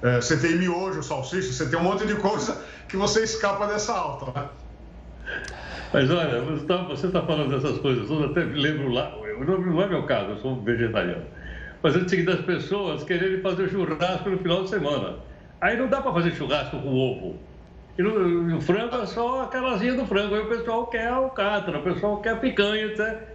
É, 0.03 0.17
você 0.17 0.37
tem 0.37 0.57
miojo, 0.57 1.03
salsicha, 1.03 1.53
você 1.53 1.69
tem 1.69 1.79
um 1.79 1.83
monte 1.83 2.07
de 2.07 2.15
coisa 2.17 2.65
que 2.89 2.97
você 2.97 3.23
escapa 3.23 3.67
dessa 3.67 3.93
alta, 3.93 4.41
né? 4.41 4.49
Mas 5.93 6.11
olha, 6.11 6.41
você 6.43 7.07
está 7.07 7.21
tá 7.21 7.27
falando 7.27 7.51
dessas 7.51 7.79
coisas 7.79 8.07
todas, 8.09 8.31
até 8.31 8.45
lembro 8.45 8.89
lá, 8.89 9.13
não 9.45 9.83
é 9.83 9.89
meu 9.89 10.05
caso, 10.05 10.31
eu 10.31 10.37
sou 10.39 10.63
vegetariano. 10.63 11.25
Mas 11.83 11.95
eu 11.97 12.07
tinha 12.07 12.25
das 12.25 12.41
pessoas 12.41 13.03
quererem 13.03 13.41
fazer 13.41 13.69
churrasco 13.69 14.31
no 14.31 14.39
final 14.39 14.63
de 14.65 14.71
semana. 14.71 15.17
Aí 15.61 15.77
não 15.77 15.89
dá 15.89 16.01
para 16.01 16.13
fazer 16.13 16.33
churrasco 16.33 16.81
com 16.81 16.95
ovo. 16.95 17.39
E 17.99 18.03
o 18.03 18.61
frango 18.61 18.97
é 18.97 19.07
só 19.07 19.43
aquela 19.43 19.73
asinha 19.73 19.95
do 19.95 20.07
frango. 20.07 20.35
Aí 20.35 20.43
o 20.43 20.49
pessoal 20.49 20.87
quer 20.87 21.09
alcatra, 21.09 21.79
o 21.79 21.83
pessoal 21.83 22.21
quer 22.21 22.39
picanha, 22.41 22.89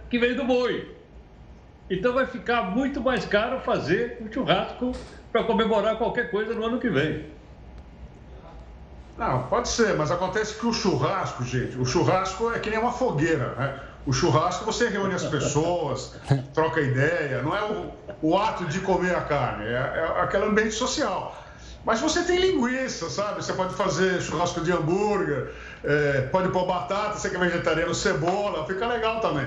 que 0.08 0.18
vem 0.18 0.34
do 0.34 0.44
boi. 0.44 0.96
Então 1.90 2.12
vai 2.12 2.26
ficar 2.26 2.62
muito 2.62 3.00
mais 3.00 3.24
caro 3.26 3.60
fazer 3.60 4.18
um 4.20 4.32
churrasco 4.32 4.92
para 5.36 5.44
comemorar 5.44 5.98
qualquer 5.98 6.30
coisa 6.30 6.54
no 6.54 6.64
ano 6.64 6.80
que 6.80 6.88
vem. 6.88 7.26
Não, 9.18 9.42
pode 9.44 9.68
ser, 9.68 9.94
mas 9.94 10.10
acontece 10.10 10.54
que 10.54 10.66
o 10.66 10.72
churrasco, 10.72 11.44
gente, 11.44 11.76
o 11.78 11.84
churrasco 11.84 12.52
é 12.52 12.58
que 12.58 12.70
nem 12.70 12.78
uma 12.78 12.92
fogueira, 12.92 13.54
né? 13.54 13.78
O 14.06 14.12
churrasco 14.12 14.64
você 14.64 14.88
reúne 14.88 15.14
as 15.14 15.24
pessoas, 15.24 16.14
troca 16.54 16.80
ideia, 16.80 17.42
não 17.42 17.54
é 17.54 17.62
o, 17.64 17.92
o 18.22 18.38
ato 18.38 18.64
de 18.66 18.80
comer 18.80 19.14
a 19.14 19.20
carne, 19.22 19.66
é, 19.66 19.72
é 19.72 20.20
aquele 20.22 20.44
ambiente 20.44 20.72
social. 20.72 21.36
Mas 21.86 22.00
você 22.00 22.24
tem 22.24 22.40
linguiça, 22.40 23.08
sabe? 23.08 23.44
Você 23.44 23.52
pode 23.52 23.72
fazer 23.74 24.20
churrasco 24.20 24.60
de 24.60 24.72
hambúrguer, 24.72 25.52
é, 25.84 26.22
pode 26.32 26.48
pôr 26.48 26.66
batata, 26.66 27.16
você 27.16 27.30
que 27.30 27.36
é 27.36 27.38
vegetariano, 27.38 27.94
cebola, 27.94 28.66
fica 28.66 28.88
legal 28.88 29.20
também. 29.20 29.46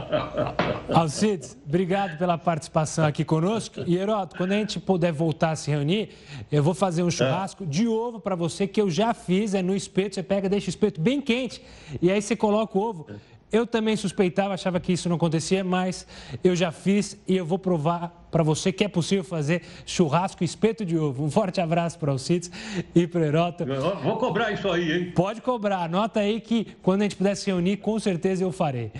Alcides, 0.88 1.58
obrigado 1.66 2.16
pela 2.16 2.38
participação 2.38 3.04
aqui 3.04 3.26
conosco. 3.26 3.82
E, 3.86 3.94
Heroto, 3.94 4.38
quando 4.38 4.52
a 4.52 4.54
gente 4.54 4.80
puder 4.80 5.12
voltar 5.12 5.50
a 5.50 5.56
se 5.56 5.70
reunir, 5.70 6.16
eu 6.50 6.62
vou 6.62 6.72
fazer 6.72 7.02
um 7.02 7.10
churrasco 7.10 7.64
é. 7.64 7.66
de 7.66 7.86
ovo 7.86 8.18
para 8.18 8.34
você, 8.34 8.66
que 8.66 8.80
eu 8.80 8.88
já 8.88 9.12
fiz, 9.12 9.52
é 9.52 9.60
no 9.60 9.76
espeto. 9.76 10.14
Você 10.14 10.22
pega, 10.22 10.48
deixa 10.48 10.68
o 10.68 10.70
espeto 10.70 10.98
bem 10.98 11.20
quente 11.20 11.62
e 12.00 12.10
aí 12.10 12.22
você 12.22 12.34
coloca 12.34 12.78
o 12.78 12.80
ovo. 12.80 13.06
Eu 13.52 13.66
também 13.66 13.96
suspeitava, 13.96 14.54
achava 14.54 14.78
que 14.78 14.92
isso 14.92 15.08
não 15.08 15.16
acontecia, 15.16 15.64
mas 15.64 16.06
eu 16.42 16.54
já 16.54 16.70
fiz 16.70 17.18
e 17.26 17.36
eu 17.36 17.44
vou 17.44 17.58
provar 17.58 18.28
para 18.30 18.42
você 18.44 18.72
que 18.72 18.84
é 18.84 18.88
possível 18.88 19.24
fazer 19.24 19.62
churrasco 19.84 20.42
e 20.42 20.46
espeto 20.46 20.84
de 20.84 20.96
ovo. 20.96 21.24
Um 21.24 21.30
forte 21.30 21.60
abraço 21.60 21.98
para 21.98 22.12
o 22.12 22.18
Cites 22.18 22.50
e 22.94 23.06
para 23.06 23.20
o 23.20 23.24
Herota. 23.24 23.64
Vou 24.02 24.16
cobrar 24.18 24.52
isso 24.52 24.70
aí, 24.70 24.92
hein? 24.92 25.12
Pode 25.12 25.40
cobrar. 25.40 25.84
Anota 25.84 26.20
aí 26.20 26.40
que 26.40 26.76
quando 26.80 27.00
a 27.00 27.04
gente 27.04 27.16
puder 27.16 27.34
se 27.34 27.46
reunir, 27.46 27.78
com 27.78 27.98
certeza 27.98 28.44
eu 28.44 28.52
farei. 28.52 28.92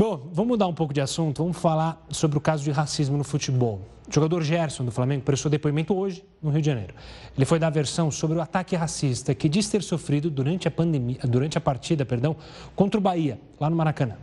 Bom, 0.00 0.30
vamos 0.32 0.52
mudar 0.52 0.66
um 0.66 0.72
pouco 0.72 0.94
de 0.94 1.00
assunto. 1.02 1.42
Vamos 1.42 1.58
falar 1.58 2.02
sobre 2.08 2.38
o 2.38 2.40
caso 2.40 2.64
de 2.64 2.70
racismo 2.70 3.18
no 3.18 3.22
futebol. 3.22 3.82
O 4.08 4.10
jogador 4.10 4.42
Gerson, 4.42 4.82
do 4.82 4.90
Flamengo, 4.90 5.22
prestou 5.22 5.50
depoimento 5.50 5.94
hoje 5.94 6.24
no 6.42 6.48
Rio 6.48 6.62
de 6.62 6.66
Janeiro. 6.68 6.94
Ele 7.36 7.44
foi 7.44 7.58
dar 7.58 7.68
versão 7.68 8.10
sobre 8.10 8.38
o 8.38 8.40
ataque 8.40 8.74
racista 8.74 9.34
que 9.34 9.46
diz 9.46 9.68
ter 9.68 9.82
sofrido 9.82 10.30
durante 10.30 10.66
a, 10.66 10.70
pandemia, 10.70 11.18
durante 11.24 11.58
a 11.58 11.60
partida 11.60 12.06
perdão, 12.06 12.34
contra 12.74 12.98
o 12.98 13.02
Bahia, 13.02 13.38
lá 13.60 13.68
no 13.68 13.76
Maracanã. 13.76 14.16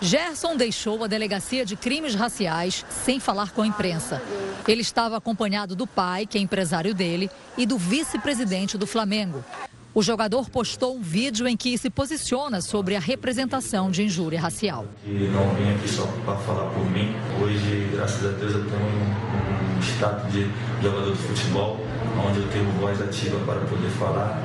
Gerson 0.00 0.56
deixou 0.56 1.04
a 1.04 1.06
delegacia 1.06 1.66
de 1.66 1.76
crimes 1.76 2.14
raciais 2.14 2.86
sem 2.88 3.20
falar 3.20 3.50
com 3.52 3.60
a 3.60 3.66
imprensa. 3.66 4.22
Ele 4.66 4.80
estava 4.80 5.18
acompanhado 5.18 5.76
do 5.76 5.86
pai, 5.86 6.24
que 6.24 6.38
é 6.38 6.40
empresário 6.40 6.94
dele, 6.94 7.30
e 7.58 7.66
do 7.66 7.76
vice-presidente 7.76 8.78
do 8.78 8.86
Flamengo. 8.86 9.44
O 9.94 10.02
jogador 10.02 10.48
postou 10.48 10.96
um 10.96 11.02
vídeo 11.02 11.46
em 11.46 11.54
que 11.54 11.76
se 11.76 11.90
posiciona 11.90 12.62
sobre 12.62 12.96
a 12.96 13.00
representação 13.00 13.90
de 13.90 14.02
injúria 14.04 14.40
racial. 14.40 14.86
E 15.04 15.28
não 15.28 15.54
vim 15.54 15.74
aqui 15.74 15.86
só 15.86 16.06
para 16.24 16.36
falar 16.36 16.70
por 16.70 16.90
mim. 16.90 17.14
Hoje, 17.42 17.90
graças 17.92 18.24
a 18.24 18.38
Deus, 18.38 18.54
eu 18.54 18.64
tenho 18.64 18.80
um, 18.80 19.76
um 19.76 19.80
status 19.82 20.32
de 20.32 20.48
jogador 20.82 21.12
de 21.12 21.18
futebol, 21.18 21.78
onde 22.26 22.38
eu 22.38 22.48
tenho 22.48 22.70
voz 22.80 23.02
ativa 23.02 23.38
para 23.44 23.60
poder 23.60 23.90
falar 23.90 24.42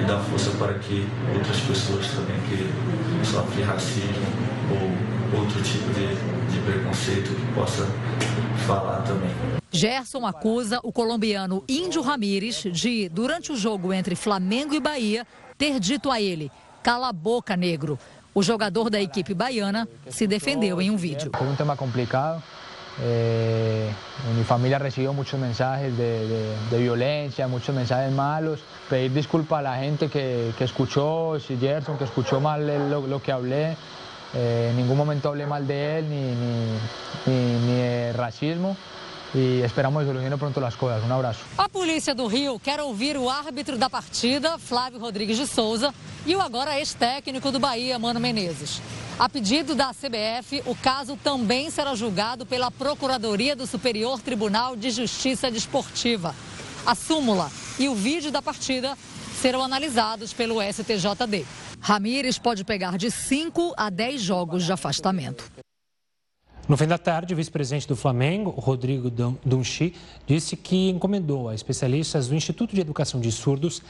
e 0.00 0.04
dar 0.06 0.18
força 0.20 0.50
para 0.52 0.72
que 0.78 1.06
outras 1.34 1.60
pessoas 1.60 2.06
também 2.08 2.36
que 2.48 3.26
sofrem 3.26 3.66
racismo 3.66 4.26
ou 4.70 5.40
outro 5.40 5.62
tipo 5.62 5.92
de, 5.92 6.06
de 6.54 6.58
preconceito 6.64 7.34
que 7.34 7.52
possa 7.54 7.86
falar 8.66 9.02
também. 9.02 9.55
Gerson 9.76 10.26
acusa 10.26 10.80
o 10.82 10.90
colombiano 10.90 11.62
Índio 11.68 12.00
Ramírez 12.00 12.64
de, 12.64 13.10
durante 13.10 13.52
o 13.52 13.56
jogo 13.56 13.92
entre 13.92 14.16
Flamengo 14.16 14.74
e 14.74 14.80
Bahia, 14.80 15.26
ter 15.58 15.78
dito 15.78 16.10
a 16.10 16.18
ele: 16.18 16.50
cala 16.82 17.08
a 17.08 17.12
boca, 17.12 17.56
negro. 17.56 17.98
O 18.34 18.42
jogador 18.42 18.90
da 18.90 19.00
equipe 19.00 19.34
baiana 19.34 19.88
se 20.10 20.26
defendeu 20.26 20.80
em 20.80 20.90
um 20.90 20.96
vídeo. 20.96 21.30
Foi 21.36 21.46
um 21.46 21.54
tema 21.54 21.76
complicado. 21.76 22.42
Eh, 23.00 23.90
mi 24.34 24.44
familia 24.44 24.78
recibió 24.78 25.12
muchos 25.12 25.38
mensajes 25.38 25.94
de, 25.96 26.54
de, 26.70 26.78
de, 26.78 27.72
mensajes 27.72 28.12
malos. 28.12 28.60
Pedir 28.90 29.10
disculpas 29.10 29.64
a 29.64 29.76
gente 29.76 30.08
que, 30.08 30.52
que 30.56 30.66
si 30.66 31.56
Gerson, 31.58 31.96
que 31.96 32.04
escuchó 32.04 32.40
mal 32.40 32.60
lo 32.90 33.22
que 33.22 33.32
hablé. 33.32 33.76
Eh, 34.34 34.68
en 34.70 34.76
ningún 34.76 34.98
momento 34.98 35.28
hablé 35.28 35.46
mal 35.46 35.66
de 35.66 36.02
ni 37.26 37.74
de 37.74 38.12
racismo. 38.14 38.76
E 39.36 39.62
esperamos 39.64 40.06
resolver 40.06 40.36
pronto 40.36 40.64
as 40.64 40.74
coisas. 40.74 41.04
Um 41.04 41.14
abraço. 41.14 41.44
A 41.58 41.68
polícia 41.68 42.14
do 42.14 42.26
Rio 42.26 42.58
quer 42.58 42.80
ouvir 42.80 43.16
o 43.16 43.28
árbitro 43.28 43.76
da 43.76 43.90
partida, 43.90 44.58
Flávio 44.58 44.98
Rodrigues 44.98 45.36
de 45.36 45.46
Souza, 45.46 45.94
e 46.24 46.34
o 46.34 46.40
agora 46.40 46.78
ex-técnico 46.78 47.52
do 47.52 47.60
Bahia, 47.60 47.98
Mano 47.98 48.18
Menezes. 48.18 48.80
A 49.18 49.28
pedido 49.28 49.74
da 49.74 49.94
CBF, 49.94 50.62
o 50.66 50.74
caso 50.74 51.16
também 51.16 51.70
será 51.70 51.94
julgado 51.94 52.44
pela 52.44 52.70
Procuradoria 52.70 53.56
do 53.56 53.66
Superior 53.66 54.20
Tribunal 54.20 54.76
de 54.76 54.90
Justiça 54.90 55.50
Desportiva. 55.50 56.34
A 56.84 56.94
súmula 56.94 57.50
e 57.78 57.88
o 57.88 57.94
vídeo 57.94 58.30
da 58.30 58.42
partida 58.42 58.96
serão 59.40 59.62
analisados 59.62 60.32
pelo 60.32 60.60
STJD. 60.60 61.46
Ramires 61.80 62.38
pode 62.38 62.64
pegar 62.64 62.96
de 62.96 63.10
5 63.10 63.74
a 63.76 63.90
10 63.90 64.20
jogos 64.20 64.64
de 64.64 64.72
afastamento. 64.72 65.44
No 66.68 66.76
fim 66.76 66.88
da 66.88 66.98
tarde, 66.98 67.32
o 67.32 67.36
vice-presidente 67.36 67.86
do 67.86 67.94
Flamengo, 67.94 68.50
Rodrigo 68.50 69.08
Dunchi, 69.44 69.94
disse 70.26 70.56
que 70.56 70.90
encomendou 70.90 71.48
a 71.48 71.54
especialistas 71.54 72.26
do 72.26 72.34
Instituto 72.34 72.74
de 72.74 72.80
Educação 72.80 73.20
de 73.20 73.30
Surdos 73.30 73.80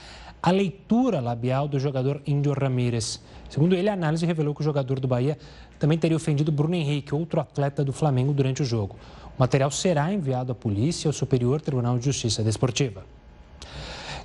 a 0.42 0.50
leitura 0.50 1.18
labial 1.18 1.66
do 1.66 1.80
jogador 1.80 2.20
Índio 2.26 2.52
Ramírez. 2.52 3.18
Segundo 3.48 3.74
ele, 3.74 3.88
a 3.88 3.94
análise 3.94 4.26
revelou 4.26 4.54
que 4.54 4.60
o 4.60 4.64
jogador 4.64 5.00
do 5.00 5.08
Bahia 5.08 5.38
também 5.78 5.96
teria 5.96 6.18
ofendido 6.18 6.52
Bruno 6.52 6.74
Henrique, 6.74 7.14
outro 7.14 7.40
atleta 7.40 7.82
do 7.82 7.94
Flamengo, 7.94 8.34
durante 8.34 8.60
o 8.60 8.64
jogo. 8.64 8.94
O 9.38 9.40
material 9.40 9.70
será 9.70 10.12
enviado 10.12 10.52
à 10.52 10.54
polícia 10.54 11.06
e 11.06 11.08
ao 11.08 11.14
Superior 11.14 11.62
Tribunal 11.62 11.98
de 11.98 12.04
Justiça 12.04 12.42
Desportiva. 12.42 13.04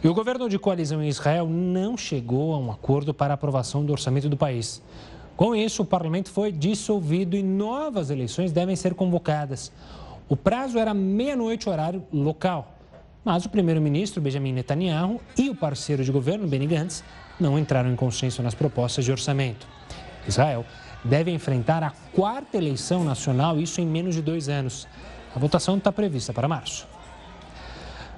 E 0.04 0.10
o 0.10 0.14
governo 0.14 0.50
de 0.50 0.60
coalizão 0.60 1.02
em 1.02 1.08
Israel 1.08 1.48
não 1.48 1.96
chegou 1.96 2.54
a 2.54 2.58
um 2.58 2.70
acordo 2.70 3.14
para 3.14 3.34
aprovação 3.34 3.86
do 3.86 3.94
orçamento 3.94 4.28
do 4.28 4.36
país. 4.36 4.82
Com 5.36 5.56
isso, 5.56 5.82
o 5.84 5.86
parlamento 5.86 6.30
foi 6.30 6.52
dissolvido 6.52 7.36
e 7.36 7.44
novas 7.44 8.10
eleições 8.10 8.52
devem 8.52 8.76
ser 8.76 8.94
convocadas. 8.94 9.72
O 10.30 10.38
prazo 10.38 10.78
era 10.78 10.94
meia-noite, 10.94 11.68
horário 11.68 12.04
local. 12.14 12.76
Mas 13.24 13.46
o 13.46 13.50
primeiro-ministro 13.50 14.22
Benjamin 14.22 14.54
Netanyahu 14.54 15.20
e 15.38 15.50
o 15.50 15.56
parceiro 15.56 16.04
de 16.04 16.12
governo, 16.12 16.48
Benny 16.48 16.68
Gantz, 16.68 17.04
não 17.40 17.58
entraram 17.58 17.92
em 17.92 17.96
consenso 17.96 18.42
nas 18.42 18.56
propostas 18.56 19.06
de 19.06 19.12
orçamento. 19.12 19.68
Israel 20.28 20.66
deve 21.04 21.32
enfrentar 21.32 21.84
a 21.84 21.92
quarta 22.14 22.58
eleição 22.58 23.04
nacional, 23.04 23.60
isso 23.60 23.82
em 23.82 23.86
menos 23.86 24.16
de 24.16 24.22
dois 24.22 24.50
anos. 24.50 24.88
A 25.36 25.40
votação 25.40 25.78
está 25.78 25.92
prevista 25.92 26.34
para 26.34 26.48
março. 26.48 26.88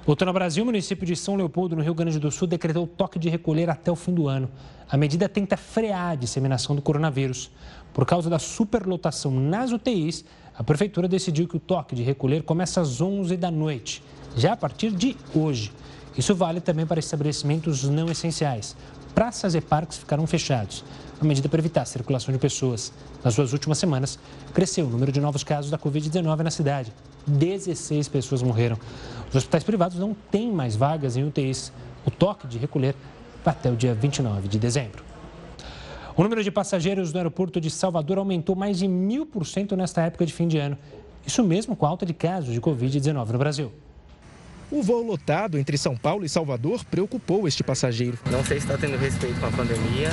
Voltando 0.06 0.28
ao 0.28 0.34
Brasil, 0.34 0.62
o 0.62 0.66
município 0.66 1.06
de 1.06 1.16
São 1.16 1.34
Leopoldo, 1.34 1.74
no 1.74 1.82
Rio 1.82 1.94
Grande 1.94 2.18
do 2.18 2.30
Sul, 2.30 2.46
decretou 2.46 2.86
toque 2.86 3.18
de 3.18 3.30
recolher 3.30 3.70
até 3.70 3.90
o 3.90 3.96
fim 3.96 4.12
do 4.12 4.28
ano. 4.28 4.50
A 4.86 4.98
medida 4.98 5.30
tenta 5.30 5.56
frear 5.56 6.10
a 6.10 6.14
disseminação 6.14 6.76
do 6.76 6.82
coronavírus. 6.82 7.50
Por 7.94 8.04
causa 8.04 8.28
da 8.28 8.38
superlotação 8.38 9.30
nas 9.30 9.72
UTIs, 9.72 10.22
a 10.54 10.62
prefeitura 10.62 11.08
decidiu 11.08 11.48
que 11.48 11.56
o 11.56 11.60
toque 11.60 11.94
de 11.94 12.02
recolher 12.02 12.42
começa 12.42 12.82
às 12.82 13.00
11 13.00 13.34
da 13.38 13.50
noite, 13.50 14.02
já 14.36 14.52
a 14.52 14.56
partir 14.56 14.90
de 14.90 15.16
hoje. 15.34 15.72
Isso 16.18 16.34
vale 16.34 16.60
também 16.60 16.84
para 16.84 17.00
estabelecimentos 17.00 17.84
não 17.84 18.10
essenciais. 18.10 18.76
Praças 19.14 19.54
e 19.54 19.60
parques 19.60 19.98
ficarão 19.98 20.26
fechados. 20.26 20.84
A 21.20 21.24
medida 21.24 21.48
para 21.48 21.60
evitar 21.60 21.82
a 21.82 21.84
circulação 21.84 22.32
de 22.32 22.38
pessoas. 22.38 22.92
Nas 23.22 23.36
duas 23.36 23.52
últimas 23.52 23.78
semanas, 23.78 24.18
cresceu 24.52 24.86
o 24.86 24.90
número 24.90 25.12
de 25.12 25.20
novos 25.20 25.44
casos 25.44 25.70
da 25.70 25.78
Covid-19 25.78 26.40
na 26.40 26.50
cidade. 26.50 26.92
16 27.24 28.08
pessoas 28.08 28.42
morreram. 28.42 28.76
Os 29.28 29.36
hospitais 29.36 29.62
privados 29.62 29.98
não 29.98 30.16
têm 30.32 30.50
mais 30.50 30.74
vagas 30.74 31.16
em 31.16 31.22
UTIs. 31.22 31.72
O 32.04 32.10
toque 32.10 32.48
de 32.48 32.58
recolher 32.58 32.96
até 33.46 33.70
o 33.70 33.76
dia 33.76 33.94
29 33.94 34.48
de 34.48 34.58
dezembro. 34.58 35.04
O 36.16 36.22
número 36.22 36.42
de 36.42 36.50
passageiros 36.50 37.12
do 37.12 37.18
aeroporto 37.18 37.60
de 37.60 37.70
Salvador 37.70 38.18
aumentou 38.18 38.56
mais 38.56 38.78
de 38.78 38.88
mil 38.88 39.24
por 39.24 39.46
cento 39.46 39.76
nesta 39.76 40.02
época 40.02 40.26
de 40.26 40.32
fim 40.32 40.48
de 40.48 40.58
ano. 40.58 40.76
Isso 41.24 41.42
mesmo 41.44 41.76
com 41.76 41.86
a 41.86 41.88
alta 41.88 42.04
de 42.04 42.12
casos 42.12 42.52
de 42.52 42.60
Covid-19 42.60 43.30
no 43.30 43.38
Brasil. 43.38 43.72
O 44.74 44.82
voo 44.82 45.04
lotado 45.04 45.56
entre 45.56 45.78
São 45.78 45.96
Paulo 45.96 46.24
e 46.24 46.28
Salvador 46.28 46.84
preocupou 46.86 47.46
este 47.46 47.62
passageiro. 47.62 48.18
Não 48.28 48.44
sei 48.44 48.58
se 48.58 48.66
está 48.66 48.76
tendo 48.76 48.98
respeito 48.98 49.38
com 49.38 49.46
a 49.46 49.52
pandemia, 49.52 50.08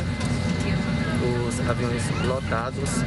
os 1.49 1.59
aviões 1.67 2.03
lotados 2.27 2.97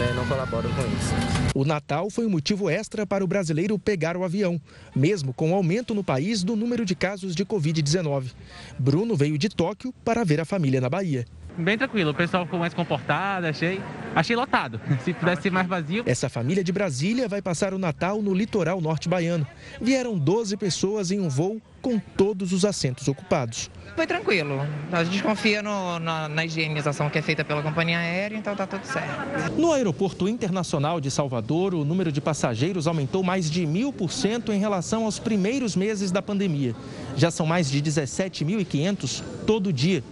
né, 0.00 0.12
não 0.16 0.26
colaboram 0.26 0.68
com 0.70 0.82
isso. 0.82 1.14
O 1.54 1.64
Natal 1.64 2.10
foi 2.10 2.26
um 2.26 2.30
motivo 2.30 2.68
extra 2.68 3.06
para 3.06 3.22
o 3.22 3.26
brasileiro 3.28 3.78
pegar 3.78 4.16
o 4.16 4.24
avião, 4.24 4.60
mesmo 4.96 5.32
com 5.32 5.52
o 5.52 5.54
aumento 5.54 5.94
no 5.94 6.02
país 6.02 6.42
do 6.42 6.56
número 6.56 6.84
de 6.84 6.96
casos 6.96 7.36
de 7.36 7.46
Covid-19. 7.46 8.32
Bruno 8.76 9.14
veio 9.14 9.38
de 9.38 9.48
Tóquio 9.48 9.94
para 10.04 10.24
ver 10.24 10.40
a 10.40 10.44
família 10.44 10.80
na 10.80 10.90
Bahia 10.90 11.24
bem 11.56 11.76
tranquilo. 11.78 12.10
O 12.10 12.14
pessoal 12.14 12.44
ficou 12.44 12.58
mais 12.58 12.74
comportado, 12.74 13.46
achei, 13.46 13.80
achei 14.14 14.36
lotado. 14.36 14.80
Se 15.04 15.12
pudesse 15.12 15.42
ser 15.42 15.50
mais 15.50 15.66
vazio. 15.66 16.02
Essa 16.06 16.28
família 16.28 16.62
de 16.62 16.72
Brasília 16.72 17.28
vai 17.28 17.42
passar 17.42 17.74
o 17.74 17.78
Natal 17.78 18.20
no 18.22 18.34
litoral 18.34 18.80
norte 18.80 19.08
baiano. 19.08 19.46
Vieram 19.80 20.18
12 20.18 20.56
pessoas 20.56 21.10
em 21.10 21.20
um 21.20 21.28
voo 21.28 21.60
com 21.80 21.98
todos 21.98 22.52
os 22.52 22.64
assentos 22.64 23.06
ocupados. 23.06 23.70
Foi 23.94 24.06
tranquilo. 24.06 24.60
A 24.90 25.04
gente 25.04 25.22
confia 25.22 25.62
no, 25.62 25.98
na, 26.00 26.28
na, 26.28 26.44
higienização 26.44 27.08
que 27.08 27.16
é 27.16 27.22
feita 27.22 27.44
pela 27.44 27.62
companhia 27.62 27.98
aérea, 27.98 28.36
então 28.36 28.56
tá 28.56 28.66
tudo 28.66 28.84
certo. 28.84 29.56
No 29.56 29.72
aeroporto 29.72 30.28
internacional 30.28 31.00
de 31.00 31.10
Salvador, 31.10 31.74
o 31.74 31.84
número 31.84 32.10
de 32.10 32.20
passageiros 32.20 32.88
aumentou 32.88 33.22
mais 33.22 33.48
de 33.48 33.64
mil 33.64 33.92
por 33.92 34.10
cento 34.10 34.52
em 34.52 34.58
relação 34.58 35.04
aos 35.04 35.18
primeiros 35.18 35.76
meses 35.76 36.10
da 36.10 36.20
pandemia. 36.20 36.74
Já 37.16 37.30
são 37.30 37.46
mais 37.46 37.70
de 37.70 37.80
17.500 37.80 39.22
todo 39.46 39.72
dia 39.72 40.02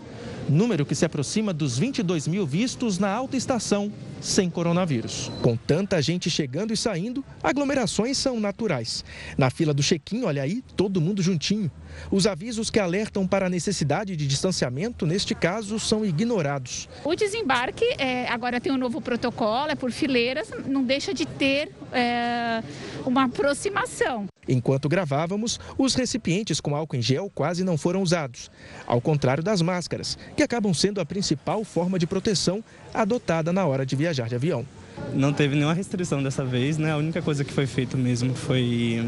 número 0.49 0.85
que 0.85 0.95
se 0.95 1.05
aproxima 1.05 1.53
dos 1.53 1.79
22 1.79 2.29
mil 2.29 2.47
vistos 2.47 2.99
na 2.99 3.09
alta 3.09 3.37
estação 3.37 3.93
sem 4.25 4.49
coronavírus. 4.49 5.31
Com 5.43 5.55
tanta 5.55 6.01
gente 6.01 6.31
chegando 6.31 6.73
e 6.73 6.77
saindo, 6.77 7.23
aglomerações 7.43 8.17
são 8.17 8.41
naturais. 8.41 9.05
Na 9.37 9.51
fila 9.51 9.75
do 9.75 9.83
check-in, 9.83 10.25
olha 10.25 10.43
aí, 10.43 10.63
todo 10.75 11.01
mundo 11.01 11.23
juntinho. 11.23 11.71
Os 12.11 12.27
avisos 12.27 12.71
que 12.71 12.81
alertam 12.81 13.27
para 13.27 13.47
a 13.47 13.51
necessidade 13.51 14.17
de 14.17 14.27
distanciamento, 14.27 15.07
neste 15.07 15.35
caso, 15.35 15.79
são 15.79 16.07
ignorados. 16.07 16.89
O 17.05 17.15
desembarque 17.15 17.85
é, 17.99 18.27
agora 18.29 18.61
tem 18.61 18.73
um 18.73 18.79
novo 18.79 18.99
protocolo, 19.01 19.71
é 19.71 19.75
por 19.75 19.93
fileiras, 19.93 20.49
não 20.67 20.83
deixa 20.83 21.13
de 21.13 21.27
ter 21.27 21.71
é, 21.93 22.63
uma 23.05 23.25
aproximação. 23.25 24.27
Enquanto 24.49 24.89
gravávamos, 24.89 25.59
os 25.79 25.95
recipientes 25.95 26.61
com 26.61 26.75
álcool 26.75 26.97
em 26.97 27.03
gel 27.03 27.31
quase 27.35 27.65
não 27.65 27.79
foram 27.79 28.03
usados, 28.03 28.51
ao 28.87 29.01
contrário 29.01 29.43
das 29.43 29.63
máscaras, 29.63 30.19
que 30.37 30.43
acabam 30.43 30.75
sendo 30.75 31.01
a 31.01 31.07
principal 31.07 31.65
forma 31.65 31.99
de 31.99 32.07
proteção 32.07 32.63
adotada 32.95 33.53
na 33.53 33.67
hora 33.67 33.85
de 33.85 33.97
viajar 33.97 34.29
de 34.29 34.37
avião. 34.37 34.65
Não 35.13 35.33
teve 35.33 35.55
nenhuma 35.57 35.75
restrição 35.75 36.23
dessa 36.23 36.45
vez, 36.45 36.79
né? 36.79 36.93
A 36.93 36.97
única 36.97 37.21
coisa 37.21 37.45
que 37.45 37.53
foi 37.53 37.67
feito 37.67 37.99
mesmo 37.99 38.35
foi 38.35 39.05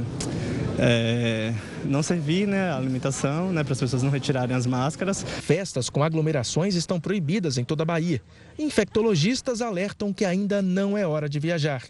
é, 0.79 1.53
não 1.85 2.03
servir 2.03 2.47
né, 2.47 2.71
a 2.71 2.77
alimentação, 2.77 3.53
né, 3.53 3.63
para 3.65 3.73
as 3.73 3.81
pessoas 3.81 4.03
não 4.03 4.11
retirarem 4.11 4.55
as 4.55 4.67
máscaras. 4.67 5.23
Festas 5.23 5.89
com 5.89 6.03
aglomerações 6.03 6.75
estão 6.75 7.01
proibidas 7.01 7.59
em 7.59 7.65
toda 7.65 7.83
a 7.83 7.87
Bahia. 7.87 8.21
Infectologistas 8.59 9.61
alertam 9.61 10.13
que 10.13 10.25
ainda 10.25 10.63
não 10.63 10.97
é 10.97 11.07
hora 11.07 11.29
de 11.29 11.39
viajar. 11.39 11.83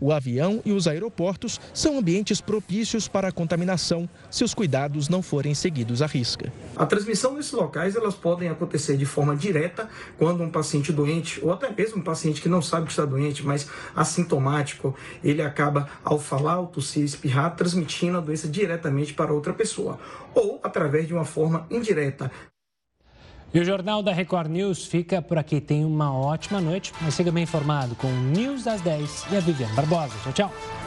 O 0.00 0.12
avião 0.12 0.60
e 0.64 0.72
os 0.72 0.88
aeroportos 0.88 1.60
são 1.72 1.98
ambientes 1.98 2.40
propícios 2.40 3.06
para 3.06 3.28
a 3.28 3.32
contaminação 3.32 4.08
se 4.30 4.42
os 4.42 4.54
cuidados 4.54 5.08
não 5.08 5.22
forem 5.22 5.54
seguidos 5.54 6.02
à 6.02 6.06
risca. 6.06 6.52
A 6.76 6.86
transmissão 6.86 7.34
nesses 7.34 7.52
locais 7.52 7.94
elas 7.94 8.14
podem 8.14 8.48
acontecer 8.48 8.96
de 8.96 9.06
forma 9.06 9.36
direta 9.36 9.88
quando 10.18 10.42
um 10.42 10.50
paciente 10.50 10.92
doente 10.92 11.40
ou 11.42 11.52
até 11.52 11.70
mesmo 11.70 11.98
um 11.98 12.04
paciente 12.04 12.40
que 12.40 12.48
não 12.48 12.62
sabe 12.62 12.86
que 12.86 12.92
está 12.92 13.04
doente, 13.04 13.44
mas 13.44 13.68
assintomático, 13.94 14.94
ele 15.22 15.42
acaba 15.42 15.88
ao 16.02 16.18
falar, 16.18 16.54
ao 16.54 16.66
tossir, 16.66 17.04
espirrar, 17.04 17.54
transmitindo 17.54 18.18
a 18.18 18.20
doença 18.34 18.48
diretamente 18.48 19.14
para 19.14 19.32
outra 19.32 19.52
pessoa 19.52 19.98
ou 20.34 20.60
através 20.62 21.06
de 21.06 21.14
uma 21.14 21.24
forma 21.24 21.66
indireta. 21.70 22.30
E 23.52 23.60
o 23.60 23.64
Jornal 23.64 24.02
da 24.02 24.12
Record 24.12 24.50
News 24.50 24.84
fica 24.84 25.22
por 25.22 25.38
aqui. 25.38 25.60
Tenha 25.60 25.86
uma 25.86 26.12
ótima 26.12 26.60
noite, 26.60 26.92
mas 27.00 27.14
siga 27.14 27.30
bem 27.30 27.44
informado 27.44 27.94
com 27.94 28.08
o 28.08 28.16
News 28.16 28.64
das 28.64 28.80
10 28.80 29.26
e 29.30 29.36
a 29.36 29.40
Viviane 29.40 29.74
Barbosa. 29.76 30.14
Tchau, 30.24 30.32
tchau. 30.32 30.83